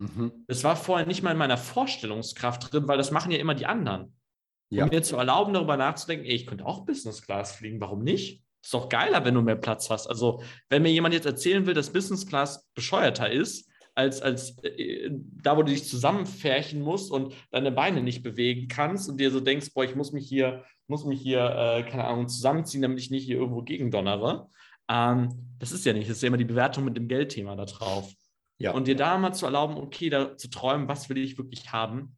Mhm. 0.00 0.32
Das 0.48 0.64
war 0.64 0.74
vorher 0.74 1.06
nicht 1.06 1.22
mal 1.22 1.30
in 1.30 1.38
meiner 1.38 1.56
Vorstellungskraft 1.56 2.72
drin, 2.72 2.88
weil 2.88 2.98
das 2.98 3.12
machen 3.12 3.30
ja 3.30 3.38
immer 3.38 3.54
die 3.54 3.66
anderen. 3.66 4.12
Ja. 4.70 4.84
Um 4.84 4.90
mir 4.90 5.02
zu 5.02 5.16
erlauben, 5.16 5.52
darüber 5.52 5.76
nachzudenken, 5.76 6.24
ey, 6.26 6.34
ich 6.34 6.46
könnte 6.46 6.64
auch 6.64 6.84
Business 6.86 7.22
Class 7.22 7.52
fliegen, 7.52 7.80
warum 7.80 8.02
nicht? 8.02 8.44
Ist 8.62 8.74
doch 8.74 8.88
geiler, 8.88 9.24
wenn 9.24 9.34
du 9.34 9.42
mehr 9.42 9.56
Platz 9.56 9.90
hast. 9.90 10.06
Also, 10.06 10.42
wenn 10.68 10.82
mir 10.82 10.92
jemand 10.92 11.14
jetzt 11.14 11.26
erzählen 11.26 11.66
will, 11.66 11.74
dass 11.74 11.92
Business 11.92 12.26
Class 12.26 12.68
bescheuerter 12.74 13.30
ist, 13.30 13.68
als, 13.94 14.22
als 14.22 14.58
äh, 14.62 15.10
da, 15.10 15.56
wo 15.56 15.62
du 15.62 15.72
dich 15.72 15.88
zusammenfärchen 15.88 16.80
musst 16.80 17.10
und 17.10 17.34
deine 17.50 17.72
Beine 17.72 18.02
nicht 18.02 18.22
bewegen 18.22 18.68
kannst 18.68 19.08
und 19.08 19.18
dir 19.18 19.30
so 19.30 19.40
denkst, 19.40 19.72
boah, 19.74 19.84
ich 19.84 19.96
muss 19.96 20.12
mich 20.12 20.28
hier, 20.28 20.64
muss 20.86 21.04
mich 21.04 21.20
hier, 21.20 21.40
äh, 21.40 21.82
keine 21.82 22.04
Ahnung, 22.04 22.28
zusammenziehen, 22.28 22.82
damit 22.82 23.00
ich 23.00 23.10
nicht 23.10 23.24
hier 23.24 23.38
irgendwo 23.38 23.62
gegendonnere. 23.62 24.48
Ähm, 24.88 25.28
das 25.58 25.72
ist 25.72 25.84
ja 25.84 25.92
nicht, 25.92 26.08
das 26.08 26.18
ist 26.18 26.22
ja 26.22 26.28
immer 26.28 26.36
die 26.36 26.44
Bewertung 26.44 26.84
mit 26.84 26.96
dem 26.96 27.08
Geldthema 27.08 27.56
da 27.56 27.64
drauf. 27.64 28.12
Ja. 28.58 28.72
Und 28.72 28.86
dir 28.86 28.96
da 28.96 29.16
mal 29.18 29.32
zu 29.32 29.46
erlauben, 29.46 29.76
okay, 29.76 30.10
da 30.10 30.36
zu 30.36 30.48
träumen, 30.48 30.86
was 30.86 31.08
will 31.08 31.18
ich 31.18 31.38
wirklich 31.38 31.72
haben 31.72 32.16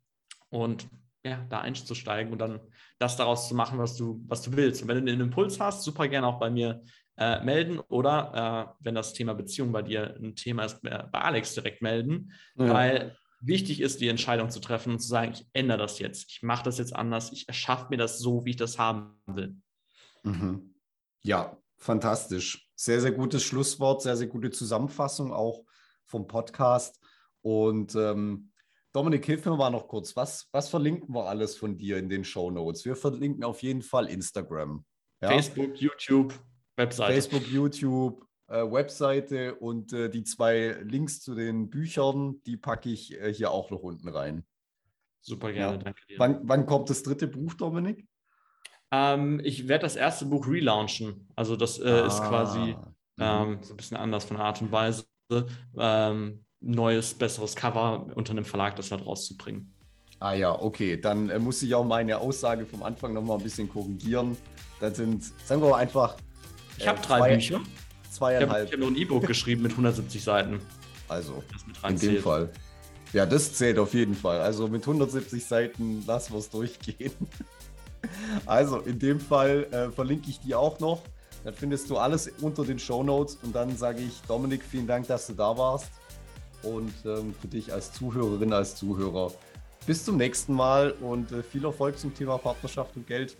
und 0.50 0.88
ja, 1.24 1.44
da 1.48 1.60
einzusteigen 1.60 2.32
und 2.32 2.38
dann 2.38 2.60
das 2.98 3.16
daraus 3.16 3.48
zu 3.48 3.54
machen, 3.54 3.78
was 3.78 3.96
du, 3.96 4.22
was 4.26 4.42
du 4.42 4.52
willst. 4.54 4.82
Und 4.82 4.88
wenn 4.88 5.04
du 5.04 5.12
einen 5.12 5.20
Impuls 5.20 5.60
hast, 5.60 5.82
super 5.82 6.08
gerne 6.08 6.26
auch 6.26 6.40
bei 6.40 6.50
mir 6.50 6.82
äh, 7.16 7.42
melden 7.44 7.78
oder 7.78 8.74
äh, 8.78 8.84
wenn 8.84 8.94
das 8.94 9.12
Thema 9.12 9.34
Beziehung 9.34 9.70
bei 9.72 9.82
dir 9.82 10.16
ein 10.16 10.34
Thema 10.34 10.64
ist, 10.64 10.82
bei 10.82 11.06
Alex 11.12 11.54
direkt 11.54 11.82
melden, 11.82 12.32
ja. 12.56 12.72
weil 12.72 13.16
wichtig 13.40 13.80
ist, 13.80 14.00
die 14.00 14.08
Entscheidung 14.08 14.50
zu 14.50 14.60
treffen 14.60 14.92
und 14.92 15.00
zu 15.00 15.08
sagen, 15.08 15.32
ich 15.32 15.46
ändere 15.52 15.78
das 15.78 15.98
jetzt, 15.98 16.30
ich 16.30 16.42
mache 16.42 16.64
das 16.64 16.78
jetzt 16.78 16.94
anders, 16.94 17.32
ich 17.32 17.48
erschaffe 17.48 17.86
mir 17.90 17.98
das 17.98 18.18
so, 18.18 18.44
wie 18.44 18.50
ich 18.50 18.56
das 18.56 18.78
haben 18.78 19.20
will. 19.26 19.56
Mhm. 20.22 20.74
Ja, 21.22 21.56
fantastisch. 21.76 22.68
Sehr, 22.74 23.00
sehr 23.00 23.12
gutes 23.12 23.42
Schlusswort, 23.42 24.02
sehr, 24.02 24.16
sehr 24.16 24.28
gute 24.28 24.50
Zusammenfassung 24.50 25.32
auch 25.32 25.64
vom 26.04 26.26
Podcast. 26.26 27.00
Und 27.42 27.94
ähm, 27.96 28.51
Dominik, 28.92 29.24
hilf 29.24 29.44
mir 29.46 29.56
mal 29.56 29.70
noch 29.70 29.88
kurz. 29.88 30.14
Was, 30.16 30.48
was 30.52 30.68
verlinken 30.68 31.14
wir 31.14 31.26
alles 31.26 31.56
von 31.56 31.78
dir 31.78 31.96
in 31.96 32.10
den 32.10 32.24
Show 32.24 32.50
Notes? 32.50 32.84
Wir 32.84 32.94
verlinken 32.94 33.42
auf 33.42 33.62
jeden 33.62 33.80
Fall 33.80 34.08
Instagram. 34.08 34.84
Ja? 35.22 35.28
Facebook, 35.28 35.76
YouTube, 35.80 36.34
Webseite. 36.76 37.12
Facebook, 37.14 37.46
YouTube, 37.48 38.26
äh, 38.48 38.70
Webseite 38.70 39.54
und 39.54 39.94
äh, 39.94 40.10
die 40.10 40.24
zwei 40.24 40.76
Links 40.82 41.22
zu 41.22 41.34
den 41.34 41.70
Büchern, 41.70 42.42
die 42.44 42.58
packe 42.58 42.90
ich 42.90 43.18
äh, 43.18 43.32
hier 43.32 43.50
auch 43.50 43.70
noch 43.70 43.82
unten 43.82 44.08
rein. 44.08 44.44
Super 45.22 45.52
gerne, 45.52 45.78
ja. 45.78 45.82
danke 45.82 46.00
dir. 46.06 46.18
Wann, 46.18 46.40
wann, 46.42 46.66
kommt 46.66 46.90
das 46.90 47.02
dritte 47.02 47.28
Buch, 47.28 47.54
Dominik? 47.54 48.06
Ähm, 48.90 49.40
ich 49.42 49.68
werde 49.68 49.82
das 49.82 49.96
erste 49.96 50.26
Buch 50.26 50.46
relaunchen. 50.46 51.28
Also 51.34 51.56
das 51.56 51.78
äh, 51.78 51.88
ah. 51.88 52.06
ist 52.06 52.18
quasi 52.18 52.58
mhm. 52.58 52.94
ähm, 53.18 53.58
so 53.62 53.72
ein 53.72 53.76
bisschen 53.78 53.96
anders 53.96 54.24
von 54.24 54.36
Art 54.36 54.60
und 54.60 54.70
Weise. 54.70 55.06
Ähm, 55.78 56.44
neues, 56.62 57.14
besseres 57.14 57.54
Cover 57.56 58.06
unter 58.14 58.32
einem 58.32 58.44
Verlag 58.44 58.76
das 58.76 58.90
halt 58.90 59.04
rauszubringen. 59.04 59.72
Ah 60.20 60.34
ja, 60.34 60.52
okay. 60.52 60.96
Dann 60.96 61.28
äh, 61.30 61.38
muss 61.38 61.62
ich 61.62 61.74
auch 61.74 61.84
meine 61.84 62.18
Aussage 62.18 62.64
vom 62.64 62.82
Anfang 62.82 63.12
nochmal 63.12 63.38
ein 63.38 63.42
bisschen 63.42 63.68
korrigieren. 63.68 64.36
Dann 64.80 64.94
sind, 64.94 65.24
sagen 65.44 65.60
wir 65.60 65.70
mal 65.70 65.78
einfach. 65.78 66.16
Ich 66.78 66.86
habe 66.86 66.98
äh, 66.98 67.02
drei 67.02 67.18
zwei, 67.18 67.34
Bücher. 67.34 67.60
Zweieinhalb. 68.10 68.66
Ich 68.68 68.72
habe 68.72 68.82
hab 68.82 68.90
noch 68.90 68.96
ein 68.96 69.02
E-Book 69.02 69.26
geschrieben 69.26 69.62
mit 69.62 69.72
170 69.72 70.22
Seiten. 70.22 70.60
Also, 71.08 71.42
in 71.86 71.98
dem 71.98 72.22
Fall. 72.22 72.50
Ja, 73.12 73.26
das 73.26 73.52
zählt 73.54 73.78
auf 73.78 73.92
jeden 73.92 74.14
Fall. 74.14 74.40
Also 74.40 74.68
mit 74.68 74.82
170 74.82 75.44
Seiten 75.44 76.04
lassen 76.06 76.32
wir 76.32 76.38
es 76.38 76.50
durchgehen. 76.50 77.12
Also 78.46 78.80
in 78.80 78.98
dem 78.98 79.20
Fall 79.20 79.64
äh, 79.70 79.88
verlinke 79.92 80.28
ich 80.28 80.40
die 80.40 80.56
auch 80.56 80.80
noch. 80.80 81.02
Dann 81.44 81.54
findest 81.54 81.88
du 81.88 81.98
alles 81.98 82.28
unter 82.40 82.64
den 82.64 82.80
Show 82.80 83.04
Notes. 83.04 83.38
Und 83.44 83.54
dann 83.54 83.76
sage 83.76 84.00
ich, 84.00 84.20
Dominik, 84.22 84.64
vielen 84.68 84.88
Dank, 84.88 85.06
dass 85.06 85.28
du 85.28 85.34
da 85.34 85.56
warst 85.56 85.88
und 86.62 86.92
ähm, 87.04 87.34
für 87.40 87.48
dich 87.48 87.72
als 87.72 87.92
Zuhörerin, 87.92 88.52
als 88.52 88.76
Zuhörer. 88.76 89.32
Bis 89.86 90.04
zum 90.04 90.16
nächsten 90.16 90.54
Mal 90.54 90.92
und 90.92 91.32
äh, 91.32 91.42
viel 91.42 91.64
Erfolg 91.64 91.98
zum 91.98 92.14
Thema 92.14 92.38
Partnerschaft 92.38 92.96
und 92.96 93.06
Geld. 93.06 93.36